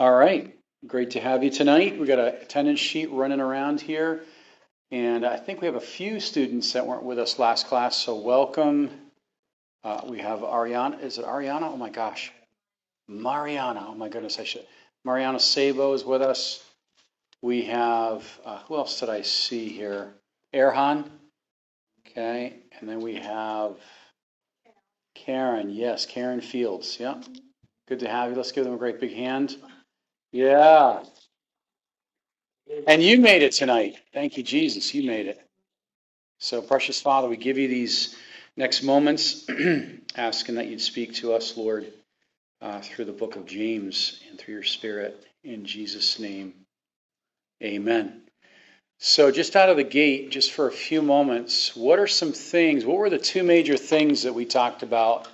[0.00, 2.00] All right, great to have you tonight.
[2.00, 4.22] We got a attendance sheet running around here,
[4.90, 8.14] and I think we have a few students that weren't with us last class, so
[8.14, 8.88] welcome.
[9.84, 11.02] Uh, we have Ariana.
[11.02, 11.64] Is it Ariana?
[11.64, 12.32] Oh my gosh,
[13.08, 13.88] Mariana.
[13.88, 14.66] Oh my goodness, I should.
[15.04, 16.64] Mariana Sabo is with us.
[17.42, 20.14] We have uh, who else did I see here?
[20.54, 21.10] Erhan.
[22.08, 23.76] Okay, and then we have
[25.14, 25.68] Karen.
[25.68, 26.96] Yes, Karen Fields.
[26.98, 27.20] Yeah,
[27.86, 28.36] good to have you.
[28.36, 29.56] Let's give them a great big hand.
[30.32, 31.02] Yeah.
[32.86, 33.96] And you made it tonight.
[34.12, 34.94] Thank you, Jesus.
[34.94, 35.40] You made it.
[36.38, 38.16] So, precious Father, we give you these
[38.56, 39.44] next moments,
[40.16, 41.92] asking that you'd speak to us, Lord,
[42.62, 45.26] uh, through the book of James and through your Spirit.
[45.44, 46.54] In Jesus' name,
[47.62, 48.22] amen.
[48.98, 52.84] So, just out of the gate, just for a few moments, what are some things,
[52.84, 55.28] what were the two major things that we talked about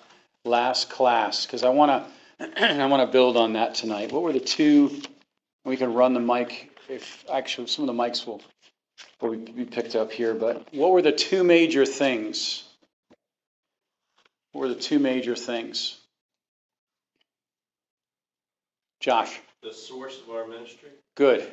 [0.44, 1.46] last class?
[1.46, 2.10] Because I want to
[2.56, 4.12] I want to build on that tonight.
[4.12, 5.02] What were the two?
[5.64, 8.42] We can run the mic if actually some of the mics will,
[9.20, 10.34] will be picked up here.
[10.34, 12.64] But what were the two major things?
[14.52, 15.98] What were the two major things?
[19.00, 19.40] Josh.
[19.62, 20.90] The source of our ministry.
[21.16, 21.50] Good.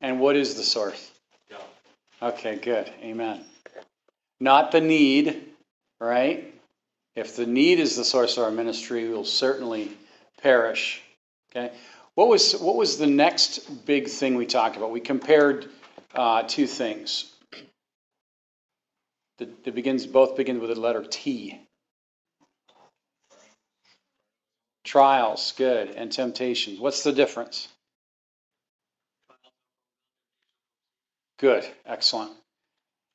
[0.00, 1.10] And what is the source?
[1.50, 2.34] God.
[2.34, 2.90] Okay, good.
[3.02, 3.44] Amen.
[4.40, 5.42] Not the need,
[6.00, 6.54] right?
[7.20, 9.92] If the need is the source of our ministry, we will certainly
[10.42, 11.02] perish.
[11.50, 11.70] Okay.
[12.14, 14.90] What was what was the next big thing we talked about?
[14.90, 15.68] We compared
[16.14, 17.30] uh, two things.
[19.38, 21.60] That begins both begin with the letter T.
[24.84, 26.80] Trials, good, and temptations.
[26.80, 27.68] What's the difference?
[31.38, 32.32] Good, excellent.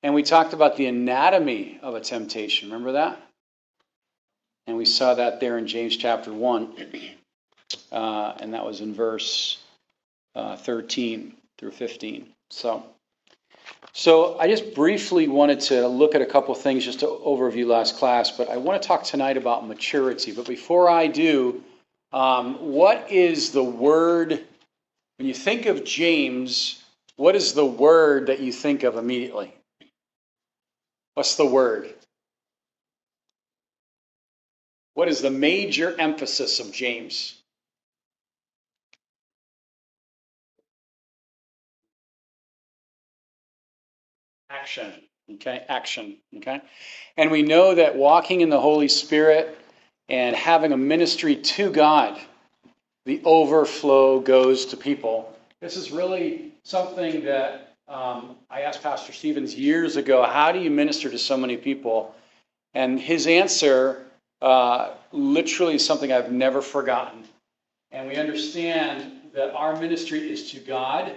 [0.04, 2.70] And we talked about the anatomy of a temptation.
[2.70, 3.25] Remember that?
[4.68, 6.74] And we saw that there in James chapter 1,
[7.92, 9.60] uh, and that was in verse
[10.34, 12.28] uh, 13 through 15.
[12.50, 12.84] So,
[13.94, 17.98] so I just briefly wanted to look at a couple things just to overview last
[17.98, 20.32] class, but I want to talk tonight about maturity.
[20.32, 21.64] But before I do,
[22.12, 24.32] um, what is the word,
[25.18, 26.84] when you think of James,
[27.18, 29.54] what is the word that you think of immediately?
[31.14, 31.94] What's the word?
[34.96, 37.36] What is the major emphasis of James?
[44.50, 44.94] Action.
[45.34, 46.18] Okay, action.
[46.38, 46.62] Okay.
[47.18, 49.58] And we know that walking in the Holy Spirit
[50.08, 52.20] and having a ministry to God,
[53.06, 55.38] the overflow goes to people.
[55.60, 60.72] This is really something that um, I asked Pastor Stevens years ago how do you
[60.72, 62.16] minister to so many people?
[62.74, 64.06] And his answer
[64.46, 67.24] uh, literally something I've never forgotten.
[67.92, 71.12] And we understand that our ministry is to God,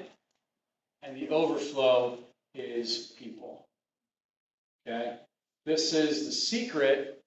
[1.02, 2.18] and the overflow
[2.54, 3.66] is people.
[4.86, 5.16] Okay?
[5.66, 7.20] This is the secret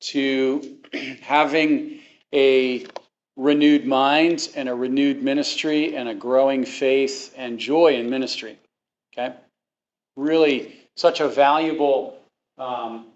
[0.00, 0.78] to
[1.22, 2.00] having
[2.34, 2.86] a
[3.36, 8.58] renewed mind and a renewed ministry and a growing faith and joy in ministry.
[9.12, 9.36] Okay?
[10.16, 12.18] Really, such a valuable,
[12.58, 13.06] um,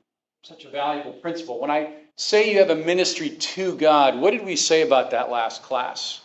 [0.44, 1.60] such a valuable principle.
[1.60, 4.18] When I say you have a ministry to God.
[4.18, 6.20] What did we say about that last class?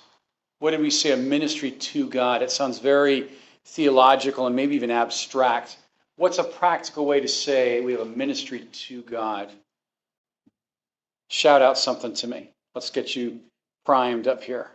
[0.60, 2.42] What did we say a ministry to God?
[2.42, 3.30] It sounds very
[3.66, 5.78] theological and maybe even abstract.
[6.16, 9.50] What's a practical way to say we have a ministry to God?
[11.30, 12.50] Shout out something to me.
[12.76, 13.40] Let's get you
[13.86, 14.70] primed up here.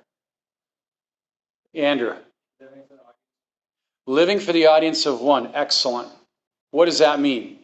[1.74, 2.16] Andrew.
[4.06, 5.50] Living for the audience of one.
[5.54, 6.08] Excellent.
[6.70, 7.58] What does that mean?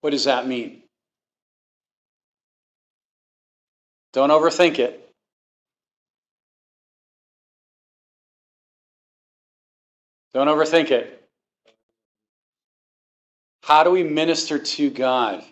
[0.00, 0.83] What does that mean?
[4.14, 5.00] Don't overthink it.
[10.32, 11.20] Don't overthink it.
[13.64, 15.44] How do we minister to God?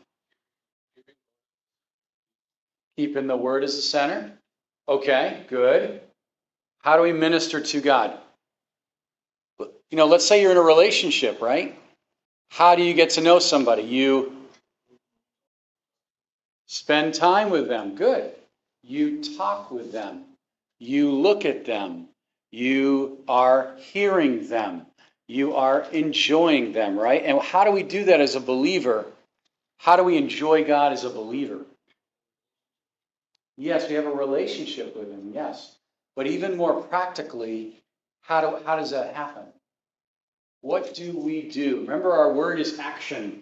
[2.96, 4.38] Keeping the word as the center?
[4.88, 6.00] Okay, good.
[6.82, 8.16] How do we minister to God?
[9.58, 11.76] You know, let's say you're in a relationship, right?
[12.50, 13.82] How do you get to know somebody?
[13.82, 14.36] You
[16.66, 17.96] spend time with them.
[17.96, 18.34] Good.
[18.82, 20.24] You talk with them.
[20.78, 22.08] You look at them.
[22.50, 24.86] You are hearing them.
[25.28, 27.22] You are enjoying them, right?
[27.24, 29.06] And how do we do that as a believer?
[29.78, 31.60] How do we enjoy God as a believer?
[33.56, 35.76] Yes, we have a relationship with Him, yes.
[36.16, 37.82] But even more practically,
[38.20, 39.44] how, do, how does that happen?
[40.60, 41.80] What do we do?
[41.80, 43.41] Remember, our word is action.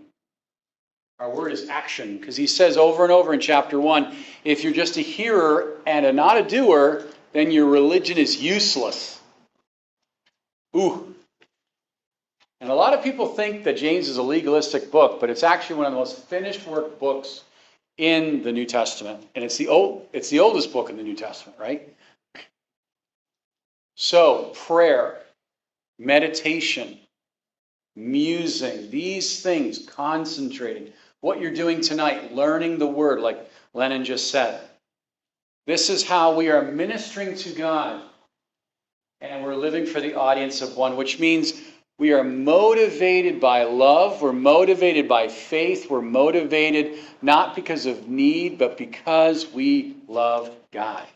[1.20, 4.72] Our word is action, because he says over and over in chapter 1 if you're
[4.72, 9.20] just a hearer and a, not a doer, then your religion is useless.
[10.74, 11.14] Ooh.
[12.62, 15.76] And a lot of people think that James is a legalistic book, but it's actually
[15.76, 17.44] one of the most finished work books
[17.98, 19.22] in the New Testament.
[19.34, 21.94] And it's the old it's the oldest book in the New Testament, right?
[23.94, 25.18] So, prayer,
[25.98, 26.98] meditation,
[27.94, 34.60] musing, these things, concentrating, what you're doing tonight, learning the word, like Lennon just said.
[35.66, 38.02] This is how we are ministering to God.
[39.20, 41.60] And we're living for the audience of one, which means
[41.98, 48.56] we are motivated by love, we're motivated by faith, we're motivated not because of need,
[48.56, 51.06] but because we love God.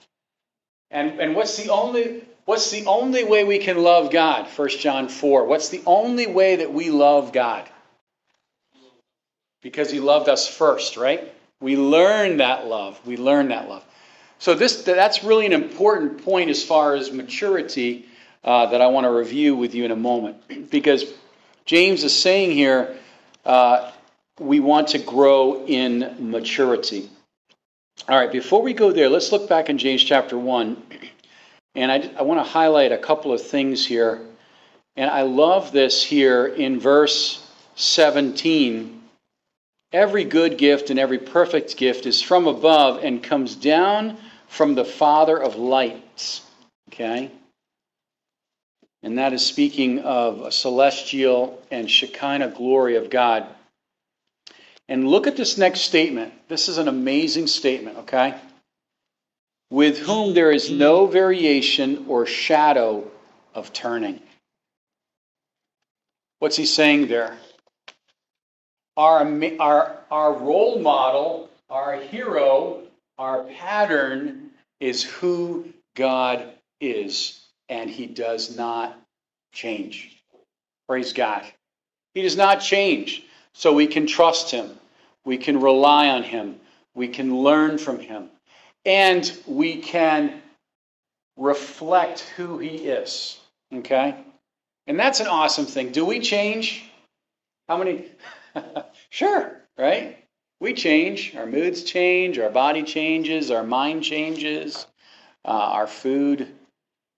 [0.90, 4.46] And, and what's the only what's the only way we can love God?
[4.46, 5.46] 1 John 4.
[5.46, 7.66] What's the only way that we love God?
[9.64, 11.32] Because he loved us first, right?
[11.58, 13.00] We learn that love.
[13.06, 13.82] We learn that love.
[14.38, 18.04] So this that's really an important point as far as maturity
[18.44, 21.06] uh, that I want to review with you in a moment, because
[21.64, 22.94] James is saying here
[23.46, 23.90] uh,
[24.38, 27.08] we want to grow in maturity.
[28.06, 30.82] All right, before we go there, let's look back in James chapter one,
[31.74, 34.20] and I, I want to highlight a couple of things here,
[34.94, 38.93] and I love this here in verse 17
[39.94, 44.16] Every good gift and every perfect gift is from above and comes down
[44.48, 46.42] from the Father of lights.
[46.88, 47.30] Okay?
[49.04, 53.46] And that is speaking of a celestial and Shekinah glory of God.
[54.88, 56.32] And look at this next statement.
[56.48, 58.34] This is an amazing statement, okay?
[59.70, 63.08] With whom there is no variation or shadow
[63.54, 64.20] of turning.
[66.40, 67.38] What's he saying there?
[68.96, 69.26] Our,
[69.58, 72.82] our, our role model, our hero,
[73.18, 74.50] our pattern
[74.80, 78.98] is who God is, and He does not
[79.52, 80.22] change.
[80.88, 81.44] Praise God.
[82.14, 83.24] He does not change.
[83.52, 84.70] So we can trust Him,
[85.24, 86.58] we can rely on Him,
[86.94, 88.28] we can learn from Him,
[88.84, 90.42] and we can
[91.36, 93.38] reflect who He is.
[93.72, 94.16] Okay?
[94.86, 95.92] And that's an awesome thing.
[95.92, 96.84] Do we change?
[97.68, 98.06] How many?
[99.10, 100.24] sure, right?
[100.64, 101.34] we change.
[101.36, 102.38] Our moods change.
[102.38, 103.50] Our body changes.
[103.50, 104.86] Our mind changes.
[105.44, 106.48] Uh, our food,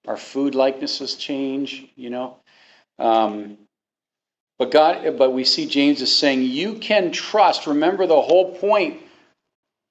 [0.06, 1.86] our food likenesses change.
[1.94, 2.36] You know,
[2.98, 3.56] um,
[4.58, 7.68] but God, but we see James is saying you can trust.
[7.68, 9.00] Remember, the whole point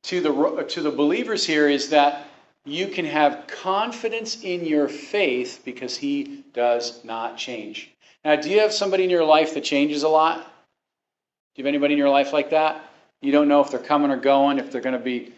[0.03, 2.27] to the to the believers here is that
[2.65, 7.91] you can have confidence in your faith because He does not change.
[8.25, 10.51] Now, do you have somebody in your life that changes a lot?
[11.55, 12.83] Do you have anybody in your life like that?
[13.21, 15.33] You don't know if they're coming or going, if they're going to be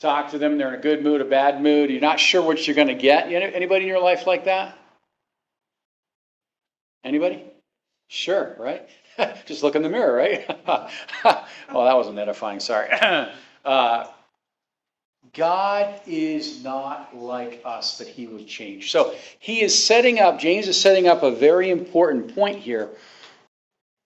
[0.00, 1.88] talk to them, they're in a good mood, a bad mood.
[1.88, 3.32] You're not sure what you're going to get.
[3.32, 4.76] Anybody in your life like that?
[7.04, 7.44] Anybody?
[8.08, 8.88] Sure, right?
[9.46, 10.44] Just look in the mirror, right?
[10.66, 12.58] well, that wasn't edifying.
[12.58, 12.90] Sorry.
[13.64, 14.06] uh,
[15.32, 18.90] God is not like us that he would change.
[18.90, 22.90] So he is setting up, James is setting up a very important point here.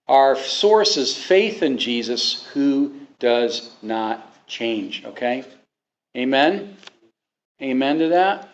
[0.09, 5.05] Our source is faith in Jesus, who does not change.
[5.05, 5.45] Okay?
[6.17, 6.77] Amen?
[7.61, 8.49] Amen to that?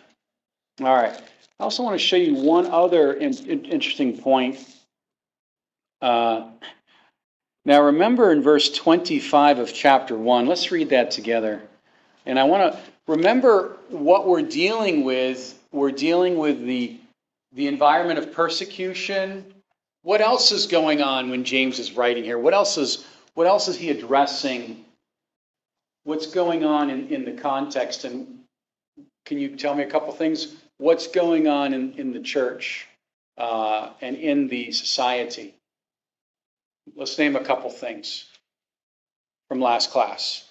[0.81, 1.15] All right.
[1.59, 4.57] I also want to show you one other in, in, interesting point.
[6.01, 6.49] Uh,
[7.65, 11.61] now, remember in verse 25 of chapter 1, let's read that together.
[12.25, 15.57] And I want to remember what we're dealing with.
[15.71, 16.97] We're dealing with the,
[17.53, 19.45] the environment of persecution.
[20.03, 22.37] What else is going on when James is writing here?
[22.37, 24.85] What else is what else is he addressing?
[26.03, 28.03] What's going on in, in the context?
[28.03, 28.43] And
[29.25, 30.55] can you tell me a couple things?
[30.77, 32.85] What's going on in, in the church
[33.37, 35.55] uh, and in the society?
[36.95, 38.25] Let's name a couple things
[39.47, 40.43] from last class.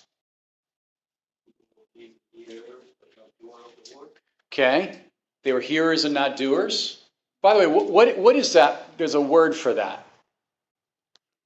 [4.51, 4.99] Okay.
[5.45, 7.02] They were hearers and not doers.
[7.43, 8.97] By the way, what, what, is that?
[8.99, 10.07] There's a word for that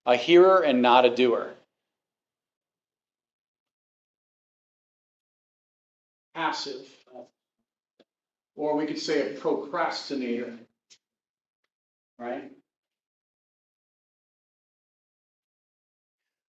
[0.05, 1.53] a hearer and not a doer.
[6.35, 6.87] Passive.
[8.55, 10.55] Or we could say a procrastinator.
[12.19, 12.51] Right?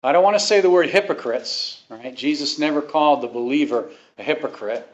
[0.03, 2.15] I don't want to say the word hypocrites, right?
[2.15, 4.89] Jesus never called the believer a hypocrite,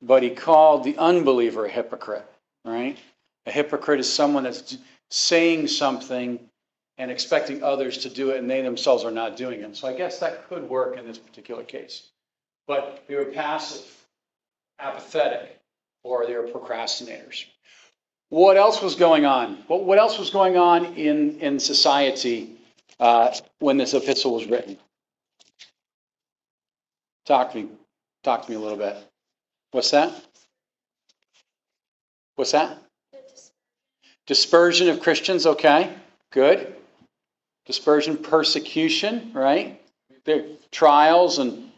[0.00, 2.24] but he called the unbeliever a hypocrite,
[2.64, 2.96] right?
[3.46, 4.76] A hypocrite is someone that's
[5.10, 6.40] saying something
[6.98, 9.76] and expecting others to do it, and they themselves are not doing it.
[9.76, 12.10] So I guess that could work in this particular case.
[12.66, 13.84] But they were passive,
[14.80, 15.60] apathetic,
[16.02, 17.44] or they were procrastinators.
[18.30, 19.62] What else was going on?
[19.68, 22.56] What, what else was going on in, in society
[22.98, 24.78] uh, when this epistle was written?
[27.26, 27.68] Talk to me.
[28.24, 28.96] Talk to me a little bit.
[29.70, 30.12] What's that?
[32.34, 32.78] What's that?
[34.26, 35.94] Dispersion of Christians, okay,
[36.32, 36.74] good.
[37.66, 39.80] Dispersion, persecution, right?
[40.24, 41.70] The trials and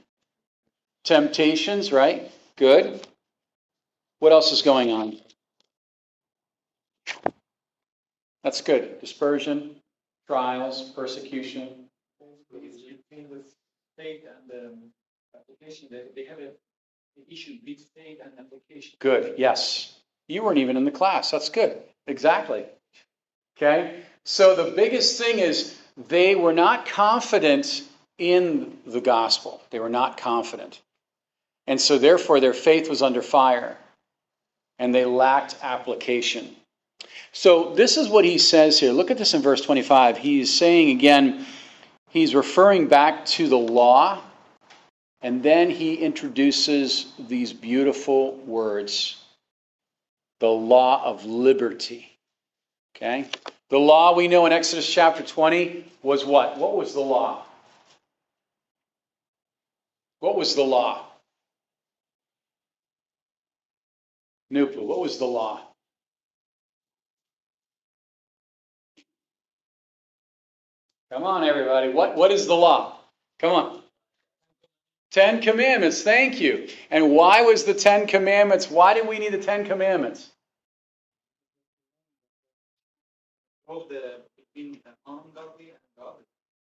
[1.04, 2.30] temptations, right?
[2.56, 3.06] Good.
[4.20, 5.18] What else is going on?
[8.42, 9.00] That's good.
[9.00, 9.76] Dispersion,
[10.26, 11.88] trials, persecution.
[13.30, 13.54] with
[13.96, 14.78] faith and um,
[15.34, 15.88] application.
[15.90, 16.52] They, they have an
[17.28, 18.96] issue with faith and application.
[19.00, 19.34] Good.
[19.36, 19.97] Yes.
[20.28, 21.30] You weren't even in the class.
[21.30, 21.78] That's good.
[22.06, 22.64] Exactly.
[23.56, 24.02] Okay?
[24.24, 25.76] So the biggest thing is
[26.08, 27.82] they were not confident
[28.18, 29.62] in the gospel.
[29.70, 30.80] They were not confident.
[31.66, 33.76] And so therefore their faith was under fire
[34.78, 36.54] and they lacked application.
[37.32, 38.92] So this is what he says here.
[38.92, 40.18] Look at this in verse 25.
[40.18, 41.46] He's saying again,
[42.10, 44.22] he's referring back to the law,
[45.20, 49.22] and then he introduces these beautiful words
[50.40, 52.10] the law of liberty.
[52.96, 53.26] Okay?
[53.70, 56.58] The law we know in Exodus chapter 20 was what?
[56.58, 57.44] What was the law?
[60.20, 61.04] What was the law?
[64.52, 65.60] Nupu, what was the law?
[71.12, 71.90] Come on, everybody.
[71.90, 72.98] What, what is the law?
[73.38, 73.82] Come on.
[75.18, 76.68] Ten Commandments, thank you.
[76.92, 78.70] And why was the Ten Commandments?
[78.70, 80.30] Why did we need the Ten Commandments?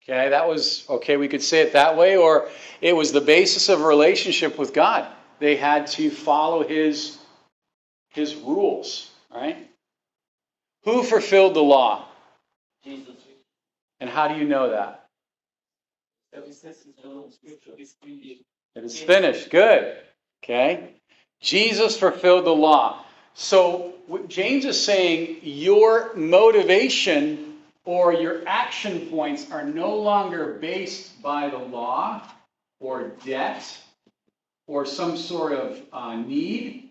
[0.08, 2.48] Okay, that was okay, we could say it that way, or
[2.80, 5.06] it was the basis of a relationship with God.
[5.40, 7.18] They had to follow his
[8.12, 9.70] his rules, right?
[10.86, 12.06] Who fulfilled the law?
[12.86, 13.16] Jesus.
[14.00, 15.05] And how do you know that?
[18.76, 19.50] It is finished.
[19.50, 19.98] Good.
[20.44, 20.96] Okay.
[21.42, 23.06] Jesus fulfilled the law.
[23.34, 23.94] So
[24.28, 31.58] James is saying your motivation or your action points are no longer based by the
[31.58, 32.22] law
[32.80, 33.66] or debt
[34.68, 36.90] or some sort of uh, need,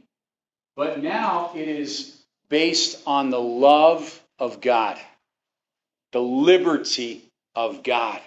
[0.76, 4.98] but now it is based on the love of God,
[6.12, 7.22] the liberty
[7.54, 8.20] of God,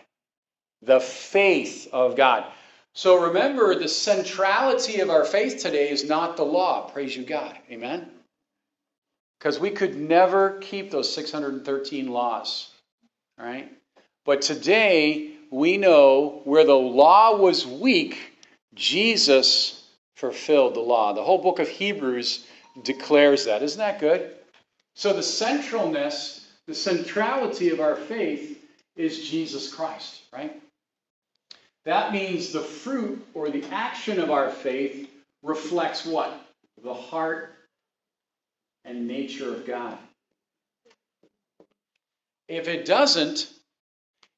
[0.81, 2.45] the faith of God.
[2.93, 6.89] So remember, the centrality of our faith today is not the law.
[6.89, 7.55] Praise you, God.
[7.69, 8.09] Amen?
[9.37, 12.71] Because we could never keep those 613 laws.
[13.37, 13.71] Right?
[14.25, 18.33] But today, we know where the law was weak,
[18.73, 21.13] Jesus fulfilled the law.
[21.13, 22.45] The whole book of Hebrews
[22.83, 23.61] declares that.
[23.63, 24.31] Isn't that good?
[24.95, 28.63] So the centralness, the centrality of our faith
[28.95, 30.59] is Jesus Christ, right?
[31.87, 35.09] That means the fruit or the action of our faith
[35.41, 36.37] reflects what?
[36.83, 37.55] The heart
[38.83, 39.97] and nature of God.
[42.49, 43.49] If it doesn't,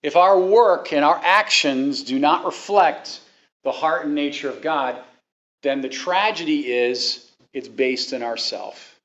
[0.03, 3.19] if our work and our actions do not reflect
[3.63, 5.01] the heart and nature of God,
[5.63, 8.99] then the tragedy is it's based in ourself.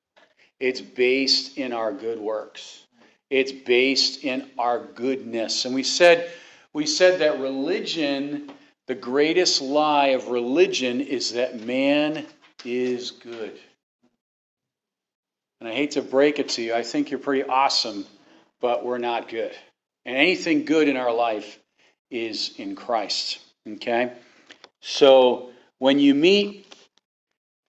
[0.61, 2.85] It's based in our good works.
[3.31, 5.65] It's based in our goodness.
[5.65, 6.31] And we said
[6.75, 8.51] we said that religion,
[8.89, 12.27] the greatest lie of religion is that man
[12.65, 13.59] is good.
[15.61, 18.05] And I hate to break it to you, I think you're pretty awesome,
[18.61, 19.53] but we're not good.
[20.05, 21.59] And anything good in our life
[22.11, 23.39] is in Christ.
[23.67, 24.13] Okay?
[24.81, 26.67] So when you meet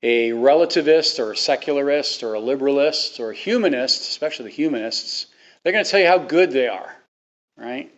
[0.04, 5.28] a relativist or a secularist or a liberalist or a humanist, especially the humanists,
[5.64, 6.94] they're going to tell you how good they are,
[7.58, 7.95] right?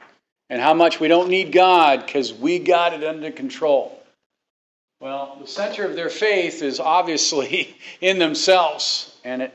[0.50, 4.02] And how much we don't need God because we got it under control.
[5.00, 9.54] Well, the center of their faith is obviously in themselves, and it,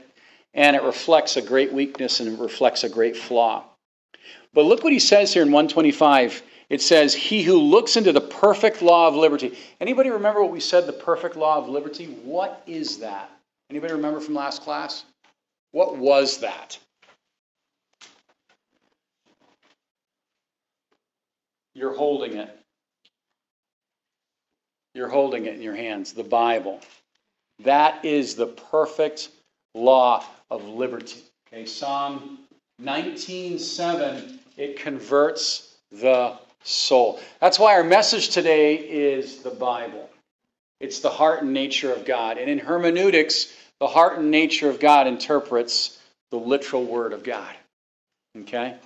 [0.55, 3.65] and it reflects a great weakness and it reflects a great flaw.
[4.55, 6.43] But look what he says here in 125.
[6.69, 9.59] It says, He who looks into the perfect law of liberty.
[9.81, 12.07] Anybody remember what we said, the perfect law of liberty?
[12.07, 13.31] What is that?
[13.71, 15.05] Anybody remember from last class?
[15.73, 16.79] What was that?
[21.75, 22.59] You're holding it.
[24.95, 26.81] You're holding it in your hands, the Bible.
[27.61, 29.31] That is the perfect
[29.75, 31.23] law of liberty.
[31.49, 32.39] Okay, Psalm
[32.81, 37.21] 19:7 it converts the soul.
[37.41, 40.11] That's why our message today is the Bible.
[40.81, 42.39] It's the heart and nature of God.
[42.39, 45.99] And in hermeneutics, the heart and nature of God interprets
[46.31, 47.55] the literal word of God.
[48.41, 48.77] Okay?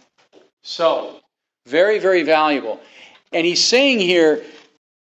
[0.62, 1.20] So,
[1.66, 2.80] very, very valuable.
[3.32, 4.44] And he's saying here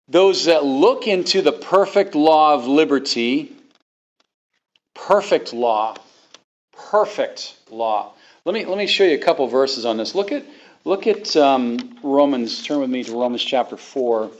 [0.07, 3.53] those that look into the perfect law of liberty,
[4.95, 5.95] perfect law,
[6.71, 8.13] perfect law.
[8.45, 10.15] Let me, let me show you a couple verses on this.
[10.15, 10.45] Look at,
[10.83, 14.31] look at um, Romans, turn with me to Romans chapter 4.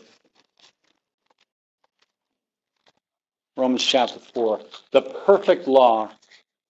[3.56, 4.62] Romans chapter 4.
[4.92, 6.10] The perfect law.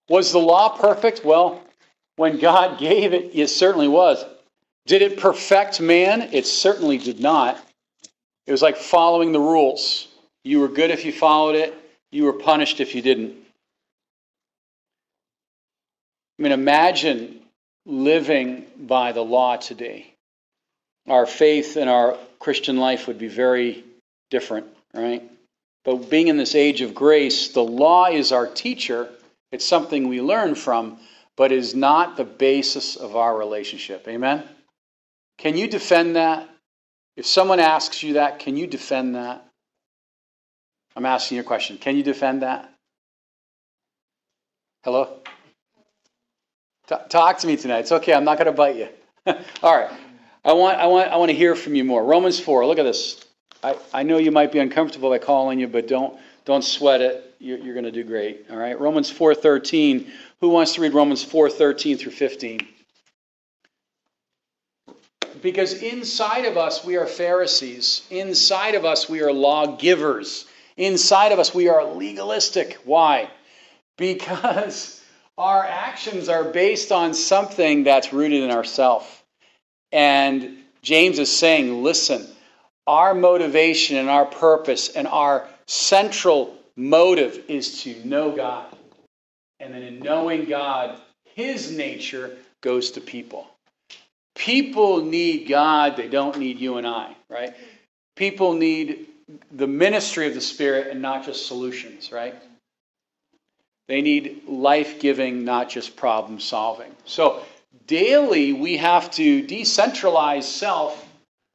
[0.09, 1.23] Was the law perfect?
[1.23, 1.61] Well,
[2.17, 4.23] when God gave it, it certainly was.
[4.85, 6.29] Did it perfect man?
[6.33, 7.57] It certainly did not.
[8.45, 10.07] It was like following the rules.
[10.43, 11.73] You were good if you followed it,
[12.11, 13.35] you were punished if you didn't.
[16.37, 17.39] I mean, imagine
[17.85, 20.13] living by the law today.
[21.07, 23.83] Our faith and our Christian life would be very
[24.29, 25.23] different, right?
[25.85, 29.09] But being in this age of grace, the law is our teacher.
[29.51, 30.97] It's something we learn from,
[31.37, 34.07] but is not the basis of our relationship.
[34.07, 34.43] Amen?
[35.37, 36.49] Can you defend that?
[37.15, 39.45] If someone asks you that, can you defend that?
[40.95, 41.77] I'm asking you a question.
[41.77, 42.71] Can you defend that?
[44.83, 45.09] Hello?
[46.87, 47.79] T- talk to me tonight.
[47.79, 48.13] It's okay.
[48.13, 48.89] I'm not going to bite you.
[49.63, 49.91] All right.
[50.45, 52.03] I want, I, want, I want to hear from you more.
[52.03, 52.65] Romans 4.
[52.65, 53.23] Look at this.
[53.63, 57.35] I, I know you might be uncomfortable by calling you, but don't, don't sweat it.
[57.39, 58.45] You're, you're going to do great.
[58.51, 58.79] All right.
[58.79, 60.09] Romans 4.13.
[60.41, 62.67] Who wants to read Romans 4.13 through 15?
[65.41, 68.03] Because inside of us, we are Pharisees.
[68.09, 70.45] Inside of us, we are lawgivers.
[70.77, 72.79] Inside of us, we are legalistic.
[72.83, 73.29] Why?
[73.97, 75.01] Because
[75.37, 79.23] our actions are based on something that's rooted in ourself.
[79.91, 82.27] And James is saying, listen,
[82.87, 88.65] our motivation and our purpose and our central motive is to know God.
[89.59, 90.99] And then in knowing God,
[91.35, 93.47] his nature goes to people.
[94.35, 97.53] People need God, they don't need you and I, right?
[98.15, 99.07] People need
[99.51, 102.35] the ministry of the Spirit and not just solutions, right?
[103.87, 106.91] They need life giving, not just problem solving.
[107.05, 107.43] So,
[107.85, 111.07] daily, we have to decentralize self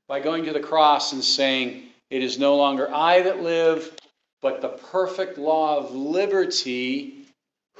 [0.09, 3.95] by going to the cross and saying, It is no longer I that live,
[4.43, 7.27] but the perfect law of liberty,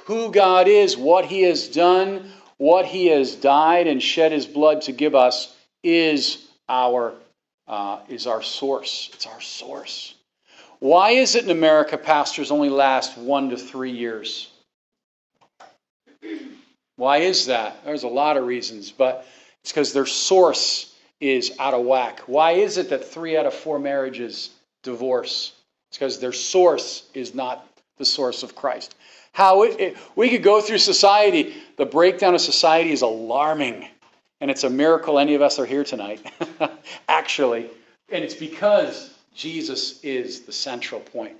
[0.05, 4.83] who God is, what He has done, what He has died and shed His blood
[4.83, 7.13] to give us, is our,
[7.67, 9.09] uh, is our source.
[9.13, 10.13] It's our source.
[10.77, 14.49] Why is it in America pastors only last one to three years?
[16.95, 17.83] Why is that?
[17.85, 19.25] There's a lot of reasons, but
[19.61, 22.21] it's because their source is out of whack.
[22.27, 24.49] Why is it that three out of four marriages
[24.83, 25.53] divorce?
[25.89, 27.65] It's because their source is not
[27.97, 28.95] the source of Christ.
[29.39, 31.55] How it, it, we could go through society.
[31.77, 33.87] The breakdown of society is alarming,
[34.41, 36.29] and it's a miracle any of us are here tonight,
[37.07, 37.69] actually.
[38.11, 41.37] And it's because Jesus is the central point.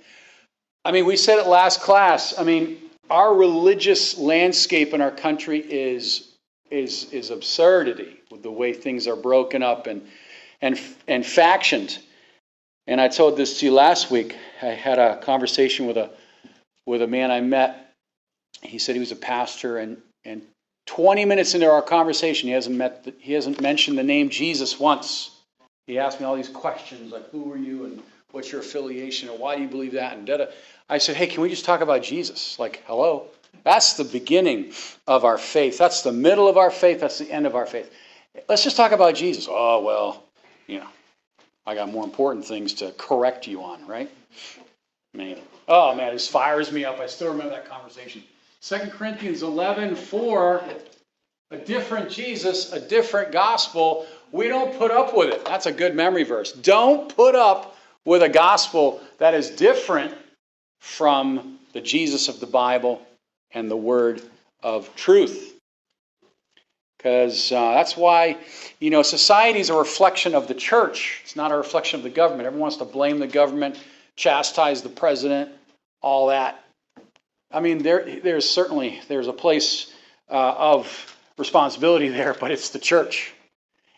[0.82, 2.38] I mean, we said it last class.
[2.38, 2.78] I mean,
[3.10, 6.28] our religious landscape in our country is
[6.70, 10.08] is is absurdity with the way things are broken up and
[10.62, 11.98] and and factioned.
[12.86, 14.34] And I told this to you last week.
[14.62, 16.08] I had a conversation with a
[16.86, 17.88] with a man I met.
[18.62, 20.42] He said he was a pastor, and and
[20.86, 24.78] 20 minutes into our conversation, he hasn't met the, he hasn't mentioned the name Jesus
[24.78, 25.30] once.
[25.86, 29.38] He asked me all these questions like, "Who are you?" and "What's your affiliation?" and
[29.38, 30.46] "Why do you believe that?" and da da.
[30.88, 33.28] I said, "Hey, can we just talk about Jesus?" Like, hello.
[33.64, 34.72] That's the beginning
[35.06, 35.78] of our faith.
[35.78, 37.00] That's the middle of our faith.
[37.00, 37.92] That's the end of our faith.
[38.48, 39.48] Let's just talk about Jesus.
[39.50, 40.22] Oh well,
[40.66, 40.88] you know,
[41.66, 44.10] I got more important things to correct you on, right?
[45.14, 47.00] I mean, oh man, this fires me up.
[47.00, 48.22] I still remember that conversation.
[48.62, 50.62] 2 Corinthians 11, 4,
[51.50, 54.06] a different Jesus, a different gospel.
[54.32, 55.44] We don't put up with it.
[55.44, 56.52] That's a good memory verse.
[56.52, 60.14] Don't put up with a gospel that is different
[60.80, 63.00] from the Jesus of the Bible
[63.52, 64.22] and the word
[64.62, 65.54] of truth.
[66.96, 68.36] Because uh, that's why,
[68.78, 71.20] you know, society is a reflection of the church.
[71.24, 72.46] It's not a reflection of the government.
[72.46, 73.78] Everyone wants to blame the government,
[74.16, 75.50] chastise the president,
[76.02, 76.62] all that.
[77.50, 79.92] I mean, there, there's certainly there's a place
[80.30, 83.32] uh, of responsibility there, but it's the church.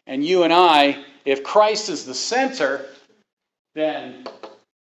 [0.07, 2.85] And you and I, if Christ is the center,
[3.75, 4.27] then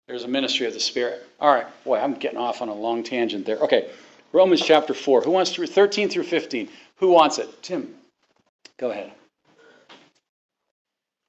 [0.09, 1.27] there's a ministry of the Spirit.
[1.41, 3.59] All right, boy, I'm getting off on a long tangent there.
[3.59, 3.91] Okay,
[4.33, 5.23] Romans chapter 4.
[5.23, 6.69] Who wants to, 13 through 15.
[6.97, 7.63] Who wants it?
[7.63, 7.95] Tim,
[8.79, 9.13] go ahead.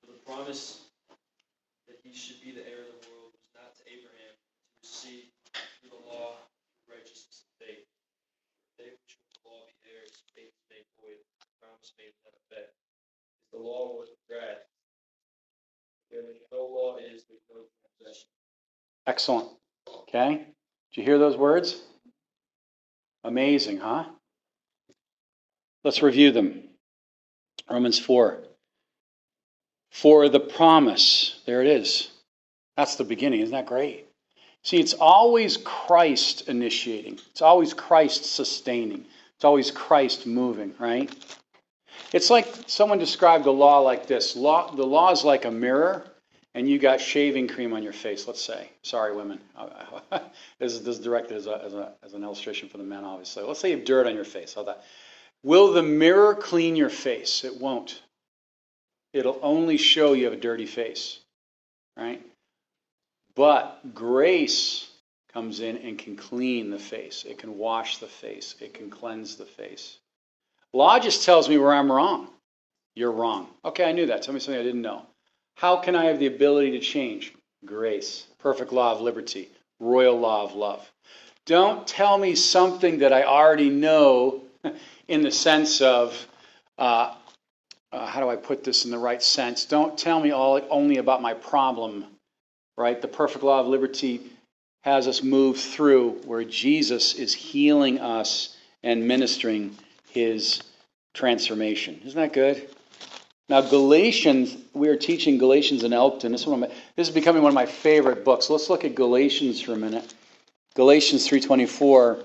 [0.07, 0.82] The promise
[13.53, 14.57] The law was read.
[16.51, 17.61] No law is no
[17.99, 18.27] transgression.
[19.07, 19.49] Excellent.
[19.87, 20.45] Okay.
[20.91, 21.81] Did you hear those words?
[23.23, 24.05] Amazing, huh?
[25.83, 26.63] Let's review them.
[27.69, 28.43] Romans 4.
[29.91, 31.41] For the promise.
[31.45, 32.09] There it is.
[32.75, 33.41] That's the beginning.
[33.41, 34.07] Isn't that great?
[34.63, 41.13] See, it's always Christ initiating, it's always Christ sustaining, it's always Christ moving, right?
[42.11, 46.05] It's like someone described the law like this law, the law is like a mirror,
[46.53, 48.69] and you got shaving cream on your face, let's say.
[48.83, 49.39] Sorry, women.
[50.59, 53.03] this, is, this is directed as, a, as, a, as an illustration for the men,
[53.03, 53.43] obviously.
[53.43, 54.53] Let's say you have dirt on your face.
[54.53, 54.83] How that?
[55.43, 57.43] Will the mirror clean your face?
[57.43, 58.01] It won't.
[59.11, 61.19] It'll only show you have a dirty face,
[61.97, 62.21] right?
[63.35, 64.89] But grace
[65.33, 67.25] comes in and can clean the face.
[67.27, 68.55] It can wash the face.
[68.61, 69.97] It can cleanse the face.
[70.73, 72.27] Law just tells me where I'm wrong.
[72.95, 73.47] You're wrong.
[73.63, 74.23] Okay, I knew that.
[74.23, 75.03] Tell me something I didn't know.
[75.55, 77.33] How can I have the ability to change?
[77.65, 78.25] Grace.
[78.39, 79.49] Perfect law of liberty.
[79.79, 80.91] Royal law of love.
[81.45, 84.43] Don't tell me something that I already know
[85.07, 86.27] in the sense of,
[86.77, 87.13] uh,
[87.91, 89.65] uh, how do I put this in the right sense?
[89.65, 92.05] Don't tell me all, only about my problem
[92.77, 93.01] right?
[93.01, 94.21] The perfect law of liberty
[94.83, 99.75] has us move through where Jesus is healing us and ministering
[100.13, 100.61] his
[101.13, 101.99] transformation.
[102.05, 102.69] Isn't that good?
[103.49, 106.31] Now, Galatians, we are teaching Galatians in Elkton.
[106.31, 108.49] This is, my, this is becoming one of my favorite books.
[108.49, 110.13] Let's look at Galatians for a minute.
[110.75, 112.23] Galatians 3.24.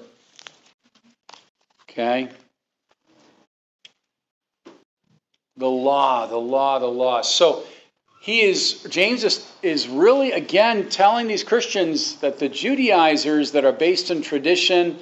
[1.91, 2.29] Okay.
[5.57, 7.23] The law, the law, the law.
[7.23, 7.65] So,
[8.21, 13.73] he is James is, is really again telling these Christians that the Judaizers that are
[13.73, 14.99] based in tradition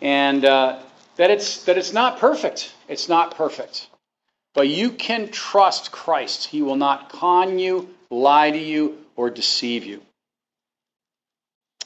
[0.00, 0.78] and uh,
[1.18, 2.72] that it's that it's not perfect.
[2.88, 3.88] It's not perfect,
[4.54, 6.46] but you can trust Christ.
[6.46, 10.00] He will not con you, lie to you, or deceive you.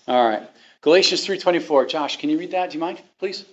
[0.06, 0.48] All right,
[0.80, 1.84] Galatians three twenty four.
[1.86, 2.70] Josh, can you read that?
[2.70, 3.44] Do you mind, please?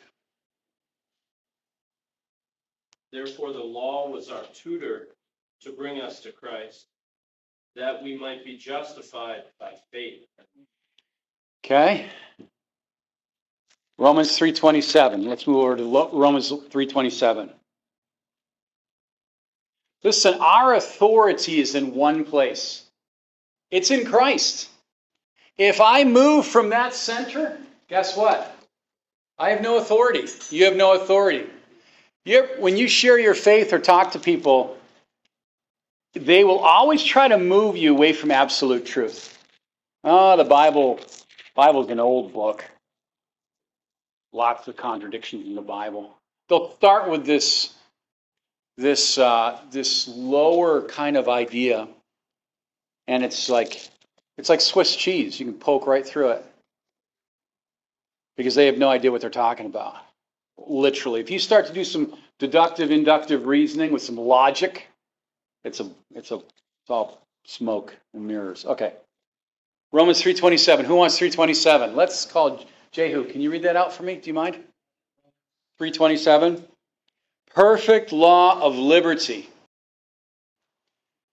[3.12, 5.08] Therefore, the law was our tutor
[5.62, 6.86] to bring us to Christ
[7.76, 10.26] that we might be justified by faith.
[11.66, 12.08] Okay.
[14.00, 15.26] Romans 3:27.
[15.26, 17.54] Let's move over to Romans 3:27.
[20.04, 22.84] Listen, our authority is in one place.
[23.72, 24.70] It's in Christ.
[25.58, 27.60] If I move from that center,
[27.90, 28.56] guess what?
[29.38, 30.26] I have no authority.
[30.50, 31.50] You have no authority.
[32.24, 34.78] You, when you share your faith or talk to people,
[36.14, 39.38] they will always try to move you away from absolute truth.
[40.06, 41.02] Oh, the Bible,
[41.54, 42.64] Bible's an old book.
[44.32, 46.16] Lots of contradictions in the Bible.
[46.48, 47.74] They'll start with this,
[48.78, 51.88] this, uh, this lower kind of idea,
[53.08, 53.90] and it's like,
[54.38, 55.40] it's like Swiss cheese.
[55.40, 56.46] You can poke right through it
[58.38, 59.96] because they have no idea what they're talking about.
[60.58, 64.88] Literally, if you start to do some deductive, inductive reasoning with some logic,
[65.64, 68.66] it's a it's a it's all smoke and mirrors.
[68.66, 68.94] Okay.
[69.92, 70.86] Romans 327.
[70.86, 71.96] Who wants 327?
[71.96, 73.26] Let's call Jehu.
[73.26, 74.16] Can you read that out for me?
[74.16, 74.56] Do you mind?
[75.80, 76.64] 327.
[77.56, 79.50] Perfect law of liberty.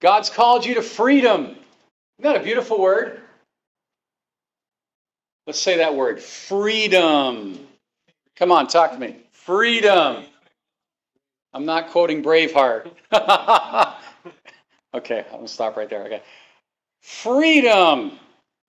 [0.01, 1.43] God's called you to freedom.
[1.45, 1.63] Isn't
[2.23, 3.21] that a beautiful word?
[5.47, 7.59] Let's say that word freedom.
[8.37, 9.17] Come on, talk to me.
[9.33, 10.25] Freedom.
[11.55, 12.91] I'm not quoting Braveheart.
[14.95, 16.05] Okay, I'm going to stop right there.
[16.05, 16.23] Okay.
[17.03, 18.13] Freedom.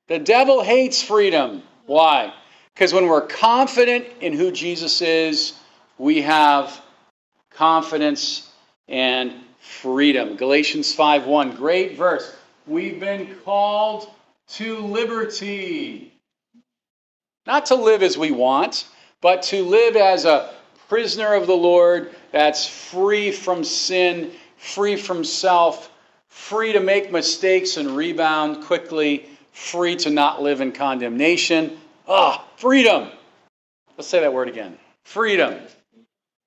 [0.07, 1.63] The devil hates freedom.
[1.85, 2.33] Why?
[2.77, 5.53] Because when we're confident in who Jesus is,
[5.97, 6.79] we have
[7.49, 8.51] confidence
[8.87, 10.35] and freedom.
[10.35, 12.31] Galatians 5:1, great verse.
[12.67, 14.11] We've been called
[14.49, 16.13] to liberty.
[17.47, 18.85] Not to live as we want,
[19.21, 20.53] but to live as a
[20.87, 25.89] prisoner of the Lord that's free from sin, free from self,
[26.29, 31.75] free to make mistakes and rebound quickly, free to not live in condemnation.
[32.07, 33.09] Ah, freedom.
[33.97, 34.77] Let's say that word again.
[35.03, 35.59] Freedom.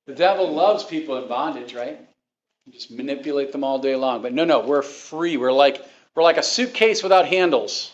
[0.07, 2.01] The devil loves people in bondage, right?
[2.67, 4.23] You just manipulate them all day long.
[4.23, 5.37] But no, no, we're free.
[5.37, 7.93] We're like we're like a suitcase without handles.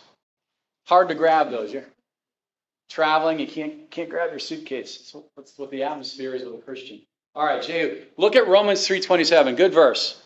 [0.87, 1.73] Hard to grab those.
[1.73, 1.85] You're
[2.89, 5.15] traveling, you can't can't grab your suitcase.
[5.37, 7.03] That's what the atmosphere is with a Christian.
[7.35, 9.57] All right, Jehu, look at Romans 3:27.
[9.57, 10.21] Good verse.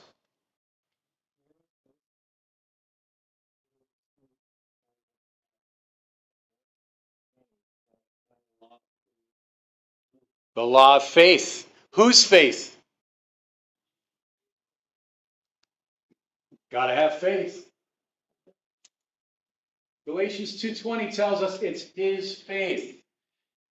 [10.56, 11.68] The law of faith.
[11.92, 12.76] Whose faith?
[16.72, 17.68] Got to have faith.
[20.06, 23.00] Galatians 2:20 tells us it's his faith.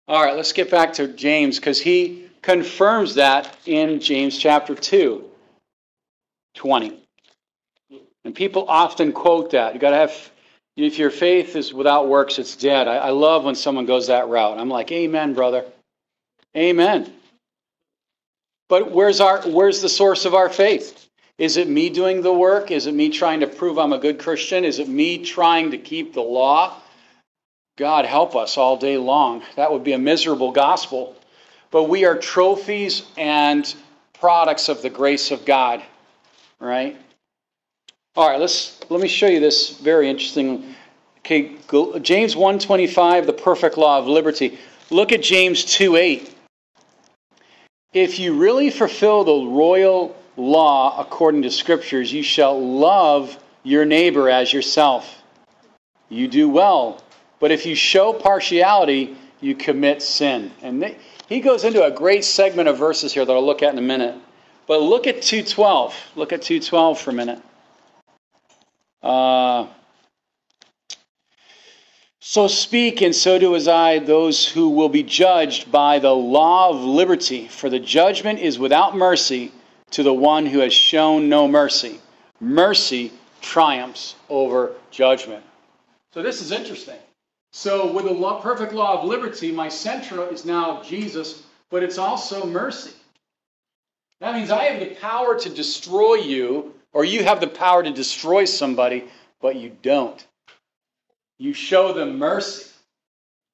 [0.07, 5.25] All right, let's get back to James because he confirms that in James chapter 2,
[6.55, 7.03] 20.
[8.25, 9.75] And people often quote that.
[9.75, 10.31] You got to have,
[10.77, 12.88] if your faith is without works, it's dead.
[12.88, 14.59] I, I love when someone goes that route.
[14.59, 15.64] I'm like, Amen, brother.
[16.57, 17.13] Amen.
[18.69, 21.09] But where's our where's the source of our faith?
[21.39, 22.71] Is it me doing the work?
[22.71, 24.65] Is it me trying to prove I'm a good Christian?
[24.65, 26.81] Is it me trying to keep the law?
[27.77, 29.45] God help us all day long.
[29.55, 31.15] That would be a miserable gospel.
[31.71, 33.73] But we are trophies and
[34.15, 35.83] products of the grace of God,
[36.59, 36.97] right?
[38.17, 40.75] All right, let's let me show you this very interesting.
[41.21, 41.57] Okay,
[42.01, 44.59] James 1:25, the perfect law of liberty.
[44.91, 46.35] Look at James 2:8.
[47.99, 54.31] If you really fulfill the royal law according to scriptures, you shall love your neighbor
[54.31, 55.21] as yourself.
[56.09, 57.03] You do well.
[57.41, 60.53] But if you show partiality, you commit sin.
[60.63, 60.95] And
[61.29, 63.83] he goes into a great segment of verses here that I'll look at in a
[63.83, 64.15] minute.
[64.69, 66.13] But look at 212.
[66.15, 67.43] Look at 212 for a minute.
[69.03, 69.67] Uh,
[72.21, 76.71] so speak, and so do as I, those who will be judged by the law
[76.71, 77.49] of liberty.
[77.49, 79.53] For the judgment is without mercy
[79.93, 82.01] to the one who has shown no mercy.
[82.41, 85.45] Mercy triumphs over judgment.
[86.13, 86.99] So this is interesting.
[87.53, 91.97] So, with the law, perfect law of liberty, my center is now Jesus, but it's
[91.97, 92.93] also mercy.
[94.21, 97.91] That means I have the power to destroy you or you have the power to
[97.91, 99.05] destroy somebody,
[99.41, 100.27] but you don't.
[101.38, 102.68] You show them mercy,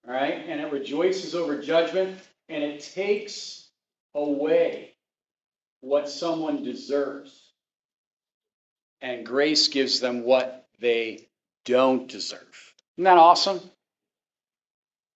[0.06, 0.44] right?
[0.48, 2.18] And it rejoices over judgment,
[2.48, 3.68] and it takes
[4.14, 4.92] away
[5.80, 7.52] what someone deserves.
[9.02, 11.28] And grace gives them what they
[11.66, 12.74] don't deserve.
[12.96, 13.60] Isn't that awesome?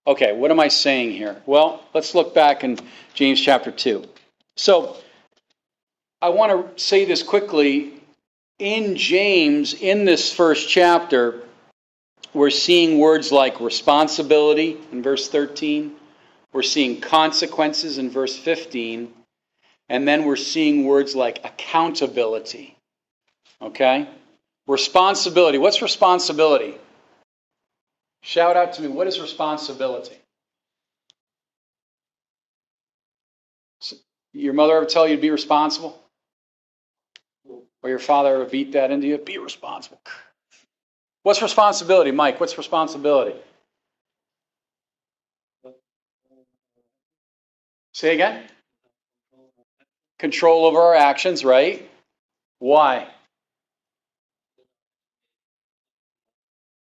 [0.07, 1.40] Okay, what am I saying here?
[1.46, 2.78] Well, let's look back in
[3.14, 4.04] James chapter 2.
[4.57, 4.96] So,
[6.20, 7.94] I want to say this quickly
[8.59, 11.42] in James, in this first chapter,
[12.38, 15.94] we're seeing words like responsibility in verse 13,
[16.53, 19.12] we're seeing consequences in verse 15,
[19.88, 22.77] and then we're seeing words like accountability.
[23.61, 24.09] Okay?
[24.66, 25.59] Responsibility.
[25.59, 26.77] What's responsibility?
[28.22, 28.88] Shout out to me.
[28.88, 30.16] What is responsibility?
[34.33, 36.01] Your mother ever tell you to be responsible?
[37.83, 40.01] or your father ever beat that into you, be responsible.
[41.29, 42.41] What's responsibility, Mike?
[42.41, 43.38] What's responsibility?
[47.93, 48.45] Say again?
[50.19, 51.87] Control over our actions, right?
[52.61, 53.09] Why?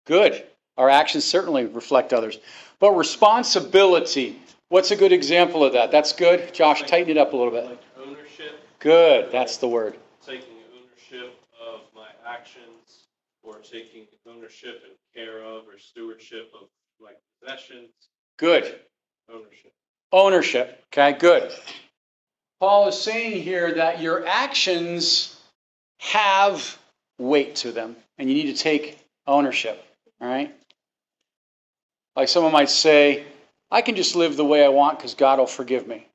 [0.06, 0.42] Good.
[0.78, 2.38] Our actions certainly reflect others.
[2.78, 5.90] But responsibility, what's a good example of that?
[5.90, 6.54] That's good.
[6.54, 7.66] Josh, tighten it up a little bit.
[7.66, 8.58] Like ownership.
[8.78, 9.30] Good.
[9.30, 9.98] That's the word.
[10.24, 12.79] Taking ownership of my actions
[13.42, 16.68] or taking ownership and care of or stewardship of
[17.00, 17.90] like possessions.
[18.38, 18.80] Good.
[19.32, 19.72] Ownership.
[20.12, 20.84] Ownership.
[20.92, 21.52] Okay, good.
[22.58, 25.40] Paul is saying here that your actions
[25.98, 26.78] have
[27.18, 29.82] weight to them, and you need to take ownership.
[30.20, 30.54] All right?
[32.16, 33.24] Like someone might say,
[33.70, 36.06] I can just live the way I want because God will forgive me.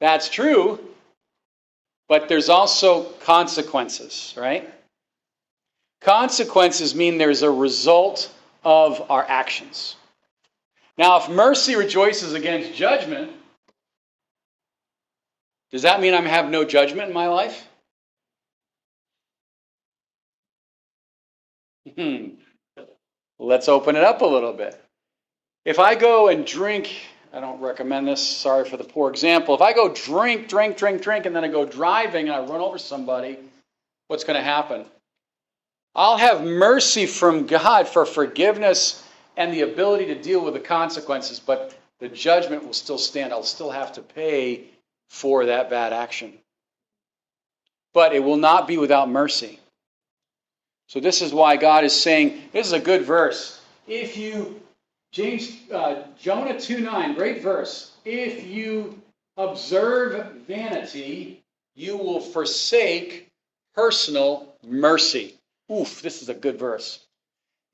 [0.00, 0.80] That's true,
[2.08, 4.72] but there's also consequences, right?
[6.00, 8.32] Consequences mean there's a result
[8.64, 9.96] of our actions.
[10.96, 13.32] Now, if mercy rejoices against judgment,
[15.70, 17.66] does that mean I have no judgment in my life?
[21.96, 22.26] Hmm.
[23.38, 24.80] Let's open it up a little bit.
[25.64, 26.94] If I go and drink
[27.32, 28.26] I don't recommend this.
[28.26, 29.54] Sorry for the poor example.
[29.54, 32.60] If I go drink, drink, drink, drink, and then I go driving and I run
[32.60, 33.38] over somebody,
[34.06, 34.86] what's going to happen?
[35.94, 39.04] I'll have mercy from God for forgiveness
[39.36, 43.32] and the ability to deal with the consequences, but the judgment will still stand.
[43.32, 44.64] I'll still have to pay
[45.08, 46.34] for that bad action.
[47.94, 49.58] But it will not be without mercy.
[50.88, 53.60] So, this is why God is saying this is a good verse.
[53.86, 54.60] If you
[55.12, 57.92] James, uh, Jonah 2 9, great verse.
[58.04, 59.00] If you
[59.36, 61.42] observe vanity,
[61.74, 63.28] you will forsake
[63.74, 65.37] personal mercy.
[65.70, 67.04] Oof, this is a good verse.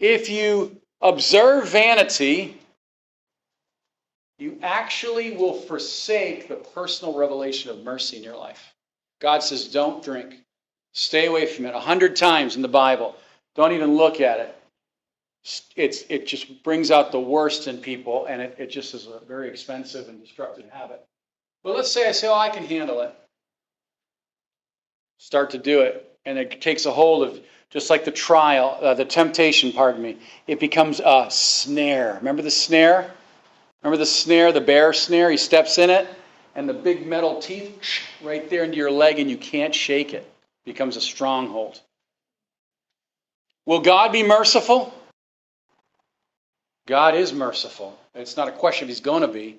[0.01, 2.59] If you observe vanity,
[4.39, 8.75] you actually will forsake the personal revelation of mercy in your life.
[9.21, 10.41] God says, don't drink.
[10.93, 11.75] Stay away from it.
[11.75, 13.17] A hundred times in the Bible.
[13.55, 14.57] Don't even look at it.
[15.77, 19.21] it's, it just brings out the worst in people, and it, it just is a
[19.27, 21.05] very expensive and destructive habit.
[21.63, 23.15] But let's say I say, oh, I can handle it.
[25.19, 27.41] Start to do it, and it takes a hold of,
[27.75, 32.15] just like the trial, uh, the temptation, pardon me, it becomes a snare.
[32.21, 33.13] Remember the snare?
[33.83, 35.29] Remember the snare, the bear snare?
[35.29, 36.09] He steps in it,
[36.55, 37.77] and the big metal teeth
[38.23, 40.23] right there into your leg, and you can't shake it.
[40.23, 41.81] it becomes a stronghold.
[43.67, 44.95] Will God be merciful?
[46.87, 47.99] God is merciful.
[48.15, 49.59] It's not a question if he's going to be.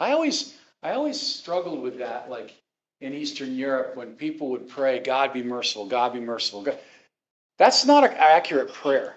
[0.00, 2.52] I always, I always struggled with that, like
[3.00, 6.62] in Eastern Europe, when people would pray, God be merciful, God be merciful.
[6.62, 6.78] God.
[7.58, 9.14] That's not an accurate prayer.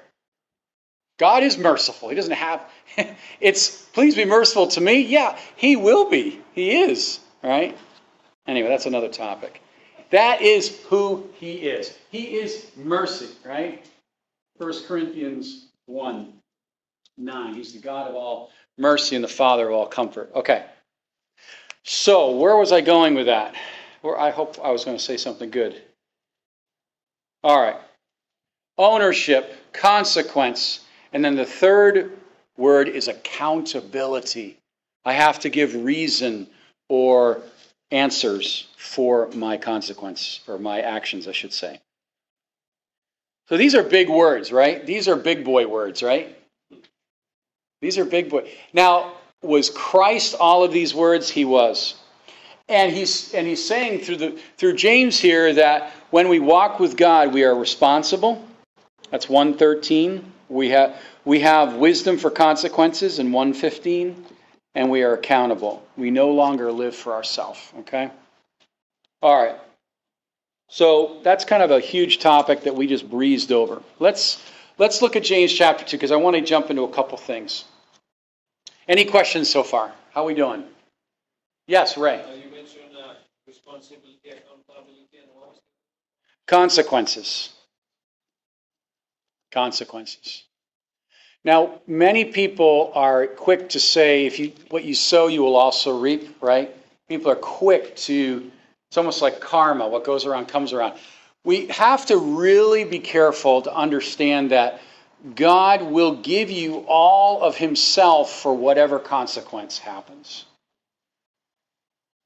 [1.17, 2.09] God is merciful.
[2.09, 2.61] He doesn't have,
[3.39, 5.01] it's, please be merciful to me.
[5.01, 6.41] Yeah, he will be.
[6.53, 7.77] He is, right?
[8.45, 9.61] Anyway, that's another topic.
[10.11, 11.97] That is who he is.
[12.11, 13.85] He is mercy, right?
[14.57, 16.33] 1 Corinthians 1
[17.19, 17.53] 9.
[17.55, 20.31] He's the God of all mercy and the Father of all comfort.
[20.35, 20.63] Okay.
[21.83, 23.55] So, where was I going with that?
[24.01, 25.81] Where I hope I was going to say something good.
[27.43, 27.77] All right.
[28.77, 30.81] Ownership, consequence,
[31.13, 32.17] and then the third
[32.57, 34.57] word is accountability.
[35.05, 36.47] I have to give reason
[36.89, 37.41] or
[37.91, 41.79] answers for my consequence, or my actions, I should say.
[43.49, 44.85] So these are big words, right?
[44.85, 46.37] These are big boy words, right?
[47.81, 48.49] These are big boy.
[48.73, 51.29] Now, was Christ all of these words?
[51.29, 51.95] He was.
[52.67, 56.97] And he's and he's saying through the through James here that when we walk with
[56.97, 58.45] God, we are responsible.
[59.11, 60.33] That's 113.
[60.49, 64.25] We have we have wisdom for consequences in 115,
[64.75, 65.85] and we are accountable.
[65.97, 67.59] We no longer live for ourselves.
[67.79, 68.09] Okay?
[69.21, 69.55] All right.
[70.69, 73.81] So that's kind of a huge topic that we just breezed over.
[73.99, 74.41] Let's
[74.77, 77.65] let's look at James chapter 2 because I want to jump into a couple things.
[78.87, 79.91] Any questions so far?
[80.13, 80.63] How are we doing?
[81.67, 82.21] Yes, Ray.
[82.21, 83.15] Uh, you mentioned uh,
[83.45, 85.59] responsibility, accountability, and what?
[86.47, 87.53] Consequences.
[89.51, 90.43] Consequences.
[91.43, 95.97] Now, many people are quick to say, if you what you sow, you will also
[95.97, 96.75] reap, right?
[97.07, 98.51] People are quick to,
[98.89, 99.87] it's almost like karma.
[99.87, 100.99] What goes around comes around.
[101.45, 104.81] We have to really be careful to understand that
[105.35, 110.43] God will give you all of Himself for whatever consequence happens.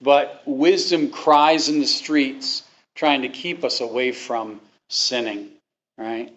[0.01, 2.63] But wisdom cries in the streets,
[2.95, 5.51] trying to keep us away from sinning,
[5.97, 6.35] right?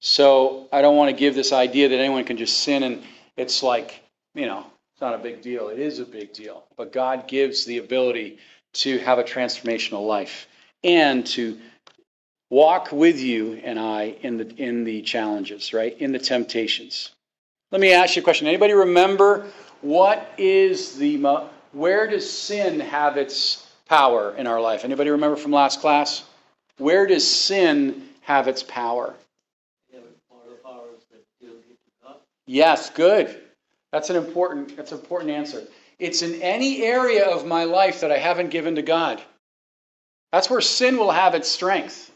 [0.00, 3.02] So I don't want to give this idea that anyone can just sin and
[3.36, 4.02] it's like,
[4.34, 5.68] you know, it's not a big deal.
[5.68, 6.64] It is a big deal.
[6.76, 8.38] But God gives the ability
[8.72, 10.46] to have a transformational life
[10.82, 11.58] and to
[12.48, 15.96] walk with you and I in the in the challenges, right?
[15.98, 17.10] In the temptations.
[17.70, 18.46] Let me ask you a question.
[18.46, 19.46] Anybody remember
[19.80, 21.18] what is the
[21.72, 24.84] where does sin have its power in our life?
[24.84, 26.24] Anybody remember from last class?
[26.78, 29.14] Where does sin have its power?
[32.50, 33.40] Yes, good.
[33.92, 35.62] That's an important that's an important answer.
[36.00, 39.22] It's in any area of my life that I haven't given to God.
[40.32, 42.10] That's where sin will have its strength.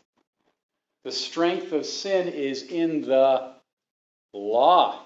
[1.05, 3.53] The strength of sin is in the
[4.33, 5.03] law.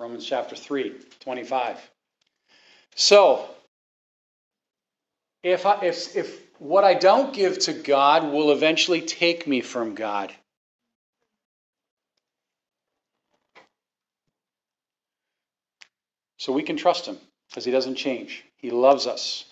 [0.00, 1.78] Romans chapter 3, 25.
[2.96, 3.48] So,
[5.44, 9.94] if, I, if, if what I don't give to God will eventually take me from
[9.94, 10.32] God,
[16.44, 17.16] So we can trust him
[17.48, 18.44] because he doesn't change.
[18.58, 19.46] He loves us.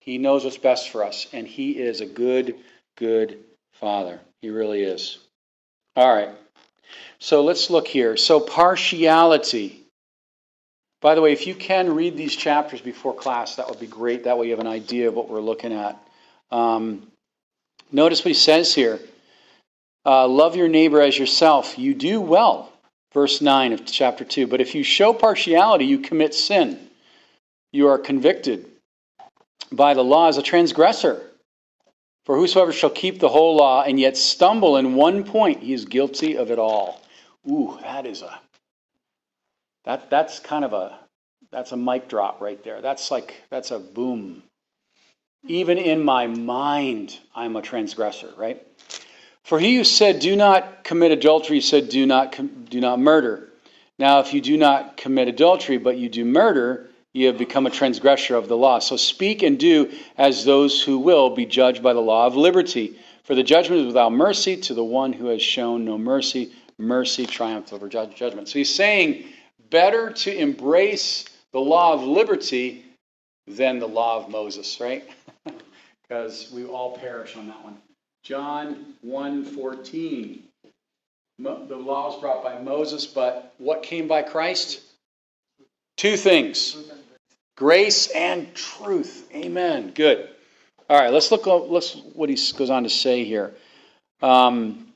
[0.00, 1.26] He knows what's best for us.
[1.32, 2.56] And he is a good,
[2.98, 3.38] good
[3.72, 4.20] father.
[4.42, 5.20] He really is.
[5.96, 6.28] All right.
[7.18, 8.18] So let's look here.
[8.18, 9.86] So, partiality.
[11.00, 14.24] By the way, if you can read these chapters before class, that would be great.
[14.24, 15.96] That way you have an idea of what we're looking at.
[16.50, 17.06] Um,
[17.90, 19.00] notice what he says here
[20.04, 21.78] uh, Love your neighbor as yourself.
[21.78, 22.70] You do well
[23.14, 24.46] verse 9 of chapter 2.
[24.46, 26.90] But if you show partiality, you commit sin.
[27.72, 28.66] You are convicted
[29.72, 31.30] by the law as a transgressor.
[32.26, 35.84] For whosoever shall keep the whole law and yet stumble in one point, he is
[35.84, 37.02] guilty of it all.
[37.48, 38.40] Ooh, that is a
[39.84, 40.98] that that's kind of a
[41.52, 42.80] that's a mic drop right there.
[42.80, 44.42] That's like that's a boom.
[45.46, 48.66] Even in my mind, I'm a transgressor, right?
[49.44, 52.36] For he who said, Do not commit adultery, said, Do not,
[52.70, 53.50] do not murder.
[53.98, 57.70] Now, if you do not commit adultery, but you do murder, you have become a
[57.70, 58.80] transgressor of the law.
[58.80, 62.98] So speak and do as those who will be judged by the law of liberty.
[63.22, 67.24] For the judgment is without mercy to the one who has shown no mercy, mercy
[67.24, 68.48] triumphed over judgment.
[68.48, 69.26] So he's saying,
[69.70, 72.84] better to embrace the law of liberty
[73.46, 75.04] than the law of Moses, right?
[76.06, 77.78] Because we all perish on that one.
[78.24, 80.42] John 1:14.
[81.38, 84.80] Mo- The law was brought by Moses, but what came by Christ?
[85.96, 86.76] Two things.
[87.56, 89.28] Grace and truth.
[89.34, 89.92] Amen.
[89.94, 90.28] Good.
[90.88, 93.54] All right, let's look let's what he goes on to say here.
[94.22, 94.88] Um,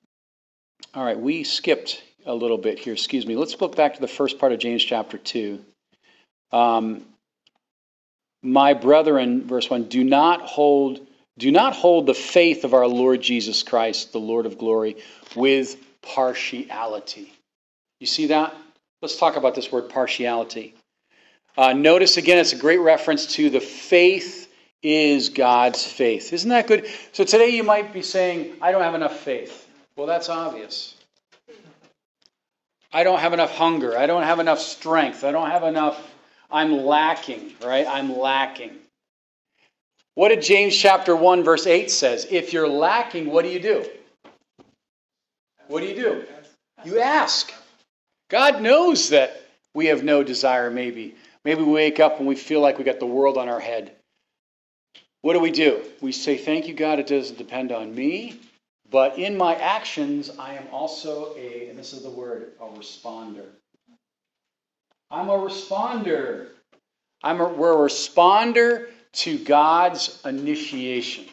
[0.94, 2.92] all right, we skipped a little bit here.
[2.94, 3.36] Excuse me.
[3.36, 5.64] Let's look back to the first part of James chapter two.
[6.52, 7.04] Um,
[8.42, 11.06] my brethren, verse one, do not hold
[11.38, 14.96] do not hold the faith of our Lord Jesus Christ, the Lord of glory,
[15.36, 17.32] with partiality.
[18.00, 18.54] You see that?
[19.00, 20.74] Let's talk about this word partiality.
[21.56, 26.32] Uh, notice again, it's a great reference to the faith is God's faith.
[26.32, 26.86] Isn't that good?
[27.12, 29.68] So today you might be saying, I don't have enough faith.
[29.96, 30.94] Well, that's obvious.
[32.92, 33.96] I don't have enough hunger.
[33.98, 35.24] I don't have enough strength.
[35.24, 36.00] I don't have enough.
[36.50, 37.86] I'm lacking, right?
[37.86, 38.70] I'm lacking.
[40.18, 42.26] What did James chapter 1 verse 8 says?
[42.28, 43.88] If you're lacking, what do you do?
[45.68, 46.24] What do you do?
[46.84, 47.52] You ask.
[48.28, 49.40] God knows that
[49.74, 51.14] we have no desire maybe.
[51.44, 53.92] Maybe we wake up and we feel like we got the world on our head.
[55.20, 55.84] What do we do?
[56.00, 58.40] We say, Thank you, God, it doesn't depend on me,
[58.90, 63.44] but in my actions, I am also a, and this is the word, a responder.
[65.12, 66.48] I'm a responder.
[67.22, 71.24] I'm a, we're a responder to God's initiation.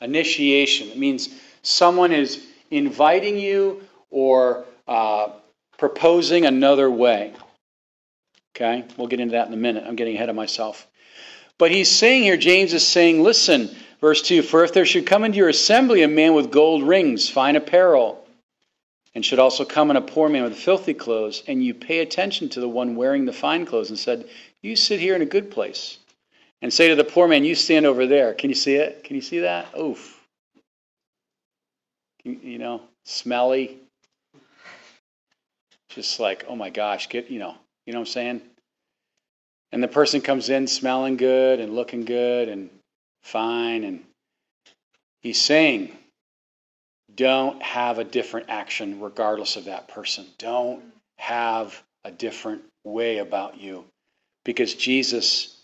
[0.00, 0.88] Initiation.
[0.88, 1.28] It means
[1.62, 5.30] someone is inviting you or uh,
[5.78, 7.32] proposing another way.
[8.54, 8.84] Okay?
[8.96, 9.84] We'll get into that in a minute.
[9.86, 10.86] I'm getting ahead of myself.
[11.58, 15.24] But he's saying here, James is saying, listen, verse 2 For if there should come
[15.24, 18.26] into your assembly a man with gold rings, fine apparel,
[19.14, 22.48] and should also come in a poor man with filthy clothes, and you pay attention
[22.50, 24.28] to the one wearing the fine clothes, and said,
[24.62, 25.98] You sit here in a good place,
[26.62, 28.32] and say to the poor man, You stand over there.
[28.32, 29.04] Can you see it?
[29.04, 29.66] Can you see that?
[29.78, 30.20] Oof.
[32.24, 33.78] You, know, smelly.
[35.90, 38.42] Just like, oh my gosh, get, you know, you know what I'm saying?
[39.72, 42.70] And the person comes in smelling good and looking good and
[43.24, 43.82] fine.
[43.82, 44.04] And
[45.20, 45.90] he's saying,
[47.16, 50.26] don't have a different action regardless of that person.
[50.38, 50.82] Don't
[51.18, 53.84] have a different way about you.
[54.44, 55.56] Because Jesus,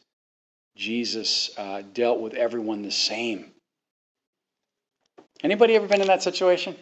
[0.78, 3.50] Jesus uh, dealt with everyone the same.
[5.42, 6.76] Anybody ever been in that situation?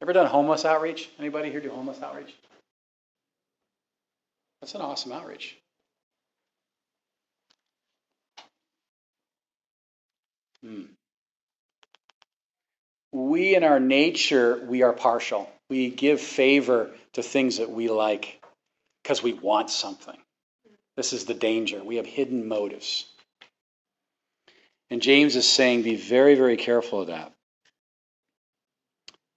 [0.00, 1.10] Ever done homeless outreach?
[1.18, 2.34] Anybody here do homeless outreach?
[4.60, 5.54] That's an awesome outreach.
[10.62, 10.84] Hmm.
[13.12, 15.50] We, in our nature, we are partial.
[15.68, 18.42] We give favor to things that we like
[19.02, 20.16] because we want something.
[20.96, 21.84] This is the danger.
[21.84, 23.04] We have hidden motives.
[24.90, 27.32] And James is saying, be very, very careful of that.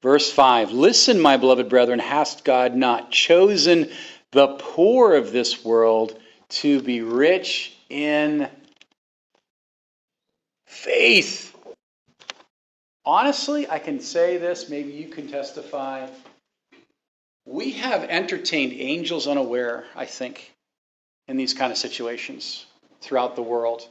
[0.02, 3.90] Verse 5 Listen, my beloved brethren, hast God not chosen
[4.32, 6.18] the poor of this world
[6.50, 8.48] to be rich in
[10.68, 11.56] faith?
[13.06, 16.08] Honestly, I can say this, maybe you can testify.
[17.46, 20.54] We have entertained angels unaware, I think,
[21.28, 22.68] in these kind of situations
[23.02, 23.90] throughout the world.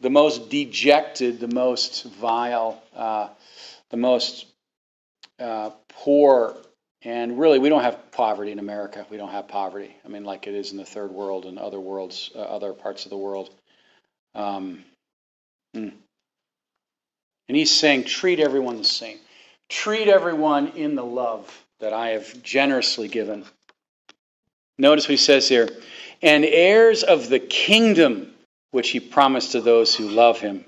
[0.00, 3.28] The most dejected, the most vile, uh,
[3.90, 4.46] the most
[5.38, 6.56] uh, poor,
[7.02, 9.06] and really, we don't have poverty in America.
[9.10, 9.94] We don't have poverty.
[10.04, 13.04] I mean, like it is in the third world and other worlds, uh, other parts
[13.04, 13.50] of the world.
[14.34, 14.84] Um,
[15.74, 15.88] hmm.
[17.48, 19.18] And he's saying, treat everyone the same.
[19.68, 23.44] Treat everyone in the love that I have generously given.
[24.78, 25.68] Notice what he says here
[26.22, 28.29] and heirs of the kingdom
[28.70, 30.64] which he promised to those who love him.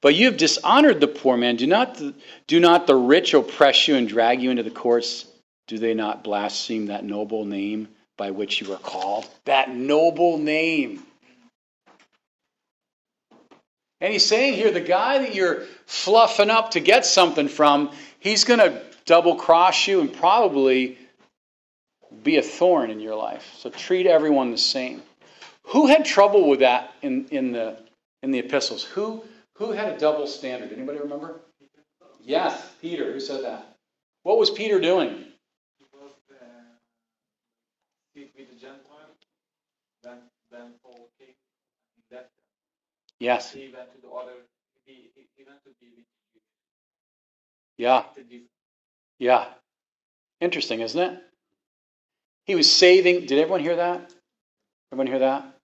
[0.00, 1.56] But you have dishonored the poor man.
[1.56, 2.00] Do not,
[2.46, 5.26] do not the rich oppress you and drag you into the courts?
[5.66, 9.26] Do they not blaspheme that noble name by which you are called?
[9.46, 11.02] That noble name.
[14.00, 18.44] And he's saying here the guy that you're fluffing up to get something from, he's
[18.44, 20.98] going to double cross you and probably
[22.22, 23.54] be a thorn in your life.
[23.58, 25.02] So treat everyone the same.
[25.68, 27.76] Who had trouble with that in, in, the,
[28.22, 28.84] in the epistles?
[28.84, 29.22] Who,
[29.54, 30.72] who had a double standard?
[30.72, 31.40] Anybody remember?
[32.22, 33.12] Yes, Peter.
[33.12, 33.76] Who said that?
[34.24, 35.10] What was Peter doing?
[35.78, 36.36] He was uh,
[38.16, 39.14] with the Gentile,
[40.02, 40.18] then
[40.50, 42.44] then Paul came and left them.
[43.20, 43.52] Yes.
[43.52, 44.32] He went to the other.
[44.84, 46.04] He, he, went to be with
[47.76, 48.02] Yeah.
[49.18, 49.46] Yeah.
[50.40, 51.22] Interesting, isn't it?
[52.44, 54.12] He was saving, did everyone hear that?
[54.92, 55.55] Everyone hear that?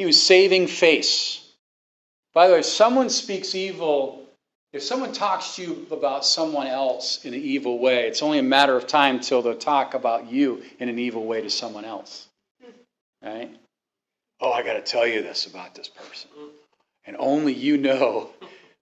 [0.00, 1.46] He was saving face.
[2.32, 4.24] By the way, if someone speaks evil,
[4.72, 8.42] if someone talks to you about someone else in an evil way, it's only a
[8.42, 12.28] matter of time till they'll talk about you in an evil way to someone else.
[13.22, 13.54] Right?
[14.40, 16.30] Oh, I got to tell you this about this person.
[17.04, 18.30] And only you know.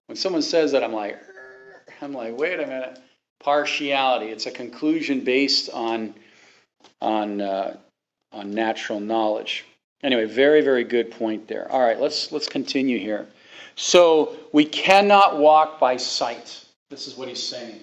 [0.05, 1.19] When someone says that, I'm like,
[2.01, 2.97] I'm like, wait a minute.
[3.43, 4.27] Partiality.
[4.27, 6.13] It's a conclusion based on
[7.01, 7.75] on uh,
[8.31, 9.65] on natural knowledge.
[10.03, 11.69] Anyway, very very good point there.
[11.71, 13.27] All right, let's let's continue here.
[13.75, 16.65] So we cannot walk by sight.
[16.89, 17.81] This is what he's saying.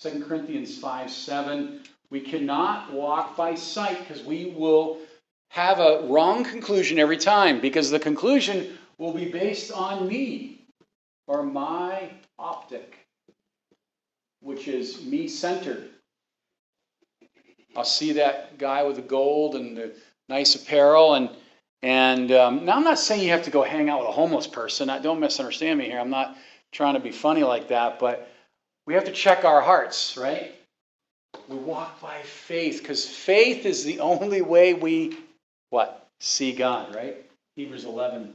[0.00, 1.82] 2 Corinthians 5 7.
[2.10, 4.98] We cannot walk by sight because we will
[5.48, 10.60] have a wrong conclusion every time because the conclusion will be based on me
[11.26, 13.06] or my optic,
[14.40, 15.88] which is me centered.
[17.74, 19.94] I'll see that guy with the gold and the
[20.28, 21.30] nice apparel and
[21.86, 24.48] and um, now I'm not saying you have to go hang out with a homeless
[24.48, 24.90] person.
[24.90, 26.00] I, don't misunderstand me here.
[26.00, 26.36] I'm not
[26.72, 28.28] trying to be funny like that, but
[28.88, 30.52] we have to check our hearts, right?
[31.48, 35.16] We walk by faith because faith is the only way we
[35.70, 37.24] what see God, right?
[37.54, 38.34] Hebrews 11,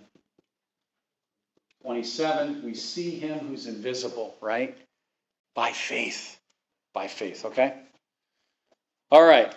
[1.84, 2.64] 27.
[2.64, 4.78] We see Him who's invisible, right?
[5.56, 6.39] By faith,
[6.93, 7.43] by faith.
[7.43, 7.74] Okay.
[9.12, 9.54] All right.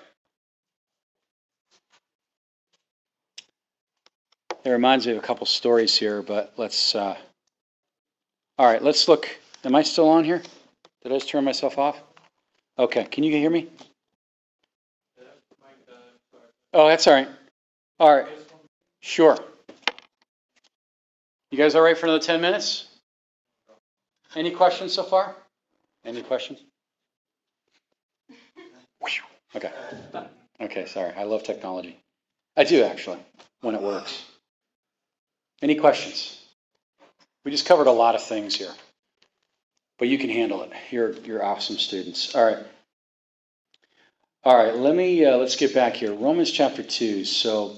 [4.65, 6.95] It reminds me of a couple stories here, but let's.
[6.95, 7.17] Uh,
[8.59, 9.29] all right, let's look.
[9.65, 10.43] Am I still on here?
[11.03, 12.01] Did I just turn myself off?
[12.79, 13.69] Okay, can you hear me?
[16.73, 17.29] Oh, that's all right.
[18.01, 18.27] All right,
[19.01, 19.39] sure.
[21.51, 22.87] You guys all right for another 10 minutes?
[24.35, 25.37] Any questions so far?
[26.05, 26.59] Any questions?
[29.55, 29.71] Okay.
[30.61, 31.13] Okay, sorry.
[31.17, 31.97] I love technology.
[32.57, 33.19] I do actually,
[33.61, 34.25] when it works.
[35.63, 36.41] Any questions?
[37.45, 38.73] We just covered a lot of things here,
[39.99, 40.73] but you can handle it.
[40.91, 42.35] You're you're awesome students.
[42.35, 42.59] All right.
[44.45, 44.77] All right.
[44.77, 46.13] Let me uh, let's get back here.
[46.13, 47.25] Romans chapter two.
[47.25, 47.77] So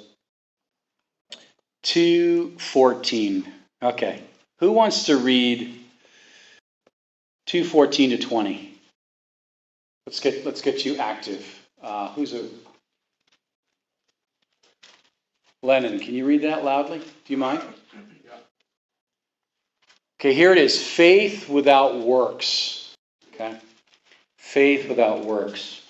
[1.83, 3.53] two fourteen.
[3.83, 4.22] Okay.
[4.61, 5.79] Who wants to read
[7.47, 8.79] two fourteen to twenty?
[10.07, 11.45] Let's get let's get you active.
[11.83, 12.49] Uh, who's a
[15.67, 16.99] Lennon, can you read that loudly?
[17.01, 17.61] Do you mind?
[20.21, 22.95] Okay, here it is faith without works.
[23.35, 23.59] Okay?
[24.37, 25.83] Faith without works.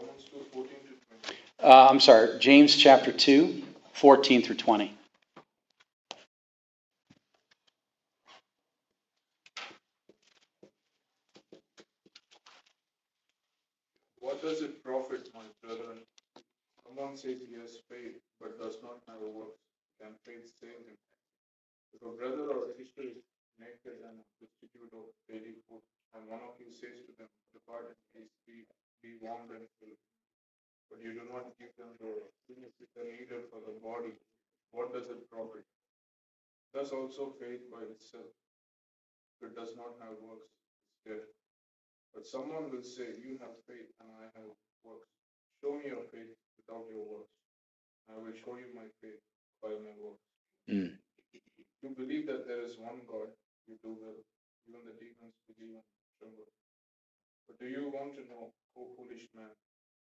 [0.00, 1.38] Romans 2, 14 to 20.
[1.64, 3.60] Uh, I'm sorry, James chapter 2,
[3.94, 4.96] 14 through 20.
[14.20, 15.98] What does it profit, my brethren?
[16.96, 19.60] Someone says he has faith, but does not have works.
[20.00, 20.96] Can faith save him?
[21.92, 23.20] If a brother or sister is
[23.60, 25.84] naked and destitute of daily food,
[26.16, 28.64] and one of you says to them, Depart in peace, be,
[29.04, 30.00] be warmed and filled,
[30.88, 34.16] but you do not give them the things which needed for the body,
[34.72, 35.68] what does it profit?
[36.72, 38.32] Thus also faith by itself,
[39.36, 41.28] if it does not have works, is dead.
[42.16, 44.48] But someone will say, You have faith, and I have
[44.80, 45.12] works.
[45.60, 46.32] Show me your faith
[46.66, 47.30] without your works.
[48.10, 49.22] I will show you my faith
[49.62, 50.26] by my works.
[50.70, 50.98] Mm.
[51.82, 53.30] You believe that there is one God,
[53.66, 54.18] you do well.
[54.68, 55.86] Even the demons believe and
[56.18, 56.50] tremble.
[57.46, 59.46] But do you want to know, O foolish man,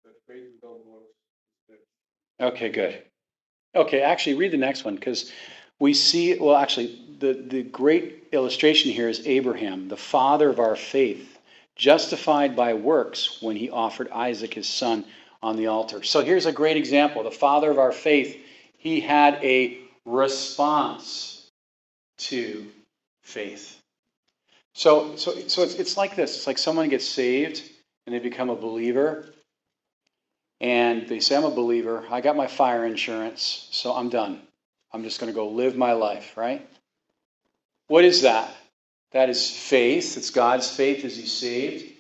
[0.04, 1.12] that faith without works
[1.68, 2.46] is dead?
[2.48, 3.02] Okay, good.
[3.74, 5.30] Okay, actually, read the next one because
[5.78, 10.76] we see, well, actually, the, the great illustration here is Abraham, the father of our
[10.76, 11.38] faith,
[11.76, 15.04] justified by works when he offered Isaac, his son,
[15.44, 16.02] on the altar.
[16.02, 17.22] So here's a great example.
[17.22, 18.40] The father of our faith,
[18.78, 21.50] he had a response
[22.16, 22.66] to
[23.22, 23.78] faith.
[24.72, 27.62] So, so, so it's, it's like this it's like someone gets saved
[28.06, 29.26] and they become a believer.
[30.62, 32.04] And they say, I'm a believer.
[32.10, 34.40] I got my fire insurance, so I'm done.
[34.92, 36.66] I'm just going to go live my life, right?
[37.88, 38.48] What is that?
[39.12, 40.16] That is faith.
[40.16, 41.93] It's God's faith as He saved.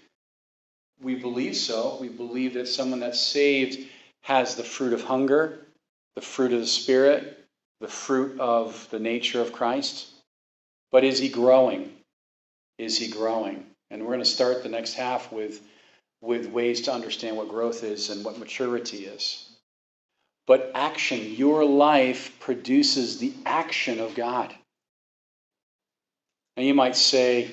[1.02, 1.98] We believe so.
[2.00, 3.88] We believe that someone that's saved
[4.22, 5.58] has the fruit of hunger,
[6.14, 7.44] the fruit of the Spirit,
[7.80, 10.08] the fruit of the nature of Christ.
[10.90, 11.92] But is he growing?
[12.78, 13.66] Is he growing?
[13.90, 15.60] And we're going to start the next half with,
[16.22, 19.48] with ways to understand what growth is and what maturity is.
[20.46, 24.54] But action, your life produces the action of God.
[26.56, 27.50] And you might say,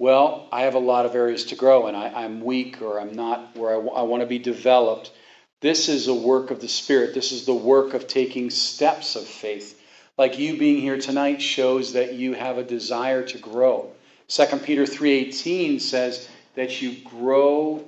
[0.00, 3.12] Well, I have a lot of areas to grow and I, I'm weak or I'm
[3.12, 5.12] not where I, w- I want to be developed.
[5.60, 7.12] This is a work of the Spirit.
[7.12, 9.78] This is the work of taking steps of faith.
[10.16, 13.90] Like you being here tonight shows that you have a desire to grow.
[14.28, 17.84] 2 Peter 3:18 says that you grow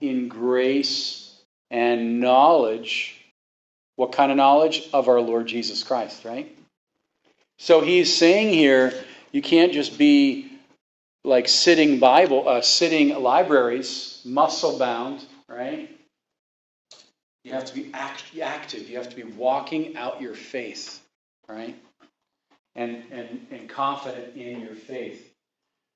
[0.00, 1.32] in grace
[1.70, 3.24] and knowledge.
[3.94, 4.88] What kind of knowledge?
[4.92, 6.52] Of our Lord Jesus Christ, right?
[7.58, 8.92] So he's saying here,
[9.30, 10.51] you can't just be
[11.24, 15.88] like sitting Bible, uh, sitting libraries, muscle bound, right?
[17.44, 18.88] You have to be act, active.
[18.88, 21.00] You have to be walking out your faith,
[21.48, 21.76] right?
[22.74, 25.32] And, and, and confident in your faith.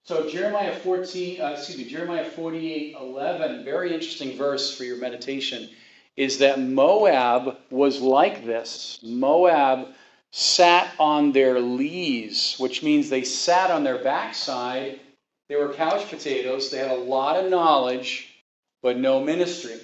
[0.05, 5.69] So Jeremiah 14, uh, excuse me, Jeremiah 48, 11, very interesting verse for your meditation,
[6.17, 9.01] is that Moab was like this.
[9.03, 9.89] Moab
[10.31, 15.01] sat on their lees, which means they sat on their backside.
[15.49, 16.71] They were couch potatoes.
[16.71, 18.29] They had a lot of knowledge,
[18.83, 19.79] but no ministry.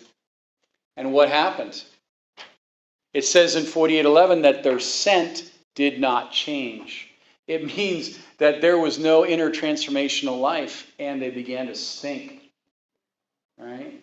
[0.96, 1.82] And what happened?
[3.14, 7.08] It says in 48:11 that their scent did not change.
[7.46, 12.40] It means that there was no inner transformational life and they began to stink.
[13.58, 14.02] Right?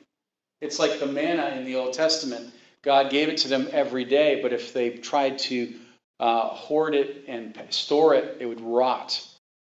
[0.62, 2.54] It's like the manna in the Old Testament.
[2.82, 5.74] God gave it to them every day, but if they tried to
[6.20, 9.26] uh, hoard it and store it, it would rot.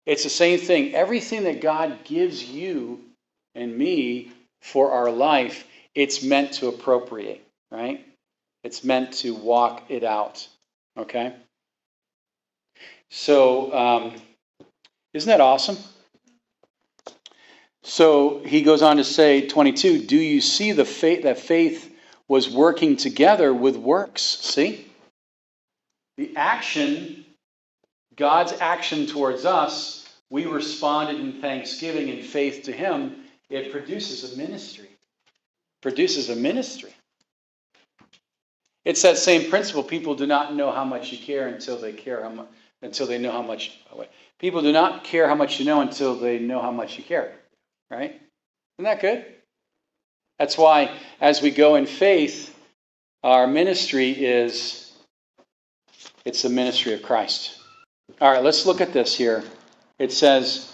[0.08, 0.95] It's the same thing.
[0.95, 3.01] Everything that God gives you
[3.53, 4.32] and me
[4.62, 8.05] for our life, it's meant to appropriate, right?
[8.64, 10.47] It's meant to walk it out,
[10.97, 11.36] okay?
[13.10, 14.14] So, um,
[15.14, 15.78] isn't that awesome?
[17.84, 21.93] So he goes on to say, 22, do you see the faith that faith
[22.28, 24.22] was working together with works?
[24.22, 24.86] See?
[26.18, 27.26] The action,
[28.16, 29.97] God's action towards us,
[30.30, 33.23] we responded in thanksgiving and faith to him.
[33.49, 34.89] It produces a ministry.
[35.82, 36.93] Produces a ministry.
[38.84, 39.84] It's that same principle.
[39.84, 42.47] People do not know how much you care until they care how much
[42.82, 43.80] until they know how much.
[44.39, 47.34] People do not care how much you know until they know how much you care.
[47.89, 48.11] Right?
[48.11, 49.25] Isn't that good?
[50.39, 52.55] That's why, as we go in faith,
[53.23, 54.93] our ministry is
[56.23, 57.59] it's the ministry of Christ.
[58.21, 59.43] All right, let's look at this here.
[60.00, 60.72] It says,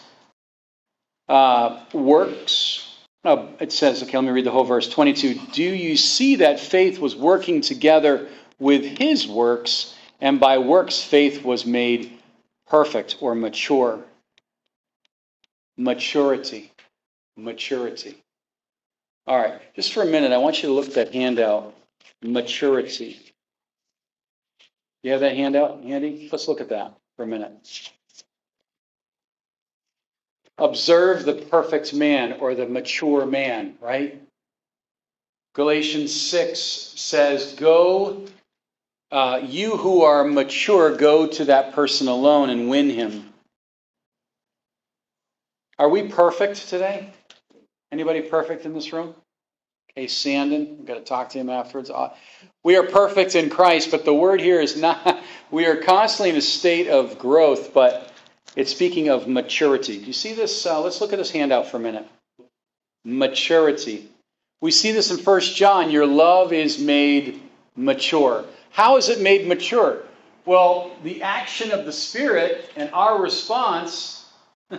[1.30, 2.88] uh, works.
[3.24, 5.40] Oh, it says, okay, let me read the whole verse 22.
[5.52, 8.28] Do you see that faith was working together
[8.60, 12.20] with his works, and by works faith was made
[12.68, 14.04] perfect or mature?
[15.78, 16.72] Maturity.
[17.38, 18.18] Maturity.
[19.26, 21.74] All right, just for a minute, I want you to look at that handout.
[22.22, 23.20] Maturity.
[25.02, 26.28] You have that handout handy?
[26.32, 27.92] Let's look at that for a minute.
[30.58, 34.22] Observe the perfect man or the mature man, right?
[35.56, 38.26] Galatians 6 says, Go,
[39.12, 43.34] uh, you who are mature, go to that person alone and win him.
[45.80, 47.12] Are we perfect today?
[47.92, 49.16] Anybody perfect in this room?
[49.92, 51.92] Okay, Sandon, we've got to talk to him afterwards.
[51.92, 52.16] Uh,
[52.64, 56.36] we are perfect in Christ, but the word here is not, we are constantly in
[56.36, 58.12] a state of growth, but
[58.56, 60.00] it's speaking of maturity.
[60.00, 60.66] Do you see this?
[60.66, 62.08] Uh, let's look at this handout for a minute.
[63.04, 64.10] Maturity.
[64.62, 65.92] We see this in 1 John.
[65.92, 67.42] Your love is made
[67.76, 68.46] mature.
[68.70, 70.04] How is it made mature?
[70.46, 74.26] Well, the action of the Spirit and our response,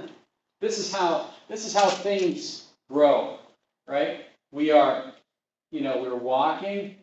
[0.60, 3.38] this is how this is how things grow,
[3.86, 4.20] right?
[4.52, 5.12] We are,
[5.70, 6.96] you know, we're walking,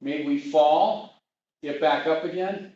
[0.00, 1.14] maybe we fall,
[1.62, 2.72] get back up again,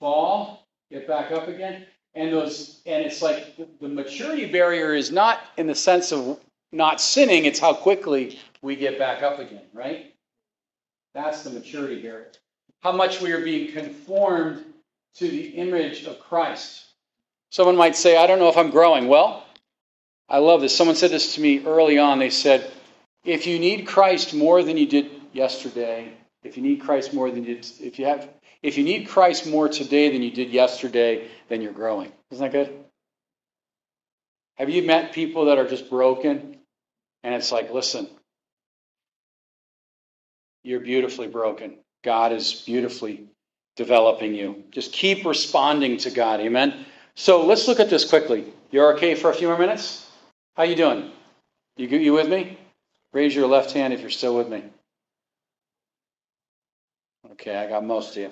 [0.00, 1.86] fall, get back up again.
[2.14, 6.38] And those and it's like the maturity barrier is not in the sense of
[6.70, 10.14] not sinning, it's how quickly we get back up again, right?
[11.14, 12.32] That's the maturity barrier.
[12.82, 14.64] How much we are being conformed
[15.16, 16.84] to the image of Christ.
[17.50, 19.08] Someone might say, I don't know if I'm growing.
[19.08, 19.44] Well,
[20.28, 20.74] I love this.
[20.74, 22.18] Someone said this to me early on.
[22.18, 22.70] They said,
[23.24, 27.44] if you need Christ more than you did yesterday, if you need Christ more than
[27.44, 28.28] you did, if you have,
[28.62, 32.12] if you need Christ more today than you did yesterday, then you're growing.
[32.30, 32.84] Isn't that good?
[34.56, 36.58] Have you met people that are just broken?
[37.24, 38.08] And it's like, listen,
[40.62, 41.78] you're beautifully broken.
[42.04, 43.24] God is beautifully
[43.76, 44.64] developing you.
[44.70, 46.40] Just keep responding to God.
[46.40, 46.84] Amen.
[47.14, 48.52] So let's look at this quickly.
[48.70, 50.08] You're okay for a few more minutes?
[50.56, 51.10] How you doing?
[51.76, 52.58] You you with me?
[53.12, 54.62] Raise your left hand if you're still with me.
[57.32, 58.30] Okay, I got most of you.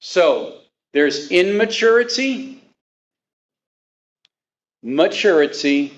[0.00, 0.58] So
[0.92, 2.60] there's immaturity
[4.82, 5.92] maturity,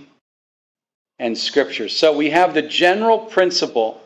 [1.18, 1.88] and scripture.
[1.88, 4.00] So we have the general principle.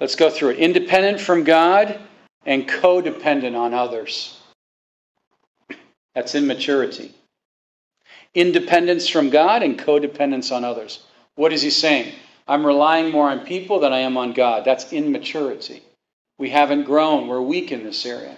[0.00, 0.58] Let's go through it.
[0.58, 1.98] Independent from God
[2.46, 4.38] and codependent on others.
[6.14, 7.14] That's immaturity.
[8.34, 11.04] Independence from God and codependence on others.
[11.34, 12.12] What is he saying?
[12.48, 14.64] I'm relying more on people than I am on God.
[14.64, 15.82] That's immaturity.
[16.38, 17.28] We haven't grown.
[17.28, 18.36] We're weak in this area.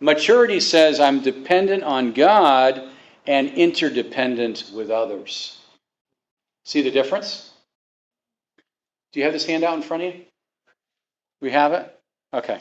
[0.00, 2.82] Maturity says I'm dependent on God
[3.26, 5.58] and interdependent with others.
[6.64, 7.50] See the difference?
[9.12, 10.20] Do you have this handout in front of you?
[11.40, 12.00] We have it?
[12.32, 12.60] Okay.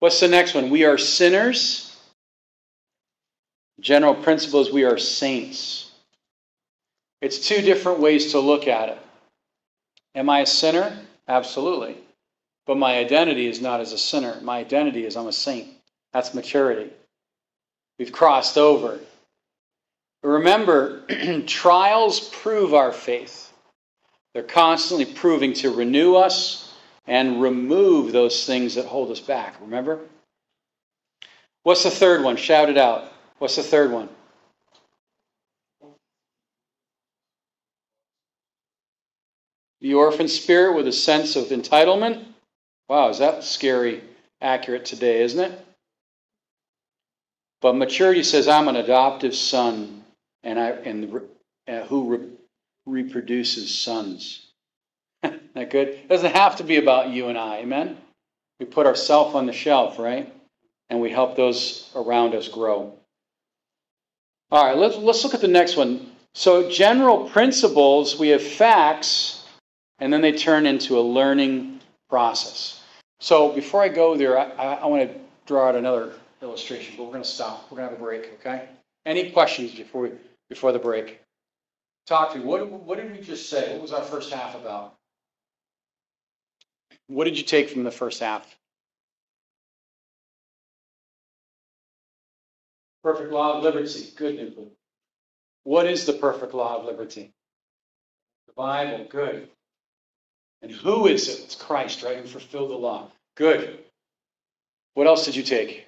[0.00, 0.70] What's the next one?
[0.70, 1.96] We are sinners.
[3.80, 5.90] General principle is we are saints.
[7.20, 8.98] It's two different ways to look at it.
[10.14, 10.96] Am I a sinner?
[11.26, 11.96] Absolutely.
[12.68, 14.38] But my identity is not as a sinner.
[14.42, 15.68] My identity is I'm a saint.
[16.12, 16.90] That's maturity.
[17.98, 19.00] We've crossed over.
[20.22, 21.02] Remember,
[21.46, 23.50] trials prove our faith.
[24.34, 26.70] They're constantly proving to renew us
[27.06, 29.56] and remove those things that hold us back.
[29.62, 30.00] Remember?
[31.62, 32.36] What's the third one?
[32.36, 33.10] Shout it out.
[33.38, 34.10] What's the third one?
[39.80, 42.26] The orphan spirit with a sense of entitlement.
[42.88, 44.02] Wow, is that scary
[44.40, 45.66] accurate today, isn't it?
[47.60, 50.04] But maturity says, I'm an adoptive son,
[50.42, 51.20] and I and
[51.66, 52.28] uh, who re,
[52.86, 54.46] reproduces sons.
[55.22, 55.88] that good?
[55.88, 57.96] It doesn't have to be about you and I, amen?
[58.60, 60.32] We put ourselves on the shelf, right?
[60.88, 62.94] And we help those around us grow.
[64.50, 66.10] All right, let's, let's look at the next one.
[66.34, 69.44] So, general principles, we have facts,
[69.98, 72.77] and then they turn into a learning process.
[73.20, 77.04] So, before I go there, I, I, I want to draw out another illustration, but
[77.04, 77.70] we're going to stop.
[77.70, 78.68] We're going to have a break, okay?
[79.04, 80.10] Any questions before, we,
[80.48, 81.20] before the break?
[82.06, 82.44] Talk to me.
[82.44, 83.72] What, what did we just say?
[83.72, 84.94] What was our first half about?
[87.08, 88.46] What did you take from the first half?
[93.02, 94.12] Perfect law of liberty.
[94.16, 94.70] Good, Newton.
[95.64, 97.32] What is the perfect law of liberty?
[98.46, 99.06] The Bible.
[99.08, 99.48] Good.
[100.62, 101.44] And who is it?
[101.44, 102.16] It's Christ, right?
[102.16, 103.10] Who fulfilled the law.
[103.36, 103.78] Good.
[104.94, 105.86] What else did you take?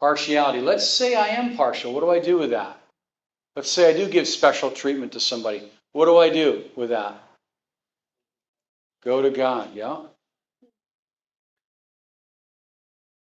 [0.00, 0.60] Partiality.
[0.60, 1.94] Let's say I am partial.
[1.94, 2.78] What do I do with that?
[3.54, 5.70] Let's say I do give special treatment to somebody.
[5.92, 7.18] What do I do with that?
[9.02, 10.00] Go to God, yeah?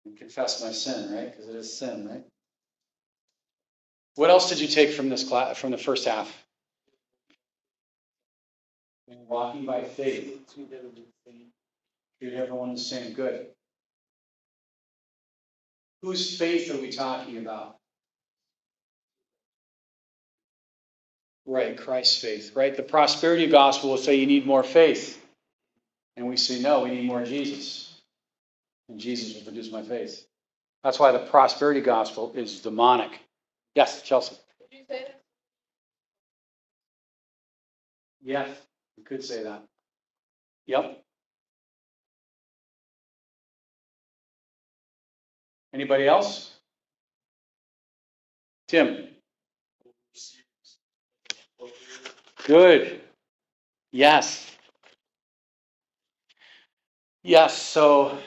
[0.04, 1.30] And confess my sin, right?
[1.30, 2.24] Because it is sin, right?
[4.16, 6.47] What else did you take from this class, from the first half?
[9.08, 10.52] Walking by faith.
[10.54, 13.12] Treat everyone the same.
[13.12, 13.46] Good.
[16.02, 17.76] Whose faith are we talking about?
[21.46, 22.76] Right, Christ's faith, right?
[22.76, 25.18] The prosperity gospel will say you need more faith.
[26.16, 28.00] And we say, no, we need more Jesus.
[28.88, 30.26] And Jesus will produce my faith.
[30.84, 33.10] That's why the prosperity gospel is demonic.
[33.74, 34.36] Yes, Chelsea.
[34.70, 35.20] Did you say that?
[38.22, 38.48] Yes,
[39.08, 39.64] could say that.
[40.66, 41.02] Yep.
[45.74, 46.52] Anybody else?
[48.68, 49.08] Tim.
[52.46, 53.00] Good.
[53.92, 54.50] Yes.
[57.22, 58.18] Yes, so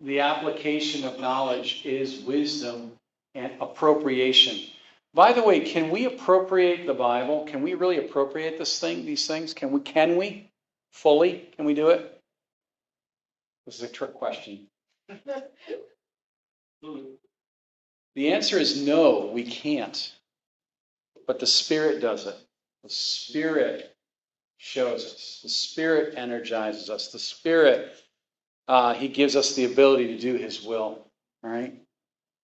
[0.00, 2.92] the application of knowledge is wisdom
[3.34, 4.70] and appropriation.
[5.14, 7.44] By the way, can we appropriate the Bible?
[7.44, 9.52] Can we really appropriate this thing, these things?
[9.52, 10.50] Can we can we
[10.90, 11.50] fully?
[11.56, 12.20] Can we do it?
[13.66, 14.66] This is a trick question.
[18.14, 20.12] The answer is no, we can't.
[21.26, 22.36] But the Spirit does it.
[22.82, 23.94] The Spirit
[24.58, 25.40] shows us.
[25.42, 27.08] The Spirit energizes us.
[27.08, 27.94] The Spirit,
[28.68, 31.06] uh, He gives us the ability to do His will.
[31.42, 31.80] Right.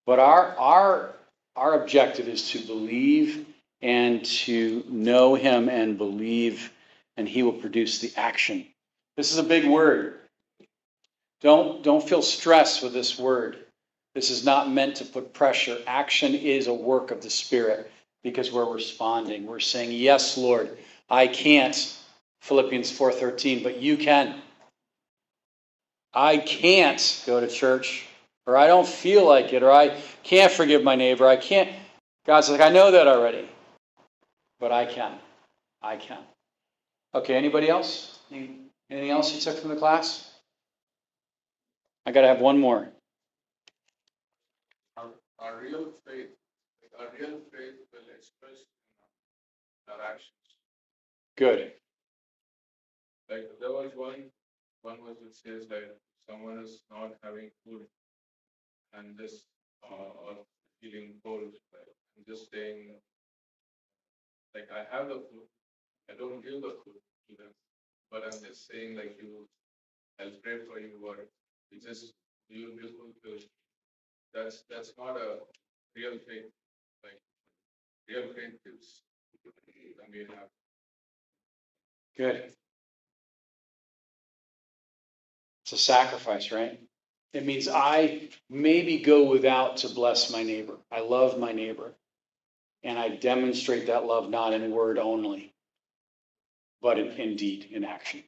[0.06, 1.14] But our our
[1.58, 3.46] our objective is to believe
[3.82, 6.72] and to know Him and believe,
[7.16, 8.66] and He will produce the action.
[9.16, 10.20] This is a big word.
[11.40, 13.58] Don't don't feel stressed with this word.
[14.14, 15.78] This is not meant to put pressure.
[15.86, 17.90] Action is a work of the Spirit
[18.22, 19.46] because we're responding.
[19.46, 20.78] We're saying, "Yes, Lord,
[21.10, 21.96] I can't."
[22.40, 24.40] Philippians 4:13, but you can.
[26.12, 28.07] I can't go to church,
[28.48, 31.28] or I don't feel like it, or I can't forgive my neighbor.
[31.28, 31.70] I can't.
[32.26, 33.46] God's like, I know that already,
[34.58, 35.12] but I can.
[35.82, 36.20] I can.
[37.14, 38.18] Okay, anybody else?
[38.32, 40.30] Anything else you took from the class?
[42.06, 42.88] I got to have one more.
[44.96, 46.30] Our, our real faith
[46.98, 48.66] a real faith will express
[49.86, 50.32] in our actions.
[51.36, 51.72] Good.
[53.30, 54.24] Like there was one,
[54.82, 55.94] one was it says like
[56.28, 57.86] someone is not having food
[58.94, 59.46] and just
[59.84, 60.36] uh, or
[60.80, 61.54] feeling cold,
[62.16, 62.94] and just saying
[64.54, 65.48] like I have the food,
[66.10, 67.52] I don't give the food to them,
[68.10, 69.48] but I'm just saying like you,
[70.20, 71.16] I'll pray for you or
[71.70, 72.14] you just
[72.48, 73.44] you will be fulfilled.
[74.34, 75.38] That's that's not a
[75.96, 76.50] real faith.
[77.04, 77.20] Like
[78.08, 79.02] real faith is
[79.98, 80.48] when we have
[82.16, 82.52] Good.
[85.64, 86.80] It's a sacrifice, right?
[87.34, 90.76] It means I maybe go without to bless my neighbor.
[90.90, 91.92] I love my neighbor.
[92.84, 95.52] And I demonstrate that love not in word only,
[96.82, 98.24] but in, in deed, in action.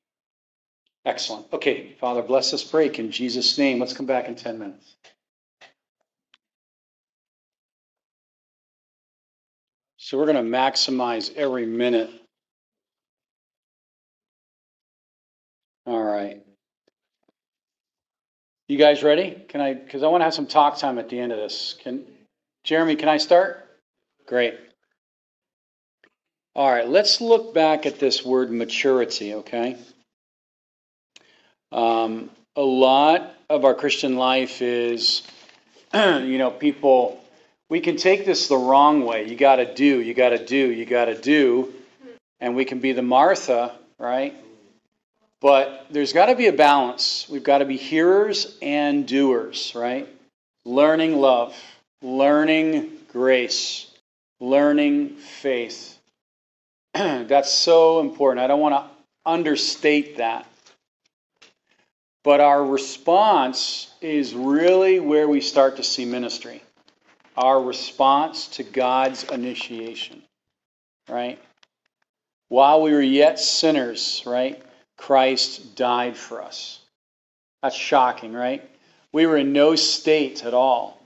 [1.04, 1.46] Excellent.
[1.52, 3.80] Okay, Father, bless this break in Jesus' name.
[3.80, 4.96] Let's come back in 10 minutes.
[9.98, 12.10] So we're going to maximize every minute.
[15.86, 16.42] All right.
[18.70, 19.36] You guys ready?
[19.48, 21.74] Can I, because I want to have some talk time at the end of this.
[21.82, 22.04] Can,
[22.62, 23.66] Jeremy, can I start?
[24.28, 24.60] Great.
[26.54, 29.76] All right, let's look back at this word maturity, okay?
[31.72, 35.22] Um, a lot of our Christian life is,
[35.92, 37.20] you know, people,
[37.68, 39.28] we can take this the wrong way.
[39.28, 41.74] You got to do, you got to do, you got to do.
[42.38, 44.32] And we can be the Martha, right?
[45.40, 47.26] But there's got to be a balance.
[47.28, 50.08] We've got to be hearers and doers, right?
[50.66, 51.56] Learning love,
[52.02, 53.90] learning grace,
[54.38, 55.98] learning faith.
[56.94, 58.44] That's so important.
[58.44, 58.90] I don't want to
[59.24, 60.46] understate that.
[62.22, 66.62] But our response is really where we start to see ministry.
[67.36, 70.22] Our response to God's initiation,
[71.08, 71.38] right?
[72.48, 74.62] While we were yet sinners, right?
[75.00, 76.78] Christ died for us.
[77.62, 78.62] That's shocking, right?
[79.12, 81.00] We were in no state at all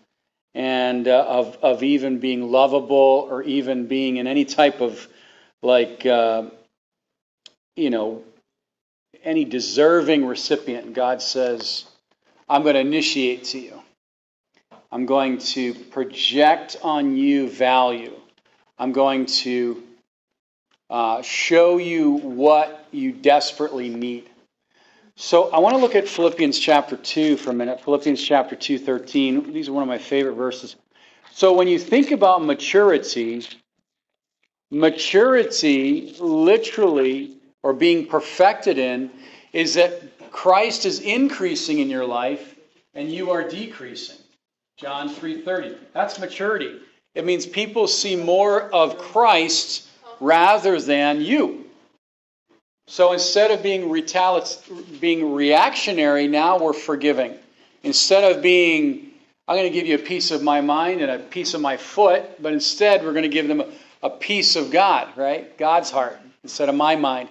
[0.53, 5.07] and uh, of, of even being lovable or even being in any type of
[5.63, 6.51] like, uh,
[7.77, 8.25] you know,
[9.23, 10.93] any deserving recipient.
[10.93, 11.85] God says,
[12.49, 13.81] I'm going to initiate to you.
[14.91, 18.13] I'm going to project on you value.
[18.77, 19.83] I'm going to
[20.91, 24.31] uh, show you what you desperately need.
[25.17, 27.83] So I want to look at Philippians chapter 2 for a minute.
[27.85, 29.53] Philippians chapter 2, 13.
[29.53, 30.77] These are one of my favorite verses.
[31.33, 33.47] So when you think about maturity,
[34.71, 39.11] maturity literally, or being perfected in,
[39.53, 42.57] is that Christ is increasing in your life
[42.95, 44.17] and you are decreasing.
[44.77, 45.77] John 3:30.
[45.93, 46.81] That's maturity.
[47.15, 49.89] It means people see more of Christ
[50.21, 51.65] rather than you.
[52.87, 57.35] So instead of being, retali- being reactionary, now we're forgiving.
[57.83, 59.11] Instead of being,
[59.49, 61.77] I'm going to give you a piece of my mind and a piece of my
[61.77, 63.67] foot, but instead we're going to give them a,
[64.03, 65.57] a piece of God, right?
[65.57, 67.29] God's heart instead of my mind.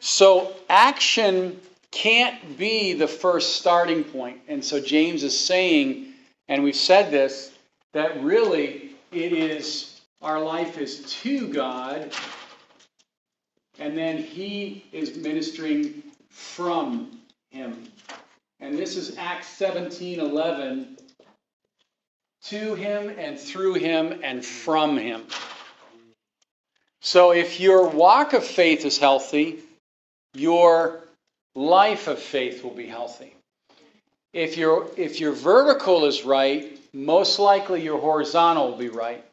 [0.00, 1.60] So action
[1.90, 4.40] can't be the first starting point.
[4.48, 6.12] And so James is saying,
[6.48, 7.52] and we've said this,
[7.92, 9.91] that really it is,
[10.22, 12.12] our life is to God
[13.78, 17.18] and then he is ministering from
[17.50, 17.88] him.
[18.60, 20.96] And this is Acts 17 11.
[22.46, 25.24] To him and through him and from him.
[27.00, 29.60] So if your walk of faith is healthy,
[30.34, 31.00] your
[31.54, 33.34] life of faith will be healthy.
[34.32, 39.24] If your if your vertical is right, most likely your horizontal will be right.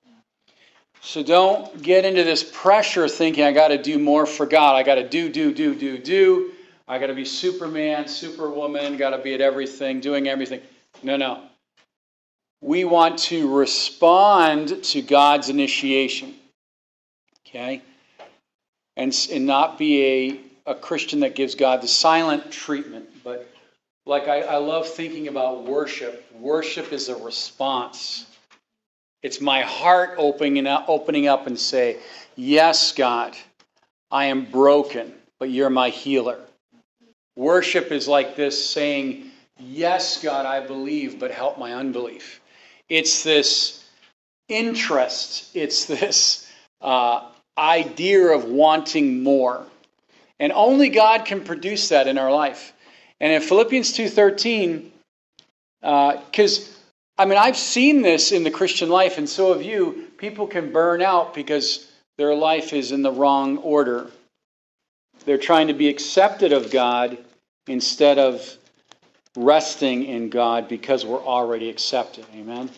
[1.01, 4.75] So don't get into this pressure thinking I got to do more for God.
[4.75, 6.51] I got to do, do, do, do, do.
[6.87, 10.61] I got to be Superman, Superwoman, got to be at everything, doing everything.
[11.03, 11.43] No, no.
[12.61, 16.35] We want to respond to God's initiation.
[17.47, 17.81] Okay?
[18.97, 23.07] And, and not be a, a Christian that gives God the silent treatment.
[23.23, 23.49] But
[24.05, 26.25] like I, I love thinking about worship.
[26.33, 28.25] Worship is a response.
[29.21, 31.97] It's my heart opening up, opening up and say,
[32.35, 33.35] Yes, God,
[34.09, 36.39] I am broken, but you're my healer.
[37.35, 42.39] Worship is like this saying, Yes, God, I believe, but help my unbelief.
[42.87, 43.83] It's this
[44.47, 46.49] interest, it's this
[46.81, 49.65] uh, idea of wanting more.
[50.39, 52.73] And only God can produce that in our life.
[53.19, 54.89] And in Philippians 2.13,
[55.81, 56.78] because uh,
[57.19, 60.07] I mean, I've seen this in the Christian life, and so have you.
[60.17, 61.85] People can burn out because
[62.17, 64.09] their life is in the wrong order.
[65.25, 67.17] They're trying to be accepted of God
[67.67, 68.57] instead of
[69.35, 72.25] resting in God because we're already accepted.
[72.33, 72.69] Amen.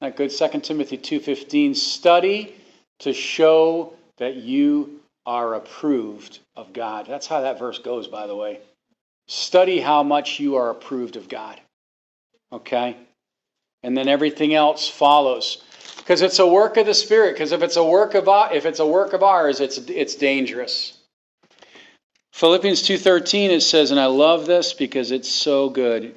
[0.00, 2.54] That good 2 Timothy 2:15 study
[3.00, 7.06] to show that you are approved of God.
[7.06, 8.60] That's how that verse goes by the way.
[9.26, 11.60] Study how much you are approved of God.
[12.52, 12.96] Okay?
[13.82, 15.62] And then everything else follows.
[15.96, 17.34] Because it's a work of the Spirit.
[17.34, 20.98] Because if it's a work of if it's a work of ours, it's it's dangerous.
[22.32, 26.14] Philippians 2:13 it says, and I love this because it's so good.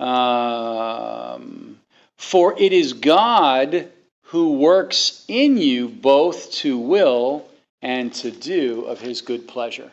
[0.00, 1.78] Um,
[2.16, 3.90] For it is God
[4.26, 7.46] who works in you both to will
[7.82, 9.90] and to do of His good pleasure.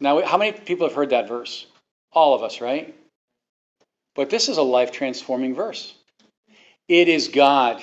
[0.00, 1.66] Now, how many people have heard that verse?
[2.12, 2.94] All of us, right?
[4.18, 5.94] But this is a life transforming verse.
[6.88, 7.80] It is God.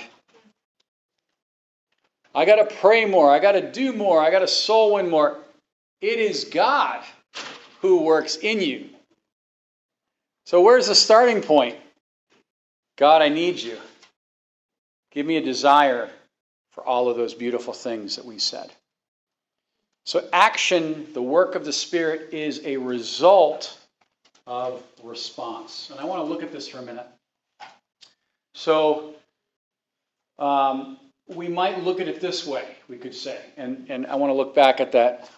[2.35, 3.31] I got to pray more.
[3.31, 4.19] I got to do more.
[4.19, 5.37] I got to soul win more.
[6.01, 7.01] It is God
[7.79, 8.89] who works in you.
[10.45, 11.77] So, where's the starting point?
[12.97, 13.77] God, I need you.
[15.11, 16.09] Give me a desire
[16.71, 18.69] for all of those beautiful things that we said.
[20.05, 23.79] So, action, the work of the Spirit, is a result
[24.47, 25.89] of response.
[25.91, 27.07] And I want to look at this for a minute.
[28.53, 29.15] So,
[30.39, 33.39] um, we might look at it this way, we could say.
[33.57, 35.29] And, and I want to look back at that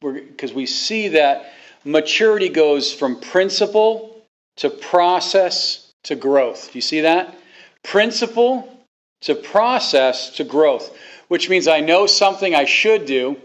[0.00, 1.52] because we see that
[1.84, 4.22] maturity goes from principle
[4.58, 6.72] to process to growth.
[6.72, 7.34] Do you see that?
[7.82, 8.78] Principle
[9.22, 13.36] to process to growth, which means I know something I should do.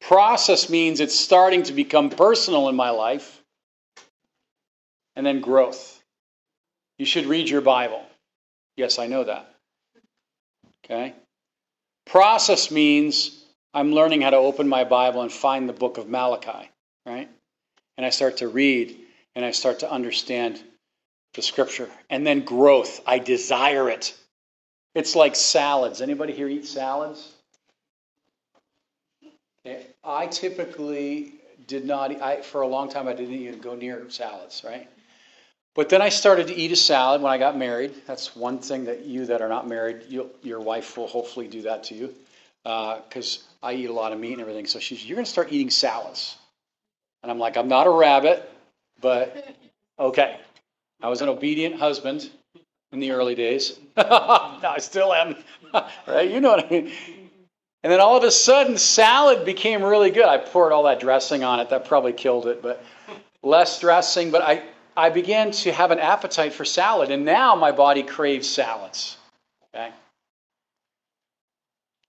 [0.00, 3.39] Process means it's starting to become personal in my life.
[5.20, 6.02] And then growth.
[6.96, 8.02] You should read your Bible.
[8.78, 9.54] Yes, I know that.
[10.82, 11.12] Okay?
[12.06, 13.44] Process means
[13.74, 16.70] I'm learning how to open my Bible and find the book of Malachi,
[17.04, 17.28] right?
[17.98, 18.96] And I start to read
[19.36, 20.58] and I start to understand
[21.34, 21.90] the scripture.
[22.08, 23.02] And then growth.
[23.06, 24.16] I desire it.
[24.94, 26.00] It's like salads.
[26.00, 27.30] Anybody here eat salads?
[30.02, 31.34] I typically
[31.66, 34.88] did not, I, for a long time, I didn't even go near salads, right?
[35.74, 37.94] But then I started to eat a salad when I got married.
[38.06, 40.02] That's one thing that you that are not married,
[40.42, 42.14] your wife will hopefully do that to you.
[42.64, 44.66] Because uh, I eat a lot of meat and everything.
[44.66, 46.36] So she's, you're going to start eating salads.
[47.22, 48.50] And I'm like, I'm not a rabbit,
[49.00, 49.56] but
[49.98, 50.40] okay.
[51.02, 52.28] I was an obedient husband
[52.92, 53.78] in the early days.
[53.96, 55.36] no, I still am.
[56.06, 56.30] right?
[56.30, 56.92] You know what I mean.
[57.82, 60.26] And then all of a sudden, salad became really good.
[60.26, 61.70] I poured all that dressing on it.
[61.70, 62.84] That probably killed it, but
[63.42, 64.30] less dressing.
[64.30, 64.62] But I,
[65.00, 69.16] I began to have an appetite for salad, and now my body craves salads.
[69.74, 69.90] Okay?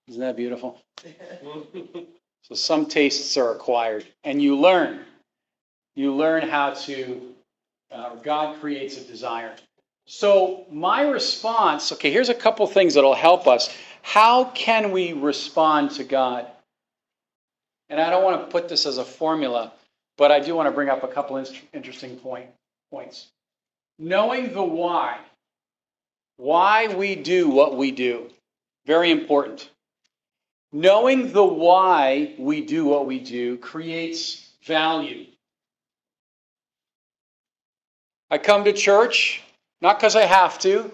[0.08, 0.78] Isn't that beautiful?
[2.42, 5.00] so some tastes are acquired, and you learn.
[5.96, 7.32] You learn how to,
[7.90, 9.56] uh, God creates a desire.
[10.04, 13.74] So my response, okay, here's a couple things that'll help us.
[14.02, 16.46] How can we respond to God?
[17.88, 19.72] And I don't want to put this as a formula,
[20.18, 22.50] but I do want to bring up a couple interesting point,
[22.92, 23.28] points.
[23.98, 25.18] Knowing the why,
[26.36, 28.28] why we do what we do,
[28.86, 29.68] very important.
[30.72, 35.26] Knowing the why we do what we do creates value.
[38.30, 39.42] I come to church
[39.80, 40.90] not because I have to,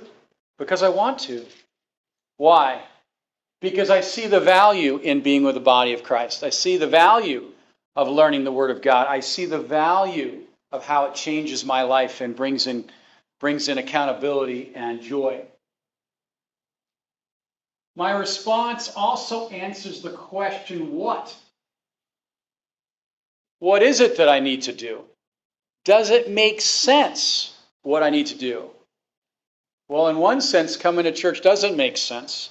[0.58, 1.44] because I want to.
[2.36, 2.80] Why?
[3.60, 6.42] Because I see the value in being with the body of Christ.
[6.42, 7.48] I see the value
[7.96, 9.08] of learning the Word of God.
[9.08, 12.84] I see the value of how it changes my life and brings in,
[13.40, 15.42] brings in accountability and joy.
[17.96, 21.34] My response also answers the question what?
[23.58, 25.02] What is it that I need to do?
[25.84, 28.70] Does it make sense what I need to do?
[29.88, 32.50] Well, in one sense, coming to church doesn't make sense.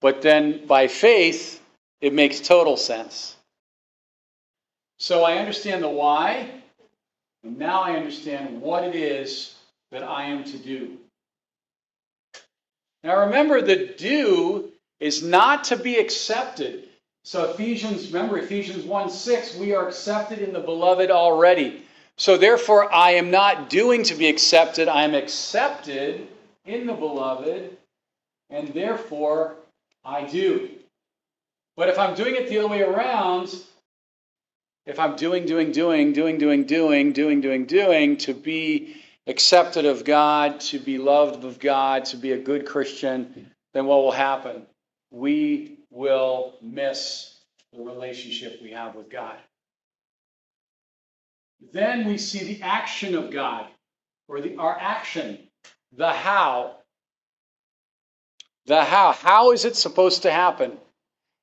[0.00, 1.60] But then by faith,
[2.00, 3.36] it makes total sense.
[4.98, 6.59] So I understand the why,
[7.44, 9.54] and now I understand what it is
[9.90, 10.98] that I am to do.
[13.02, 16.88] Now remember, the do is not to be accepted.
[17.24, 21.82] So Ephesians, remember Ephesians 1 6, we are accepted in the beloved already.
[22.16, 26.28] So therefore, I am not doing to be accepted, I am accepted
[26.66, 27.76] in the beloved,
[28.50, 29.54] and therefore
[30.04, 30.70] I do.
[31.76, 33.54] But if I'm doing it the other way around,
[34.86, 40.04] if I'm doing, doing, doing, doing, doing, doing, doing, doing, doing, to be accepted of
[40.04, 44.66] God, to be loved of God, to be a good Christian, then what will happen?
[45.10, 47.38] We will miss
[47.72, 49.36] the relationship we have with God.
[51.72, 53.66] Then we see the action of God,
[54.28, 55.38] or the, our action,
[55.92, 56.76] the how.
[58.66, 59.12] The how.
[59.12, 60.78] How is it supposed to happen?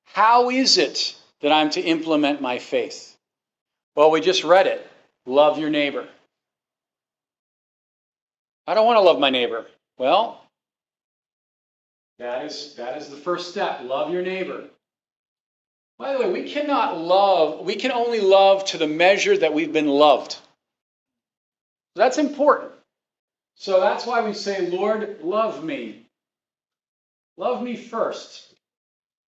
[0.04, 3.17] How is it that I'm to implement my faith?
[3.98, 4.88] Well, we just read it.
[5.26, 6.06] Love your neighbor.
[8.64, 9.66] I don't want to love my neighbor.
[9.98, 10.40] Well,
[12.20, 13.80] that is, that is the first step.
[13.82, 14.66] Love your neighbor.
[15.98, 19.72] By the way, we cannot love, we can only love to the measure that we've
[19.72, 20.36] been loved.
[21.96, 22.70] That's important.
[23.56, 26.06] So that's why we say, Lord, love me.
[27.36, 28.54] Love me first.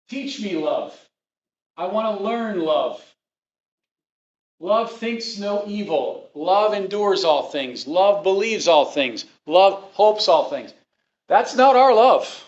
[0.09, 0.93] Teach me love.
[1.78, 3.01] I want to learn love.
[4.60, 6.30] Love thinks no evil.
[6.34, 7.86] Love endures all things.
[7.88, 9.26] Love believes all things.
[9.45, 10.74] Love hopes all things.
[11.28, 12.43] That's not our love.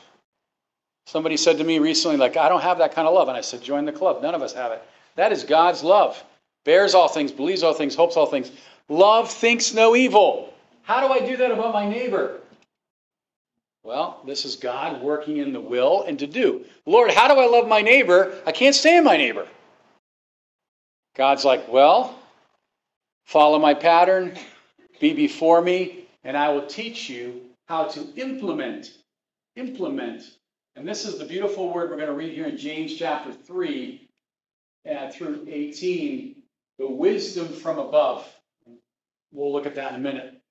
[1.06, 3.28] Somebody said to me recently, like, I don't have that kind of love.
[3.28, 4.22] And I said, join the club.
[4.22, 4.82] None of us have it.
[5.16, 6.24] That is God's love.
[6.66, 8.52] Bears all things, believes all things, hopes all things.
[8.90, 10.54] Love thinks no evil.
[10.84, 12.40] How do I do that about my neighbor?
[13.84, 16.66] Well, this is God working in the will and to do.
[16.86, 18.34] Lord, how do I love my neighbor?
[18.46, 19.48] I can't stand my neighbor.
[21.16, 22.18] God's like, well,
[23.26, 24.38] follow my pattern,
[25.00, 28.92] be before me, and I will teach you how to implement.
[29.56, 30.24] Implement.
[30.76, 34.08] And this is the beautiful word we're going to read here in James chapter 3
[34.90, 36.36] uh, through 18
[36.80, 38.28] the wisdom from above.
[39.32, 40.42] We'll look at that in a minute.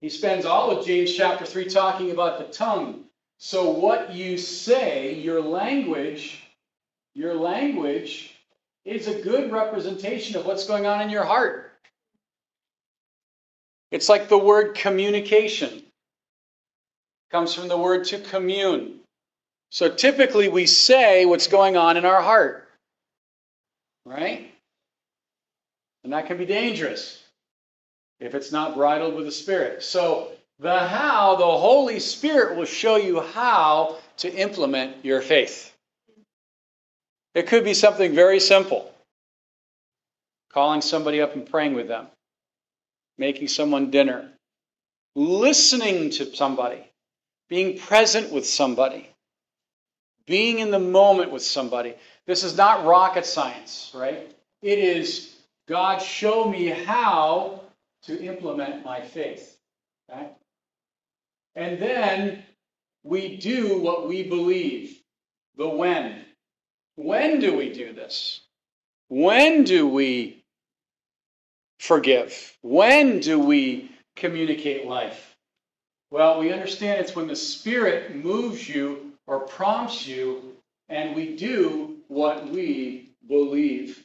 [0.00, 3.04] He spends all of James chapter 3 talking about the tongue.
[3.38, 6.44] So, what you say, your language,
[7.14, 8.33] your language
[8.84, 11.72] is a good representation of what's going on in your heart.
[13.90, 15.82] It's like the word communication
[17.30, 19.00] comes from the word to commune.
[19.70, 22.68] So typically we say what's going on in our heart.
[24.04, 24.52] Right?
[26.04, 27.22] And that can be dangerous
[28.20, 29.82] if it's not bridled with the Spirit.
[29.82, 30.30] So,
[30.60, 35.73] the how, the Holy Spirit will show you how to implement your faith.
[37.34, 38.90] It could be something very simple
[40.52, 42.06] calling somebody up and praying with them,
[43.18, 44.30] making someone dinner,
[45.16, 46.80] listening to somebody,
[47.48, 49.08] being present with somebody,
[50.26, 51.94] being in the moment with somebody.
[52.26, 54.32] This is not rocket science, right?
[54.62, 55.34] It is
[55.66, 57.60] God, show me how
[58.04, 59.58] to implement my faith.
[60.10, 60.28] Okay?
[61.56, 62.44] And then
[63.02, 64.98] we do what we believe.
[65.56, 66.23] The when.
[66.96, 68.40] When do we do this?
[69.08, 70.44] When do we
[71.78, 72.56] forgive?
[72.62, 75.36] When do we communicate life?
[76.10, 80.56] Well, we understand it's when the Spirit moves you or prompts you,
[80.88, 84.04] and we do what we believe.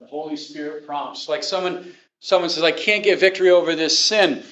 [0.00, 1.28] The Holy Spirit prompts.
[1.28, 4.42] Like someone, someone says, I can't get victory over this sin.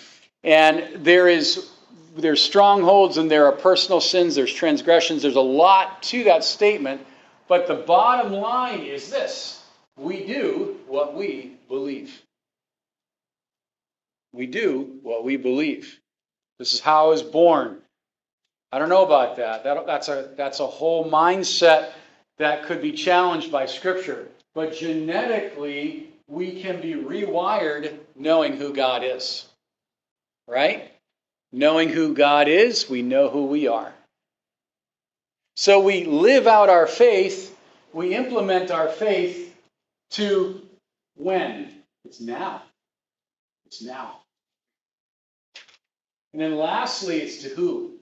[0.42, 1.70] And there is
[2.16, 7.04] there's strongholds and there are personal sins, there's transgressions, there's a lot to that statement.
[7.48, 9.62] But the bottom line is this
[9.96, 12.22] we do what we believe.
[14.32, 16.00] We do what we believe.
[16.58, 17.78] This is how born.
[18.72, 19.64] I don't know about that.
[19.64, 21.92] that that's, a, that's a whole mindset
[22.38, 24.28] that could be challenged by Scripture.
[24.54, 29.46] But genetically, we can be rewired knowing who God is.
[30.48, 30.93] Right?
[31.54, 33.94] Knowing who God is, we know who we are.
[35.54, 37.56] So we live out our faith,
[37.92, 39.56] we implement our faith
[40.10, 40.60] to
[41.14, 41.70] when?
[42.04, 42.62] It's now.
[43.66, 44.18] It's now.
[46.32, 47.98] And then lastly, it's to who?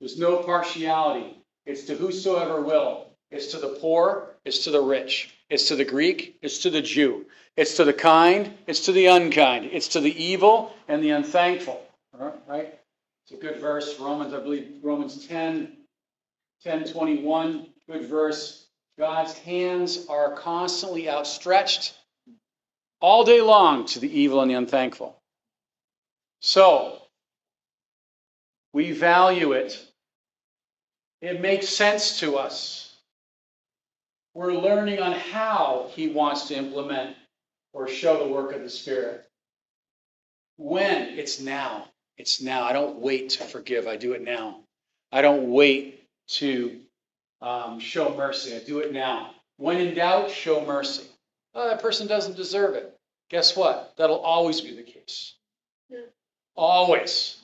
[0.00, 1.40] There's no partiality.
[1.66, 3.06] It's to whosoever will.
[3.30, 5.32] It's to the poor, it's to the rich.
[5.48, 7.26] It's to the Greek, it's to the Jew.
[7.56, 9.66] It's to the kind, it's to the unkind.
[9.72, 11.80] It's to the evil and the unthankful.
[12.18, 12.78] Right?
[13.24, 13.98] It's a good verse.
[13.98, 15.76] Romans, I believe, Romans 10,
[16.62, 18.66] 10 21, good verse.
[18.98, 21.94] God's hands are constantly outstretched
[23.00, 25.20] all day long to the evil and the unthankful.
[26.40, 27.02] So,
[28.72, 29.78] we value it.
[31.20, 32.94] It makes sense to us.
[34.34, 37.16] We're learning on how he wants to implement
[37.72, 39.26] or show the work of the Spirit.
[40.56, 41.18] When?
[41.18, 41.88] It's now.
[42.18, 42.64] It's now.
[42.64, 43.86] I don't wait to forgive.
[43.86, 44.60] I do it now.
[45.12, 46.80] I don't wait to
[47.40, 48.56] um, show mercy.
[48.56, 49.30] I do it now.
[49.58, 51.04] When in doubt, show mercy.
[51.54, 52.94] Oh, that person doesn't deserve it.
[53.30, 53.94] Guess what?
[53.96, 55.34] That'll always be the case.
[56.54, 57.36] Always.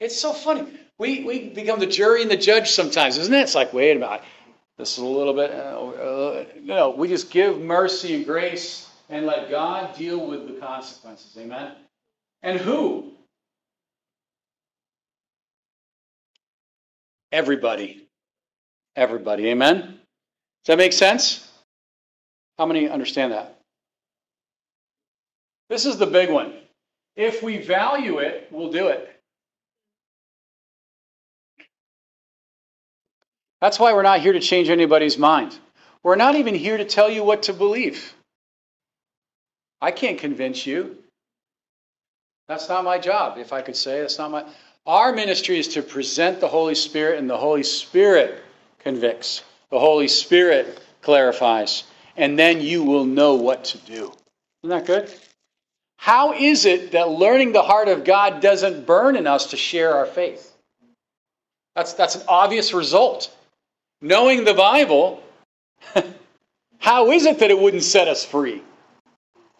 [0.00, 0.66] It's so funny.
[0.98, 3.40] We, we become the jury and the judge sometimes, isn't it?
[3.40, 4.22] It's like, wait a minute.
[4.76, 5.50] This is a little bit.
[5.50, 10.54] Uh, uh, no, we just give mercy and grace and let God deal with the
[10.54, 11.36] consequences.
[11.38, 11.72] Amen?
[12.42, 13.12] And who?
[17.32, 18.06] Everybody.
[18.96, 19.48] Everybody.
[19.48, 19.80] Amen?
[19.80, 21.48] Does that make sense?
[22.58, 23.58] How many understand that?
[25.68, 26.52] This is the big one.
[27.16, 29.08] If we value it, we'll do it.
[33.60, 35.58] That's why we're not here to change anybody's mind.
[36.02, 38.14] We're not even here to tell you what to believe.
[39.80, 40.98] I can't convince you.
[42.48, 44.00] That's not my job, if I could say.
[44.00, 44.44] That's not my.
[44.86, 48.42] Our ministry is to present the Holy Spirit, and the Holy Spirit
[48.80, 49.44] convicts.
[49.70, 51.84] The Holy Spirit clarifies.
[52.16, 54.12] And then you will know what to do.
[54.62, 55.12] Isn't that good?
[55.96, 59.94] How is it that learning the heart of God doesn't burn in us to share
[59.94, 60.50] our faith?
[61.76, 63.34] That's, that's an obvious result.
[64.00, 65.22] Knowing the Bible,
[66.78, 68.62] how is it that it wouldn't set us free?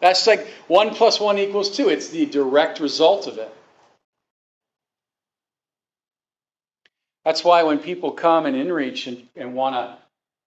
[0.01, 1.89] That's like 1 plus 1 equals 2.
[1.89, 3.53] It's the direct result of it.
[7.25, 9.97] That's why when people come and inreach and, and want to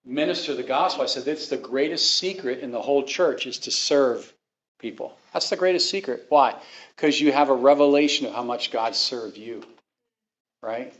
[0.05, 3.71] minister the gospel, I said it's the greatest secret in the whole church is to
[3.71, 4.31] serve
[4.79, 5.17] people.
[5.33, 6.25] That's the greatest secret.
[6.29, 6.55] Why?
[6.95, 9.63] Because you have a revelation of how much God served you.
[10.61, 10.93] Right?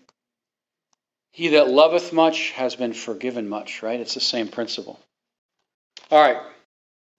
[1.32, 4.00] He that loveth much has been forgiven much, right?
[4.00, 5.00] It's the same principle.
[6.10, 6.42] All right.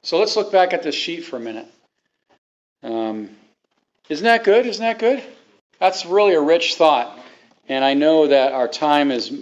[0.03, 1.66] So let's look back at this sheet for a minute.
[2.83, 3.31] Um,
[4.09, 4.66] isn't that good?
[4.66, 5.23] Isn't that good?
[5.78, 7.19] That's really a rich thought.
[7.68, 9.32] And I know that our time is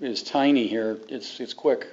[0.00, 0.98] is tiny here.
[1.08, 1.86] It's it's quick.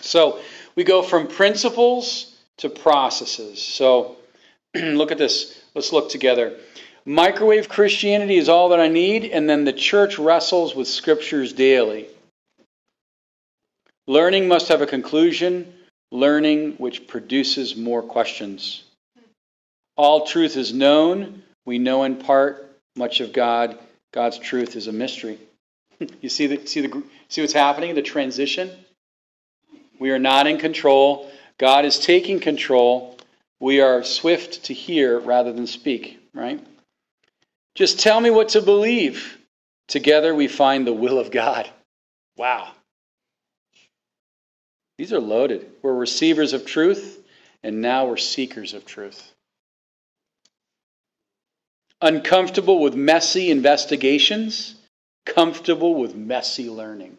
[0.00, 0.40] So
[0.74, 3.62] we go from principles to processes.
[3.62, 4.16] So
[4.74, 5.60] look at this.
[5.74, 6.58] Let's look together.
[7.04, 12.08] Microwave Christianity is all that I need, and then the church wrestles with scriptures daily.
[14.08, 15.72] Learning must have a conclusion,
[16.10, 18.82] learning which produces more questions.
[19.96, 21.42] All truth is known.
[21.64, 23.78] We know in part much of God.
[24.16, 25.38] God's truth is a mystery.
[26.22, 27.94] you see the, see the see what's happening?
[27.94, 28.70] The transition.
[29.98, 31.30] We are not in control.
[31.58, 33.18] God is taking control.
[33.60, 36.66] We are swift to hear rather than speak, right?
[37.74, 39.36] Just tell me what to believe.
[39.86, 41.68] Together we find the will of God.
[42.38, 42.72] Wow.
[44.96, 45.70] These are loaded.
[45.82, 47.22] We're receivers of truth,
[47.62, 49.30] and now we're seekers of truth.
[52.02, 54.74] Uncomfortable with messy investigations,
[55.24, 57.16] comfortable with messy learning.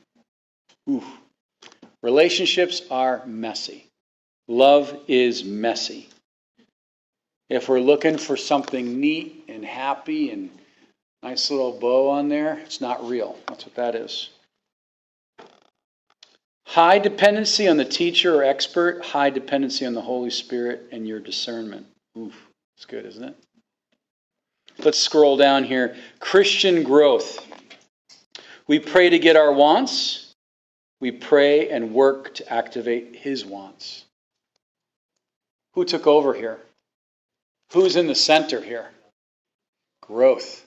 [0.90, 1.04] Ooh.
[2.04, 3.88] Relationships are messy.
[4.48, 6.08] Love is messy.
[7.50, 10.50] If we're looking for something neat and happy and
[11.24, 13.38] nice little bow on there, it's not real.
[13.48, 14.30] That's what that is.
[16.68, 21.20] High dependency on the teacher or expert, high dependency on the Holy Spirit and your
[21.20, 21.88] discernment.
[22.18, 22.36] Oof,
[22.76, 23.36] it's good, isn't it?
[24.88, 25.98] Let's scroll down here.
[26.22, 27.46] Christian growth.
[28.68, 30.34] We pray to get our wants.
[31.02, 34.06] We pray and work to activate his wants.
[35.74, 36.58] Who took over here?
[37.74, 38.88] Who's in the center here?
[40.04, 40.66] Growth.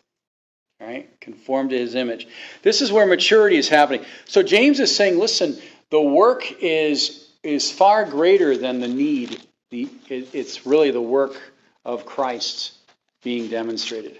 [0.78, 1.08] Right?
[1.22, 2.28] Conform to his image.
[2.60, 4.04] This is where maturity is happening.
[4.26, 9.40] So James is saying, listen, the work is is far greater than the need.
[9.70, 11.40] The, it, it's really the work
[11.86, 12.79] of Christ
[13.22, 14.18] being demonstrated.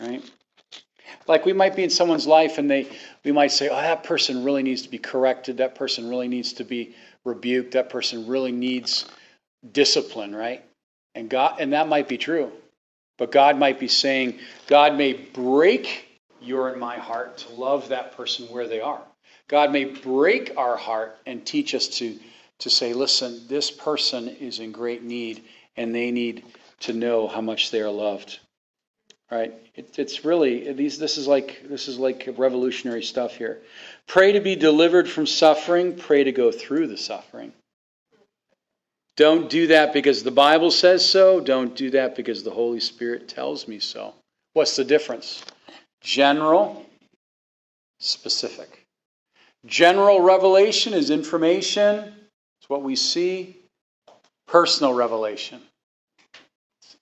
[0.00, 0.22] Right?
[1.26, 2.88] Like we might be in someone's life and they
[3.24, 6.54] we might say, oh, that person really needs to be corrected, that person really needs
[6.54, 6.94] to be
[7.24, 9.06] rebuked, that person really needs
[9.72, 10.64] discipline, right?
[11.14, 12.50] And God and that might be true.
[13.18, 16.06] But God might be saying, God may break
[16.40, 19.02] your and my heart to love that person where they are.
[19.46, 22.18] God may break our heart and teach us to,
[22.60, 25.44] to say, listen, this person is in great need
[25.76, 26.44] and they need
[26.80, 28.38] to know how much they are loved.
[29.30, 29.54] Right?
[29.76, 30.98] It, it's really these.
[30.98, 33.60] This is like this is like revolutionary stuff here.
[34.08, 35.96] Pray to be delivered from suffering.
[35.96, 37.52] Pray to go through the suffering.
[39.16, 41.40] Don't do that because the Bible says so.
[41.40, 44.14] Don't do that because the Holy Spirit tells me so.
[44.54, 45.44] What's the difference?
[46.00, 46.84] General,
[47.98, 48.86] specific.
[49.66, 52.14] General revelation is information,
[52.60, 53.56] it's what we see.
[54.46, 55.60] Personal revelation,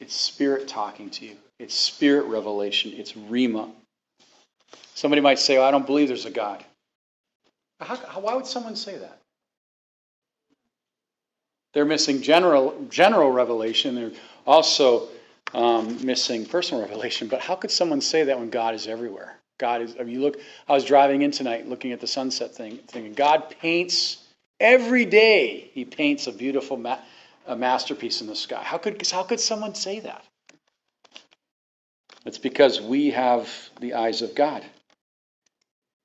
[0.01, 3.71] it's spirit talking to you, it's spirit revelation, it's rhema.
[4.95, 6.65] Somebody might say, oh, I don't believe there's a God.
[7.81, 9.19] How, how, why would someone say that?
[11.75, 13.95] They're missing general, general revelation.
[13.95, 14.13] They're,
[14.47, 15.09] Also,
[15.55, 19.37] um, missing personal revelation, but how could someone say that when God is everywhere?
[19.59, 20.39] God is, I mean, look,
[20.69, 24.19] I was driving in tonight looking at the sunset thing, thinking, God paints
[24.61, 26.99] every day, He paints a beautiful ma-
[27.49, 28.63] a masterpiece in the sky.
[28.63, 30.25] How could, how could someone say that?
[32.25, 33.49] It's because we have
[33.81, 34.63] the eyes of God.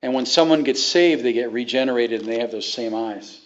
[0.02, 3.40] And when someone gets saved, they get regenerated and they have those same eyes.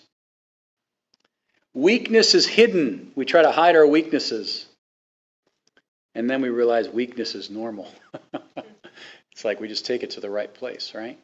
[1.73, 3.11] Weakness is hidden.
[3.15, 4.65] We try to hide our weaknesses.
[6.15, 7.87] And then we realize weakness is normal.
[9.31, 11.19] it's like we just take it to the right place, right?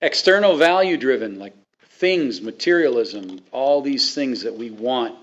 [0.00, 1.54] External value driven, like
[2.00, 5.14] things, materialism, all these things that we want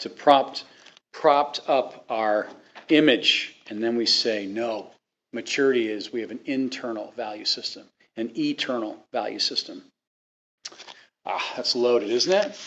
[0.00, 0.64] to propped,
[1.12, 2.48] propped up our
[2.88, 3.54] image.
[3.68, 4.90] And then we say, no.
[5.32, 7.84] Maturity is we have an internal value system,
[8.16, 9.84] an eternal value system.
[11.24, 12.58] Ah, that's loaded, isn't it?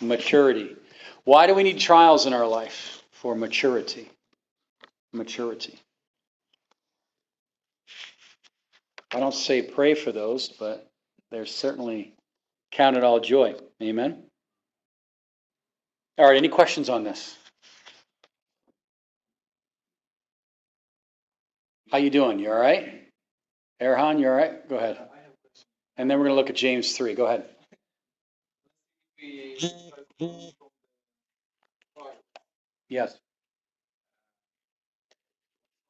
[0.00, 0.74] Maturity.
[1.24, 3.02] Why do we need trials in our life?
[3.10, 4.08] For maturity.
[5.12, 5.78] Maturity.
[9.12, 10.88] I don't say pray for those, but
[11.30, 12.15] they're certainly
[12.76, 13.54] counted all joy.
[13.82, 14.22] Amen.
[16.18, 17.36] All right, any questions on this?
[21.90, 22.38] How you doing?
[22.38, 23.02] You all right?
[23.80, 24.68] Erhan, you all right?
[24.68, 24.98] Go ahead.
[25.96, 27.14] And then we're going to look at James 3.
[27.14, 27.46] Go ahead.
[32.88, 33.18] Yes.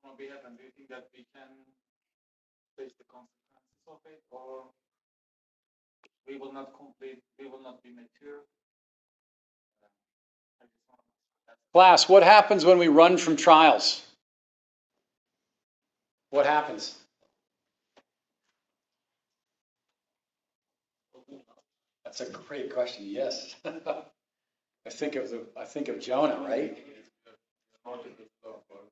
[0.04, 1.50] on behalf, do you think that we can
[2.78, 4.70] face the consequences of it, or
[6.28, 8.40] we will not complete, we will not be mature?
[9.82, 9.88] Uh,
[10.62, 11.06] I just want to-
[11.46, 14.02] that's- Class, what happens when we run from trials?
[16.30, 16.96] What happens?
[22.04, 23.04] That's a great question.
[23.06, 23.56] Yes.
[23.64, 26.76] I think of the, I think of Jonah, right?
[27.84, 28.86] Not in the will of God.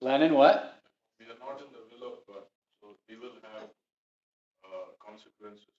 [0.00, 0.80] Lennon, what?
[1.20, 2.44] We are not in the will of God,
[2.80, 3.68] so we will have
[4.64, 5.69] uh, consequences.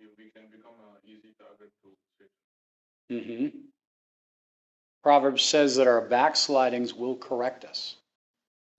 [0.00, 1.90] We can become an easy target to
[3.08, 3.52] Satan.
[3.52, 3.58] hmm
[5.02, 7.96] Proverbs says that our backslidings will correct us.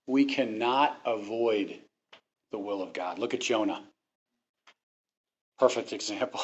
[0.06, 1.78] We cannot avoid
[2.52, 3.18] the will of God.
[3.18, 3.82] Look at Jonah.
[5.58, 6.40] Perfect example.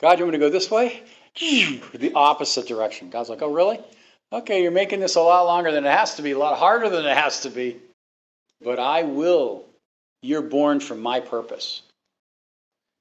[0.00, 1.02] God, you want me to go this way?
[1.40, 3.10] The opposite direction.
[3.10, 3.80] God's like, oh, really?
[4.32, 6.88] Okay, you're making this a lot longer than it has to be, a lot harder
[6.88, 7.78] than it has to be.
[8.62, 9.64] But I will.
[10.22, 11.82] You're born for my purpose.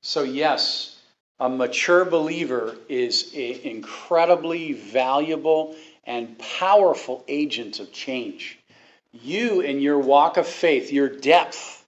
[0.01, 0.97] So, yes,
[1.39, 5.75] a mature believer is an incredibly valuable
[6.05, 8.57] and powerful agent of change.
[9.11, 11.85] You, in your walk of faith, your depth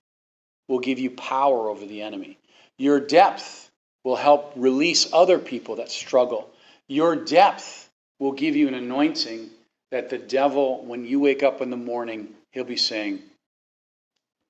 [0.68, 2.38] will give you power over the enemy.
[2.78, 3.70] Your depth
[4.04, 6.50] will help release other people that struggle.
[6.88, 9.50] Your depth will give you an anointing
[9.92, 13.22] that the devil, when you wake up in the morning, he'll be saying,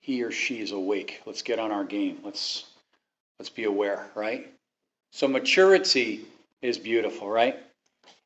[0.02, 1.22] he or she is awake.
[1.26, 2.20] Let's get on our game.
[2.24, 2.66] Let's
[3.40, 4.52] let's be aware, right?
[5.12, 6.26] So maturity
[6.62, 7.58] is beautiful, right?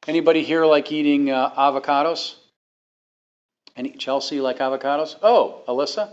[0.08, 2.36] Anybody here like eating uh, avocados?
[3.78, 5.16] Any Chelsea like avocados?
[5.22, 6.10] Oh, Alyssa.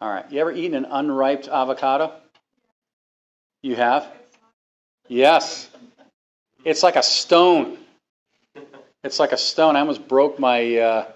[0.00, 0.30] All right.
[0.32, 2.12] You ever eaten an unripe avocado?
[3.62, 4.06] You have?
[5.08, 5.68] Yes.
[6.64, 7.78] It's like a stone.
[9.04, 9.76] It's like a stone.
[9.76, 10.76] I almost broke my.
[10.76, 11.06] Uh,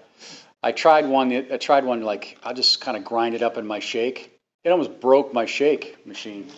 [0.61, 1.33] I tried one.
[1.33, 4.36] I tried one like I just kind of grind it up in my shake.
[4.67, 6.51] It almost broke my shake machine.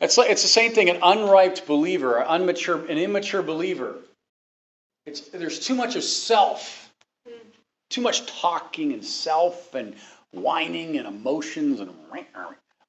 [0.00, 0.88] It's like it's the same thing.
[0.88, 3.96] An unripe believer, an unmature, an immature believer.
[5.04, 6.92] It's there's too much of self,
[7.90, 9.96] too much talking and self and
[10.30, 11.90] whining and emotions and.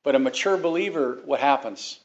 [0.04, 2.00] But a mature believer, what happens?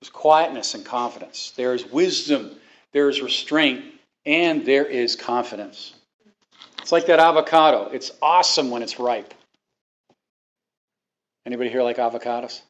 [0.00, 1.54] There's quietness and confidence.
[1.56, 2.52] There is wisdom.
[2.92, 3.84] There is restraint,
[4.24, 5.92] and there is confidence.
[6.80, 7.90] It's like that avocado.
[7.92, 9.34] It's awesome when it's ripe.
[11.46, 12.60] Anybody here like avocados?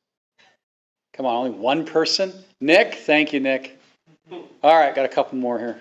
[1.14, 2.32] Come on, only one person?
[2.60, 2.94] Nick?
[2.94, 3.78] Thank you, Nick.
[4.62, 5.80] All right, got a couple more here.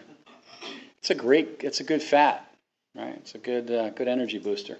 [0.99, 2.49] It's a great, it's a good fat,
[2.95, 3.15] right?
[3.18, 4.77] It's a good, uh, good energy booster.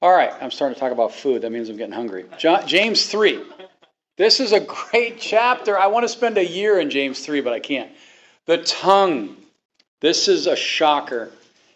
[0.00, 1.42] All right, I'm starting to talk about food.
[1.42, 2.24] That means I'm getting hungry.
[2.38, 3.40] John, James 3.
[4.18, 5.78] This is a great chapter.
[5.78, 7.90] I want to spend a year in James 3, but I can't.
[8.46, 9.36] The tongue.
[10.00, 11.30] This is a shocker.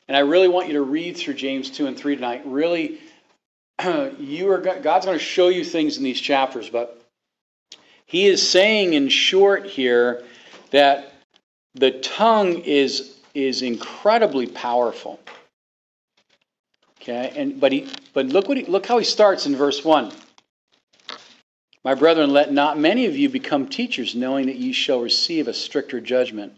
[0.08, 2.42] And I really want you to read through James 2 and 3 tonight.
[2.44, 2.98] Really,
[4.19, 7.03] you are God's going to show you things in these chapters, but
[8.07, 10.23] he is saying in short here
[10.70, 11.12] that
[11.74, 15.20] the tongue is is incredibly powerful.
[17.01, 20.12] Okay, and but he but look what he, look how he starts in verse one.
[21.85, 25.55] My brethren, let not many of you become teachers, knowing that ye shall receive a
[25.55, 26.55] stricter judgment.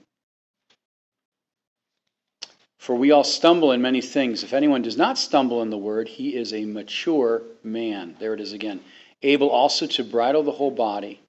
[2.89, 4.43] For we all stumble in many things.
[4.43, 8.17] If anyone does not stumble in the word, he is a mature man.
[8.19, 8.81] There it is again.
[9.23, 11.21] Able also to bridle the whole body.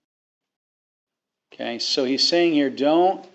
[1.53, 3.27] Okay, so he's saying here, don't,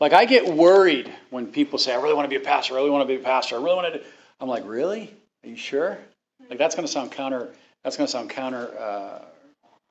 [0.00, 2.76] like, I get worried when people say, I really want to be a pastor, I
[2.76, 4.00] really want to be a pastor, I really want to.
[4.00, 4.04] Do,
[4.38, 5.10] I'm like, really?
[5.42, 5.96] Are you sure?
[6.50, 7.48] Like, that's going to sound counter,
[7.82, 9.22] that's going to sound counter, uh,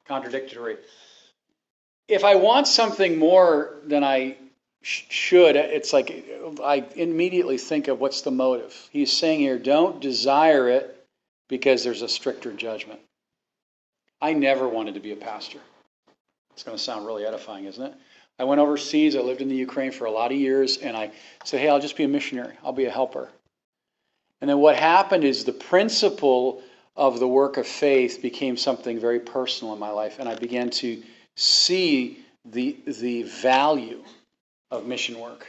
[0.07, 0.77] contradictory.
[2.07, 4.37] If I want something more than I
[4.81, 6.25] sh- should, it's like
[6.63, 8.89] I immediately think of what's the motive.
[8.91, 11.05] He's saying here, don't desire it
[11.47, 12.99] because there's a stricter judgment.
[14.21, 15.59] I never wanted to be a pastor.
[16.53, 17.93] It's going to sound really edifying, isn't it?
[18.37, 19.15] I went overseas.
[19.15, 21.11] I lived in the Ukraine for a lot of years, and I
[21.43, 22.53] said, hey, I'll just be a missionary.
[22.63, 23.29] I'll be a helper.
[24.41, 26.61] And then what happened is the principle
[26.95, 30.69] of the work of faith became something very personal in my life, and I began
[30.71, 31.01] to
[31.35, 34.03] see the, the value
[34.71, 35.45] of mission work.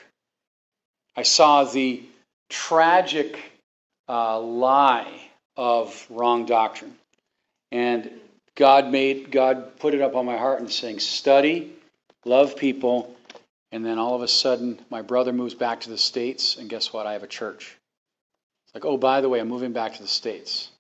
[1.16, 2.02] I saw the
[2.50, 3.38] tragic
[4.08, 6.94] uh, lie of wrong doctrine.
[7.70, 8.10] And
[8.54, 11.72] God made God put it up on my heart and saying, study,
[12.24, 13.14] love people,
[13.70, 16.92] and then all of a sudden my brother moves back to the States, and guess
[16.92, 17.06] what?
[17.06, 17.76] I have a church.
[18.66, 20.70] It's like, oh, by the way, I'm moving back to the States.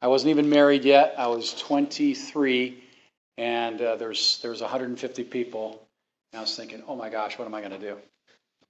[0.00, 1.16] I wasn't even married yet.
[1.18, 2.78] I was 23,
[3.36, 5.87] and uh, there's there's 150 people.
[6.32, 7.96] And I was thinking, oh my gosh, what am I going to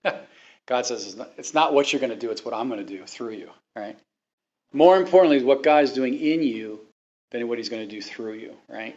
[0.05, 0.11] do?
[0.67, 2.85] God says it's not, it's not what you're going to do; it's what I'm going
[2.85, 3.51] to do through you.
[3.75, 3.99] Right?
[4.73, 6.81] More importantly, what God is doing in you
[7.31, 8.55] than what He's going to do through you.
[8.69, 8.97] Right?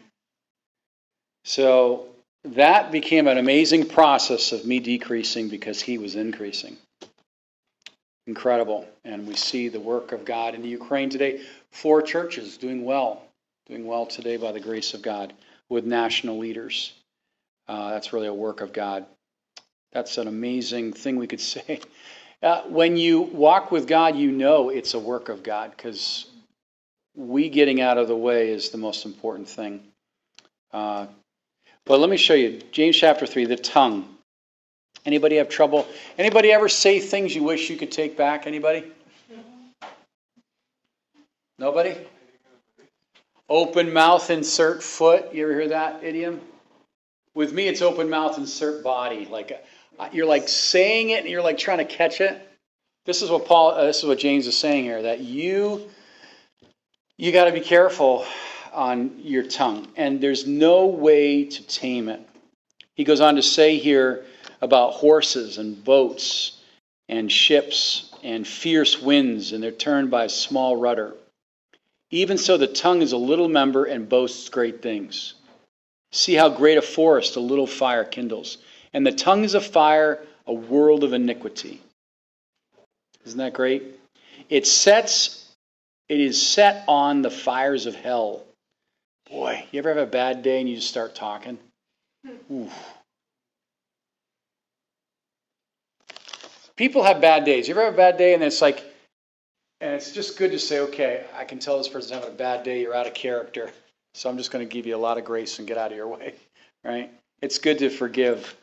[1.46, 2.08] So
[2.44, 6.78] that became an amazing process of me decreasing because He was increasing.
[8.28, 8.86] Incredible.
[9.06, 11.42] And we see the work of God in the Ukraine today.
[11.72, 13.24] Four churches doing well,
[13.68, 15.34] doing well today by the grace of God
[15.70, 16.94] with national leaders.
[17.72, 19.06] Uh, that's really a work of God.
[19.94, 21.80] That's an amazing thing we could say.
[22.44, 26.26] Uh, when you walk with God, you know it's a work of God because
[27.16, 29.82] we getting out of the way is the most important thing.
[30.74, 31.06] Uh,
[31.86, 34.18] but let me show you James chapter 3, the tongue.
[35.06, 35.88] Anybody have trouble?
[36.18, 38.48] Anybody ever say things you wish you could take back?
[38.48, 38.92] Anybody?
[41.58, 41.96] Nobody?
[43.48, 45.34] Open mouth, insert foot.
[45.34, 46.42] You ever hear that idiom?
[47.34, 49.26] With me, it's open mouth, insert body.
[49.26, 49.64] Like
[49.98, 52.40] uh, you're like saying it, and you're like trying to catch it.
[53.06, 53.72] This is what Paul.
[53.72, 55.02] Uh, this is what James is saying here.
[55.02, 55.90] That you
[57.18, 58.26] you got to be careful
[58.74, 62.22] on your tongue, and there's no way to tame it.
[62.96, 64.26] He goes on to say here
[64.62, 66.58] about horses and boats
[67.10, 71.14] and ships and fierce winds, and they're turned by a small rudder.
[72.10, 75.36] Even so, the tongue is a little member and boasts great things.
[76.12, 78.58] See how great a forest a little fire kindles.
[78.94, 81.82] And the tongue is a fire, a world of iniquity.
[83.26, 83.84] Isn't that great?
[84.50, 85.50] It sets,
[86.10, 88.44] it is set on the fires of hell.
[89.30, 91.58] Boy, you ever have a bad day and you just start talking?
[92.52, 92.74] Oof.
[96.76, 97.68] People have bad days.
[97.68, 98.84] You ever have a bad day and it's like,
[99.80, 102.64] and it's just good to say, okay, I can tell this person's having a bad
[102.64, 102.82] day.
[102.82, 103.72] You're out of character.
[104.14, 105.98] So I'm just going to give you a lot of grace and get out of
[105.98, 106.36] your way,
[106.84, 107.12] right?
[107.42, 108.56] It's good to forgive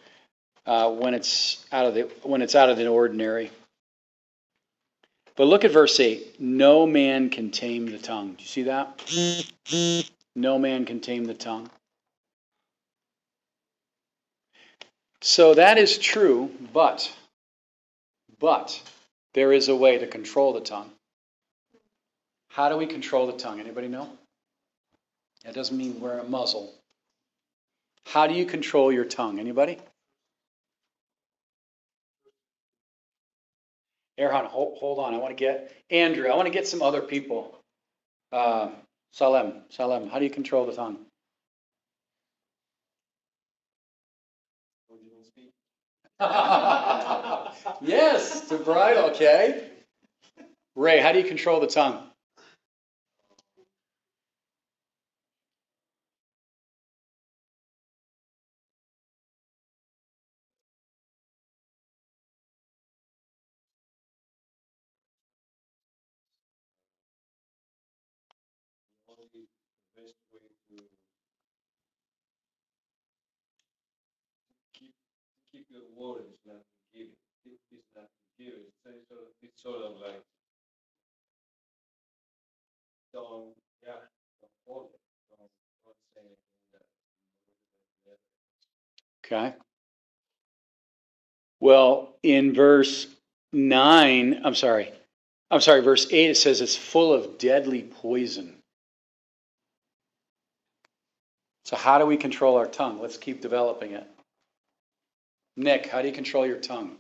[0.67, 3.51] uh, when it's out of the when it's out of the ordinary.
[5.37, 6.41] But look at verse eight.
[6.41, 8.35] No man can tame the tongue.
[8.35, 10.05] Do you see that?
[10.35, 11.71] No man can tame the tongue.
[15.21, 17.13] So that is true, but
[18.39, 18.81] but
[19.35, 20.91] there is a way to control the tongue.
[22.51, 23.61] How do we control the tongue?
[23.61, 24.09] Anybody know?
[25.45, 26.75] That doesn't mean wear a muzzle.
[28.07, 29.39] How do you control your tongue?
[29.39, 29.79] Anybody?
[34.19, 35.15] Erhan, hold, hold on.
[35.15, 36.29] I want to get Andrew.
[36.29, 37.57] I want to get some other people.
[38.33, 38.71] Uh,
[39.13, 40.09] Salem, Salem.
[40.09, 40.99] How do you control the tongue?
[47.81, 49.05] yes, to bridle.
[49.11, 49.71] Okay.
[50.75, 52.08] Ray, how do you control the tongue?
[75.99, 77.19] Word is not to give it.
[77.75, 78.73] Is not to give it.
[78.85, 80.23] So it's sort of, it's sort of like
[83.13, 83.53] don't
[83.83, 83.99] yeah,
[84.41, 85.01] don't hold it.
[85.31, 85.51] Don't,
[85.85, 86.37] don't say anything
[86.73, 86.87] that
[89.27, 89.57] Okay.
[91.61, 93.07] Well, in verse
[93.53, 94.93] 9, I'm sorry,
[95.51, 98.55] I'm sorry, verse 8, it says it's full of deadly poison.
[101.65, 103.01] So, how do we control our tongue?
[103.01, 104.07] Let's keep developing it.
[105.59, 106.97] Nick, how do you control your tongue?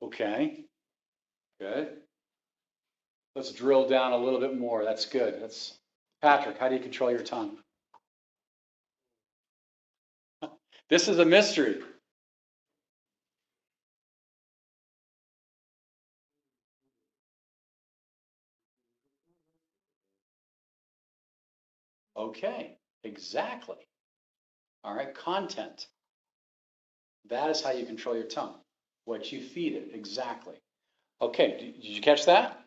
[0.00, 0.64] Okay.
[1.60, 1.96] Good.
[3.34, 4.84] Let's drill down a little bit more.
[4.84, 5.42] That's good.
[5.42, 5.76] That's
[6.22, 7.58] Patrick, how do you control your tongue?
[10.90, 11.80] This is a mystery.
[22.16, 22.73] Okay,
[23.04, 23.76] exactly.
[24.82, 25.86] All right, content.
[27.30, 28.54] That is how you control your tongue.
[29.06, 30.56] What you feed it, exactly.
[31.20, 32.60] Okay, did you catch that?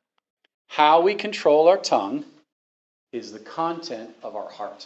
[0.68, 2.26] How we control our tongue
[3.12, 4.86] is the content of our heart.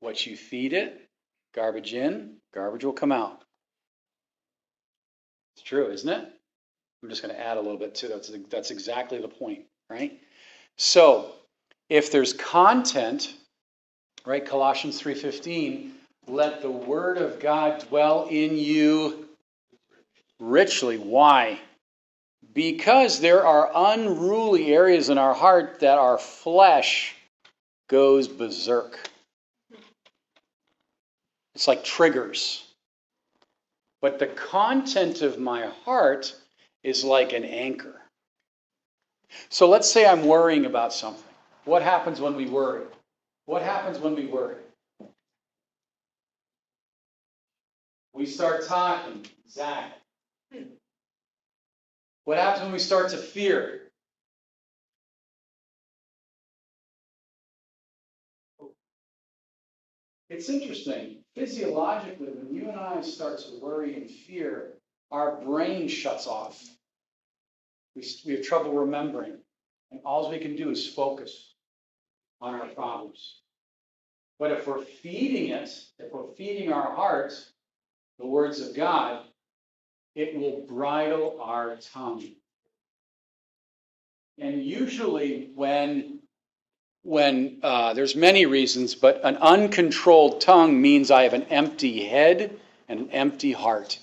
[0.00, 1.08] What you feed it,
[1.54, 3.42] garbage in, garbage will come out.
[5.56, 6.28] It's true, isn't it?
[7.02, 8.26] I'm just going to add a little bit to that.
[8.26, 10.18] That's, that's exactly the point, right?
[10.76, 11.32] So,
[11.90, 13.34] if there's content,
[14.24, 14.46] right?
[14.46, 15.92] Colossians 3:15,
[16.26, 19.28] let the word of God dwell in you
[20.38, 20.96] richly.
[20.96, 21.60] Why?
[22.54, 27.14] Because there are unruly areas in our heart that our flesh
[27.88, 28.98] goes berserk.
[31.54, 32.64] It's like triggers.
[34.00, 36.34] But the content of my heart
[36.82, 38.00] is like an anchor.
[39.48, 41.29] So let's say I'm worrying about something.
[41.64, 42.84] What happens when we worry?
[43.44, 44.56] What happens when we worry?
[48.12, 49.26] We start talking.
[49.48, 49.92] Zach.
[52.24, 53.90] What happens when we start to fear?
[60.28, 61.18] It's interesting.
[61.34, 64.74] Physiologically, when you and I start to worry and fear,
[65.10, 66.62] our brain shuts off.
[67.96, 69.38] We, we have trouble remembering.
[69.90, 71.49] And all we can do is focus
[72.40, 73.40] on our problems.
[74.38, 75.68] But if we're feeding it,
[75.98, 77.52] if we're feeding our hearts
[78.18, 79.24] the words of God,
[80.14, 82.24] it will bridle our tongue.
[84.38, 86.20] And usually, when
[87.02, 92.58] when uh, there's many reasons, but an uncontrolled tongue means I have an empty head
[92.88, 93.98] and an empty heart.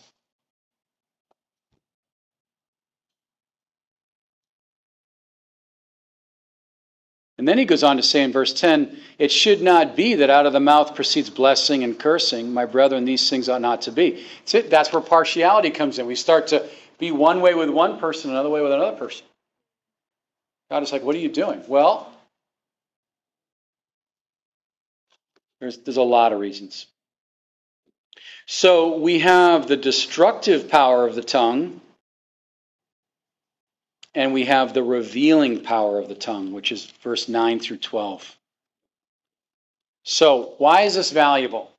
[7.37, 10.29] And then he goes on to say in verse 10 It should not be that
[10.29, 12.51] out of the mouth proceeds blessing and cursing.
[12.51, 14.25] My brethren, these things ought not to be.
[14.51, 16.07] That's where partiality comes in.
[16.07, 19.25] We start to be one way with one person, another way with another person.
[20.71, 21.63] God is like, What are you doing?
[21.67, 22.11] Well,
[25.59, 26.87] there's, there's a lot of reasons.
[28.47, 31.81] So we have the destructive power of the tongue,
[34.17, 38.35] and we have the revealing power of the tongue, which is verse 9 through 12.
[40.03, 41.71] So, why is this valuable?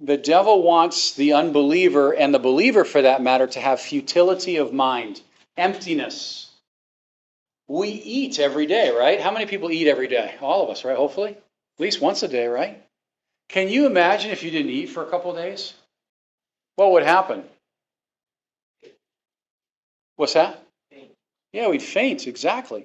[0.00, 4.72] The devil wants the unbeliever and the believer, for that matter, to have futility of
[4.72, 5.20] mind,
[5.56, 6.50] emptiness.
[7.68, 9.20] We eat every day, right?
[9.20, 10.34] How many people eat every day?
[10.40, 10.96] All of us, right?
[10.96, 11.30] Hopefully.
[11.30, 12.82] At least once a day, right?
[13.48, 15.74] Can you imagine if you didn't eat for a couple days?
[16.74, 17.44] What would happen?
[20.20, 20.62] What's that?
[20.90, 21.12] Faint.
[21.54, 22.84] Yeah, we'd faint, exactly.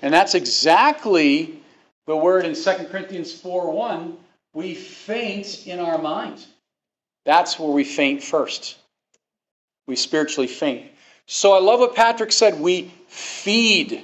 [0.00, 1.60] And that's exactly
[2.06, 4.16] the word in 2 Corinthians 4 1.
[4.54, 6.42] We faint in our mind.
[7.26, 8.78] That's where we faint first.
[9.86, 10.90] We spiritually faint.
[11.26, 12.58] So I love what Patrick said.
[12.58, 14.02] We feed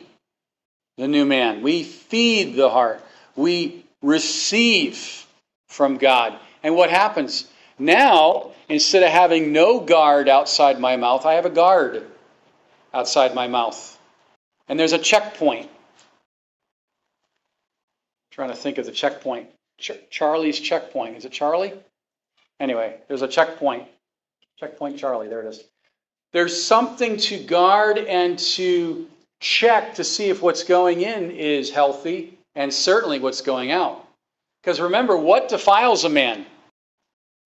[0.99, 3.03] the new man, we feed the heart,
[3.35, 5.25] we receive
[5.69, 6.39] from God.
[6.63, 7.50] And what happens?
[7.81, 12.05] Now, instead of having no guard outside my mouth, I have a guard
[12.93, 13.99] outside my mouth.
[14.69, 15.67] And there's a checkpoint.
[15.67, 15.71] I'm
[18.31, 19.49] trying to think of the checkpoint.
[19.79, 21.17] Ch- Charlie's checkpoint.
[21.17, 21.73] Is it Charlie?
[22.61, 23.89] Anyway, there's a checkpoint.
[24.59, 25.65] Checkpoint Charlie, there it is.
[26.35, 29.09] There's something to guard and to
[29.41, 34.07] check to see if what's going in is healthy and certainly what's going out.
[34.61, 36.45] Because remember, what defiles a man?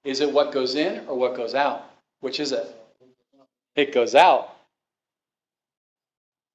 [0.04, 1.90] Is it what goes in or what goes out?
[2.20, 2.66] Which is it?
[3.74, 4.54] It goes out.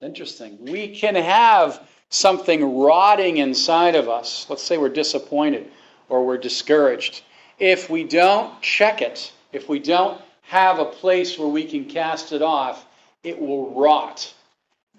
[0.01, 0.57] Interesting.
[0.61, 4.45] We can have something rotting inside of us.
[4.49, 5.69] Let's say we're disappointed
[6.07, 7.23] or we're discouraged.
[7.57, 12.31] If we don't check it, if we don't have a place where we can cast
[12.31, 12.85] it off,
[13.23, 14.33] it will rot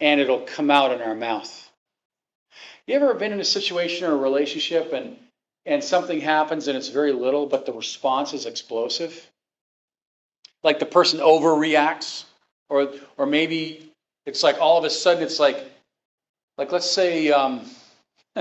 [0.00, 1.70] and it'll come out in our mouth.
[2.86, 5.16] You ever been in a situation or a relationship and,
[5.66, 9.28] and something happens and it's very little, but the response is explosive?
[10.62, 12.24] Like the person overreacts,
[12.68, 13.90] or, or maybe
[14.26, 15.64] it's like all of a sudden it's like,
[16.58, 17.62] like let's say, um,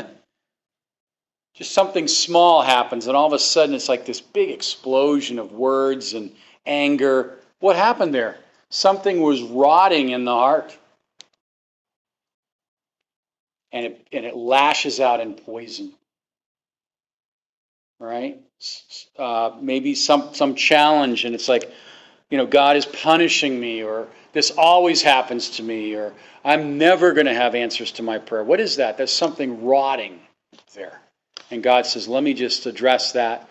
[1.56, 5.52] just something small happens and all of a sudden it's like this big explosion of
[5.52, 6.34] words and
[6.66, 7.38] anger.
[7.60, 8.38] What happened there?
[8.70, 10.78] Something was rotting in the heart.
[13.72, 15.94] And it, and it lashes out in poison.
[18.00, 18.40] Right?
[19.18, 21.72] Uh, maybe some, some challenge, and it's like,
[22.30, 26.14] you know, God is punishing me, or this always happens to me, or
[26.44, 28.44] I'm never going to have answers to my prayer.
[28.44, 28.98] What is that?
[28.98, 30.20] There's something rotting
[30.74, 31.02] there.
[31.52, 33.50] And God says, let me just address that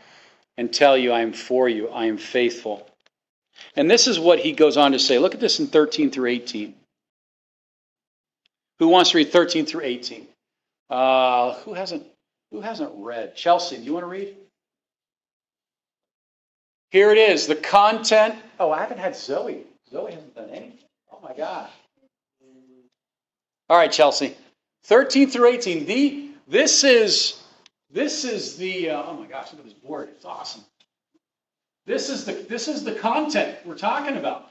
[0.57, 2.89] and tell you I am for you, I am faithful.
[3.77, 5.19] And this is what he goes on to say.
[5.19, 6.75] Look at this in 13 through 18.
[8.79, 10.27] Who wants to read 13 through 18?
[10.91, 12.07] Uh, who hasn't
[12.51, 13.37] who hasn't read?
[13.37, 14.37] Chelsea, do you want to read?
[16.91, 18.35] Here it is, the content.
[18.59, 19.65] Oh, I haven't had Zoe.
[19.91, 20.79] Zoe hasn't done anything.
[21.13, 21.69] Oh my God.
[23.69, 24.35] All right, Chelsea.
[24.85, 25.85] 13 through 18.
[25.85, 27.43] The, this is
[27.91, 30.09] this is the uh, oh my gosh, look at this board.
[30.11, 30.65] It's awesome.
[31.87, 34.51] This is the this is the content we're talking about.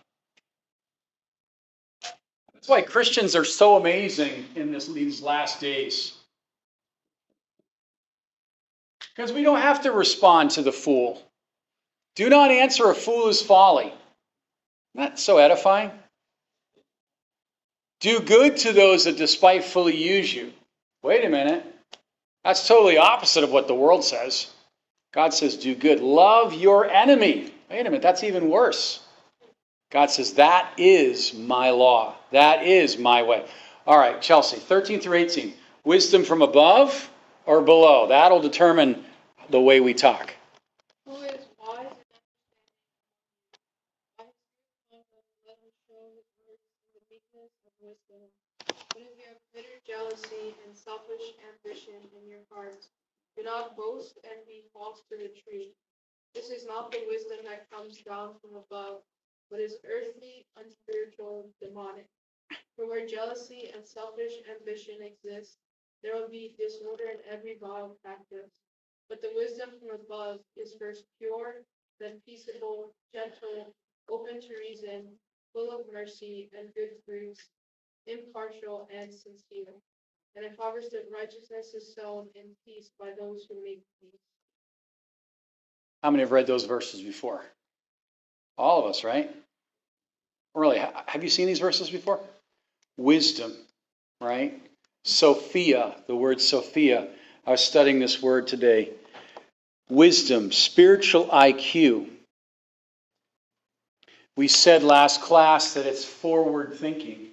[2.54, 6.17] That's why Christians are so amazing in this, these last days.
[9.18, 11.20] Because we don't have to respond to the fool.
[12.16, 13.92] Do not answer a fool's folly.
[14.94, 15.90] Not so edifying.
[18.00, 20.54] Do good to those that despitefully use you.
[21.02, 21.66] Wait a minute.
[22.44, 24.54] That's totally opposite of what the world says.
[25.14, 26.00] God says, do good.
[26.00, 27.52] Love your enemy.
[27.72, 29.00] Wait a minute, that's even worse.
[29.90, 32.16] God says, that is my law.
[32.32, 33.46] That is my way.
[33.88, 35.54] All right, Chelsea, 13 through 18.
[35.84, 37.10] Wisdom from above
[37.46, 38.08] or below?
[38.08, 39.04] That'll determine
[39.50, 40.36] the way we talk.
[41.06, 41.96] Who is wise
[44.20, 45.24] and understanding?
[45.48, 48.28] Let him show his works in the meekness of wisdom.
[49.00, 52.92] If you have bitter jealousy and selfish ambition in your hearts,
[53.38, 55.72] do not boast and be false to the truth.
[56.36, 59.00] This is not the wisdom that comes down from above,
[59.50, 62.08] but is earthly, unspiritual, demonic.
[62.76, 65.58] For where jealousy and selfish ambition exist,
[66.04, 68.67] there will be disorder in every vile practice.
[69.10, 71.64] But the wisdom from above is first pure,
[72.00, 73.74] then peaceable, gentle,
[74.10, 75.08] open to reason,
[75.54, 77.42] full of mercy and good fruits,
[78.06, 79.74] impartial and sincere.
[80.36, 84.20] And if harvest of righteousness is sown in peace by those who make peace.
[86.04, 87.44] How many have read those verses before?
[88.58, 89.34] All of us, right?
[90.54, 92.20] Really, have you seen these verses before?
[92.98, 93.54] Wisdom,
[94.22, 94.62] right?
[95.06, 97.08] Sophia, the word Sophia.
[97.48, 98.90] I was studying this word today.
[99.90, 102.10] Wisdom, spiritual IQ.
[104.36, 107.28] We said last class that it's forward thinking.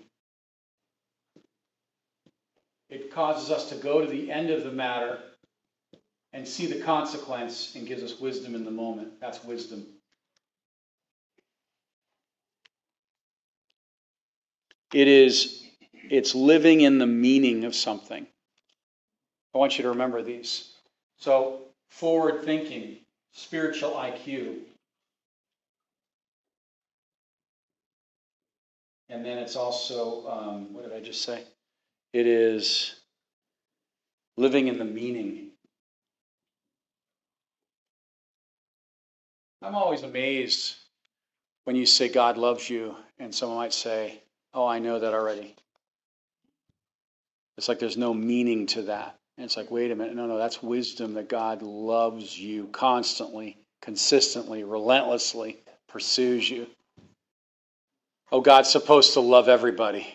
[2.89, 5.19] It causes us to go to the end of the matter
[6.33, 9.21] and see the consequence and gives us wisdom in the moment.
[9.21, 9.85] That's wisdom.
[14.93, 15.61] It is
[16.09, 18.29] it's living in the meaning of something.
[19.55, 20.73] I want you to remember these.
[21.17, 22.99] So, forward thinking,
[23.33, 24.59] spiritual IQ.
[29.09, 31.45] And then it's also, um, what did I just say?
[32.13, 32.97] It is
[34.37, 35.51] living in the meaning.
[39.63, 40.77] I'm always amazed
[41.65, 44.21] when you say God loves you, and someone might say,
[44.53, 45.55] Oh, I know that already.
[47.57, 49.19] It's like there's no meaning to that.
[49.37, 53.57] And it's like, wait a minute, no, no, that's wisdom that God loves you constantly,
[53.83, 55.59] consistently, relentlessly,
[55.89, 56.67] pursues you.
[58.31, 60.07] Oh, God's supposed to love everybody.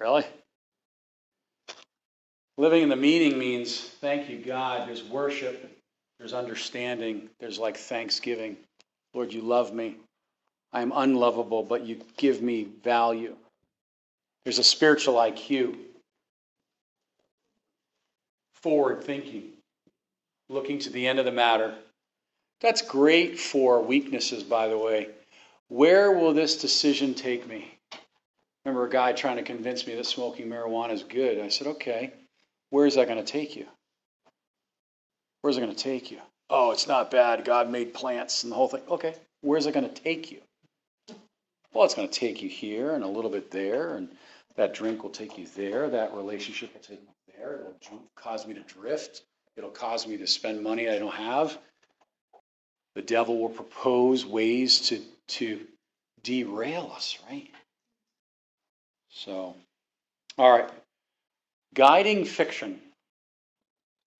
[0.00, 0.24] Really?
[2.58, 4.88] Living in the meaning means, thank you, God.
[4.88, 5.70] There's worship,
[6.18, 8.56] there's understanding, there's like thanksgiving.
[9.14, 9.96] Lord, you love me.
[10.72, 13.36] I am unlovable, but you give me value.
[14.44, 15.76] There's a spiritual IQ.
[18.62, 19.50] Forward thinking,
[20.48, 21.74] looking to the end of the matter.
[22.60, 25.08] That's great for weaknesses, by the way.
[25.68, 27.76] Where will this decision take me?
[28.64, 31.40] Remember a guy trying to convince me that smoking marijuana is good.
[31.40, 32.12] I said, okay,
[32.70, 33.66] where is that going to take you?
[35.40, 36.18] Where's it going to take you?
[36.48, 37.44] Oh, it's not bad.
[37.44, 38.82] God made plants and the whole thing.
[38.88, 40.40] Okay, where's it going to take you?
[41.72, 44.08] Well, it's going to take you here and a little bit there and
[44.56, 45.88] That drink will take you there.
[45.88, 47.60] That relationship will take you there.
[47.82, 49.22] It'll cause me to drift.
[49.56, 51.58] It'll cause me to spend money I don't have.
[52.94, 55.60] The devil will propose ways to, to
[56.22, 57.48] derail us, right?
[59.10, 59.54] So,
[60.38, 60.70] all right.
[61.74, 62.80] Guiding fiction.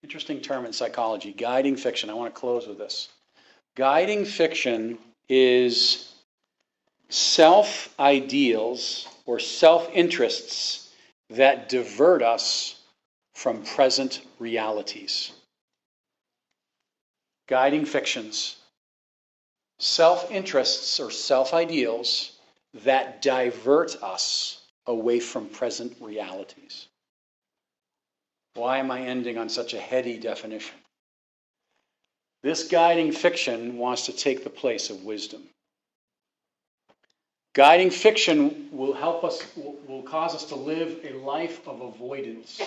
[0.02, 1.32] Interesting term in psychology.
[1.32, 2.10] Guiding fiction.
[2.10, 3.08] I want to close with this.
[3.76, 4.98] Guiding fiction
[5.28, 6.12] is
[7.08, 10.90] self ideals or self interests
[11.30, 12.81] that divert us
[13.34, 15.32] from present realities.
[17.48, 18.56] Guiding fictions.
[19.78, 22.32] Self interests or self ideals
[22.84, 26.88] that divert us away from present realities.
[28.54, 30.76] Why am I ending on such a heady definition?
[32.42, 35.42] This guiding fiction wants to take the place of wisdom.
[37.54, 42.60] Guiding fiction will help us, will, cause us to live a life of avoidance.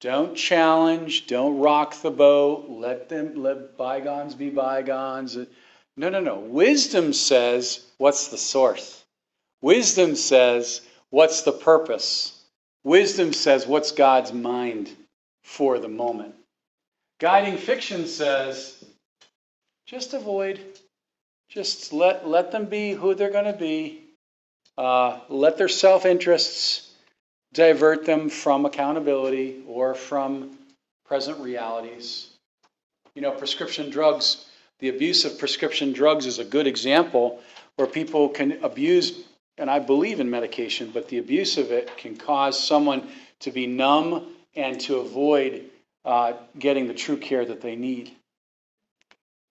[0.00, 5.36] Don't challenge, don't rock the boat, let them let bygones be bygones.
[5.96, 6.38] No, no, no.
[6.38, 9.04] Wisdom says, what's the source?
[9.60, 12.42] Wisdom says, what's the purpose?
[12.82, 14.88] Wisdom says, what's God's mind
[15.42, 16.34] for the moment?
[17.18, 18.82] Guiding fiction says,
[19.84, 20.58] just avoid.
[21.50, 24.04] Just let, let them be who they're going to be.
[24.78, 26.89] Uh, let their self interests
[27.52, 30.56] divert them from accountability or from
[31.04, 32.28] present realities.
[33.14, 34.46] You know, prescription drugs,
[34.78, 37.40] the abuse of prescription drugs is a good example
[37.76, 39.24] where people can abuse,
[39.58, 43.08] and I believe in medication, but the abuse of it can cause someone
[43.40, 45.64] to be numb and to avoid
[46.04, 48.12] uh, getting the true care that they need.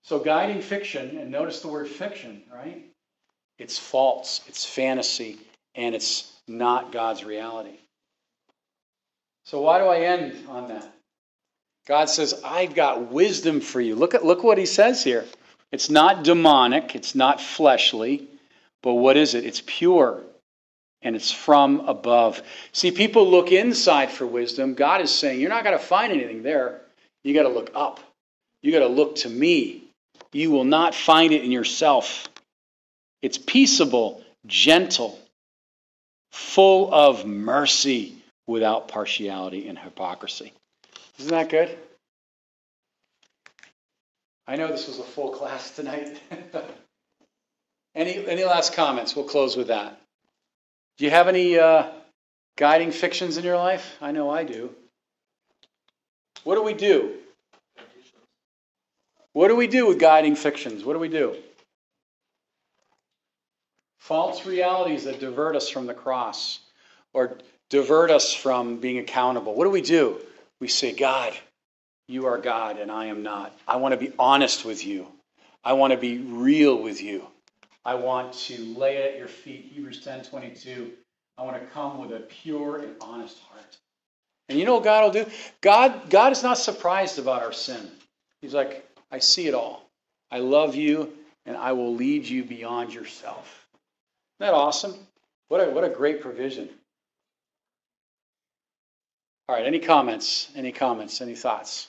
[0.03, 2.85] So, guiding fiction, and notice the word fiction, right?
[3.57, 5.37] It's false, it's fantasy,
[5.75, 7.77] and it's not God's reality.
[9.49, 10.93] So, why do I end on that?
[11.87, 13.95] God says, I've got wisdom for you.
[13.95, 15.25] Look at look what he says here.
[15.71, 18.27] It's not demonic, it's not fleshly,
[18.83, 19.45] but what is it?
[19.45, 20.21] It's pure
[21.01, 22.43] and it's from above.
[22.73, 24.75] See, people look inside for wisdom.
[24.75, 26.81] God is saying, You're not going to find anything there.
[27.23, 27.99] You got to look up.
[28.61, 29.85] You got to look to me.
[30.31, 32.29] You will not find it in yourself.
[33.23, 35.17] It's peaceable, gentle,
[36.31, 38.18] full of mercy,
[38.49, 40.51] without partiality and hypocrisy.
[41.19, 41.77] Isn't that good?
[44.47, 46.19] I know this was a full class tonight.
[47.95, 49.15] any, any last comments?
[49.15, 50.01] We'll close with that.
[50.97, 51.91] Do you have any uh,
[52.57, 53.95] guiding fictions in your life?
[54.01, 54.71] I know I do.
[56.43, 57.13] What do we do?
[59.33, 60.83] What do we do with guiding fictions?
[60.83, 61.35] What do we do?
[63.99, 66.59] False realities that divert us from the cross
[67.13, 67.37] or
[67.69, 69.55] divert us from being accountable.
[69.55, 70.19] What do we do?
[70.59, 71.33] We say, God,
[72.07, 73.57] you are God and I am not.
[73.67, 75.07] I want to be honest with you.
[75.63, 77.23] I want to be real with you.
[77.85, 79.71] I want to lay it at your feet.
[79.73, 80.91] Hebrews 10 22.
[81.37, 83.77] I want to come with a pure and honest heart.
[84.49, 85.31] And you know what God will do?
[85.61, 87.89] God, God is not surprised about our sin.
[88.41, 89.89] He's like, I see it all.
[90.31, 91.13] I love you,
[91.45, 93.67] and I will lead you beyond yourself.
[94.39, 94.95] Isn't that awesome?
[95.47, 96.69] What a, what a great provision.
[99.49, 100.47] All right, any comments?
[100.55, 101.21] Any comments?
[101.21, 101.87] Any thoughts?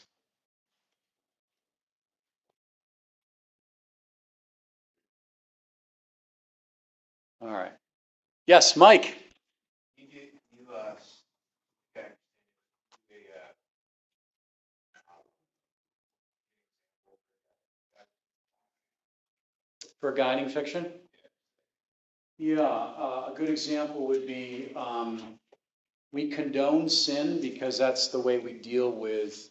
[7.42, 7.72] All right.
[8.46, 9.18] Yes, Mike.
[9.98, 10.94] You you, uh,
[11.94, 12.08] okay,
[13.10, 13.52] the, uh,
[20.00, 20.86] For guiding fiction?
[22.38, 25.38] Yeah, uh, a good example would be um,
[26.12, 29.50] we condone sin because that's the way we deal with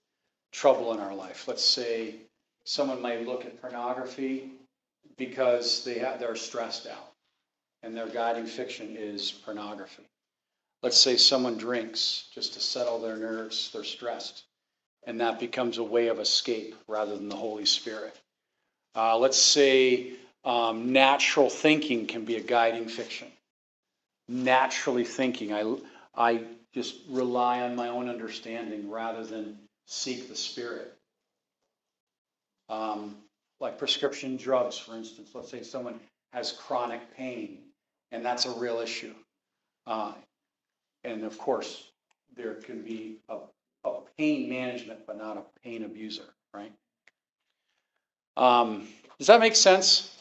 [0.51, 1.47] trouble in our life.
[1.47, 2.15] Let's say
[2.65, 4.51] someone may look at pornography
[5.17, 7.09] because they have, they're stressed out
[7.83, 10.03] and their guiding fiction is pornography.
[10.81, 14.43] Let's say someone drinks just to settle their nerves, they're stressed,
[15.05, 18.15] and that becomes a way of escape rather than the Holy Spirit.
[18.95, 20.13] Uh, let's say
[20.45, 23.27] um, natural thinking can be a guiding fiction.
[24.27, 25.63] Naturally thinking, I,
[26.19, 26.43] I
[26.73, 30.93] just rely on my own understanding rather than seek the Spirit.
[32.67, 33.15] Um,
[33.59, 35.31] like prescription drugs, for instance.
[35.33, 35.99] Let's say someone
[36.33, 37.59] has chronic pain,
[38.11, 39.13] and that's a real issue.
[39.87, 40.13] Uh,
[41.03, 41.89] and of course,
[42.35, 43.37] there can be a,
[43.85, 46.71] a pain management, but not a pain abuser, right?
[48.37, 48.87] Um,
[49.17, 50.15] does that make sense?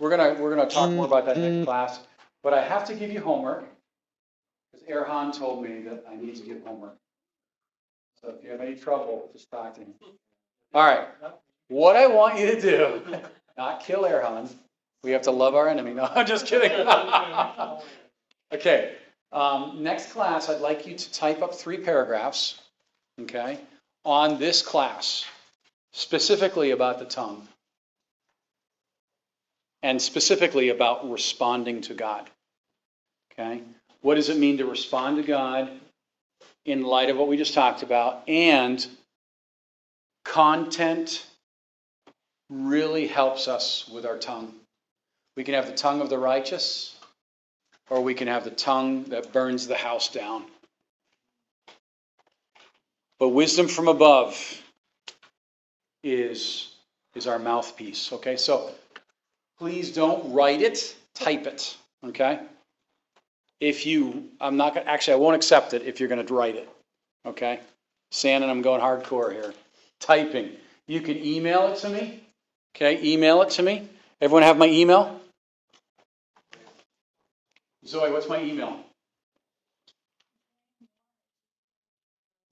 [0.00, 2.00] We're gonna we're gonna talk more about that next class.
[2.42, 3.64] But I have to give you homework,
[4.90, 6.96] Erhan told me that I need to give homework.
[8.20, 9.94] So if you have any trouble, just talk to me.
[10.72, 11.06] All right,
[11.68, 13.02] what I want you to do,
[13.56, 14.48] not kill Erhan.
[15.02, 15.92] We have to love our enemy.
[15.94, 16.72] No, I'm just kidding.
[18.52, 18.94] Okay,
[19.32, 22.60] um, next class, I'd like you to type up three paragraphs,
[23.20, 23.58] okay,
[24.04, 25.24] on this class,
[25.92, 27.48] specifically about the tongue.
[29.82, 32.30] And specifically about responding to God.
[33.32, 33.60] Okay?
[34.04, 35.70] What does it mean to respond to God
[36.66, 38.28] in light of what we just talked about?
[38.28, 38.86] And
[40.26, 41.24] content
[42.50, 44.52] really helps us with our tongue.
[45.38, 46.94] We can have the tongue of the righteous,
[47.88, 50.44] or we can have the tongue that burns the house down.
[53.18, 54.62] But wisdom from above
[56.02, 56.74] is,
[57.14, 58.12] is our mouthpiece.
[58.12, 58.70] Okay, so
[59.58, 61.74] please don't write it, type it.
[62.04, 62.40] Okay?
[63.60, 66.68] If you, I'm not gonna, actually, I won't accept it if you're gonna write it.
[67.26, 67.60] Okay?
[68.12, 69.54] Shannon, I'm going hardcore here.
[70.00, 70.52] Typing.
[70.86, 72.20] You can email it to me.
[72.76, 73.88] Okay, email it to me.
[74.20, 75.20] Everyone have my email?
[77.86, 78.80] Zoe, what's my email?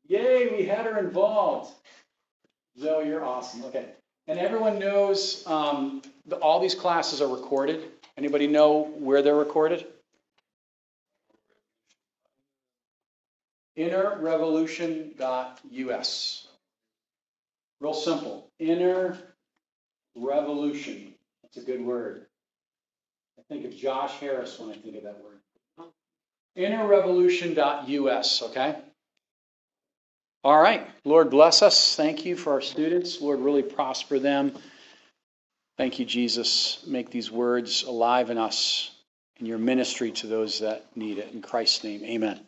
[0.07, 1.73] Yay, we had her involved.
[2.79, 3.65] Zoe, you're awesome.
[3.65, 3.87] Okay.
[4.29, 7.83] And everyone knows um, the, all these classes are recorded.
[8.17, 9.87] Anybody know where they're recorded?
[13.79, 16.49] Innerrevolution.us.
[17.81, 18.51] Real simple.
[18.59, 19.17] Inner
[20.15, 21.15] revolution.
[21.43, 22.27] That's a good word.
[23.39, 25.39] I think of Josh Harris when I think of that word.
[26.57, 28.77] Innerrevolution.us, okay?
[30.45, 30.87] All right.
[31.05, 31.97] Lord, bless us.
[31.97, 33.21] Thank you for our students.
[33.21, 34.53] Lord, really prosper them.
[35.79, 36.85] Thank you, Jesus.
[36.87, 38.91] Make these words alive in us
[39.41, 41.33] in your ministry to those that need it.
[41.33, 42.41] In Christ's name, amen.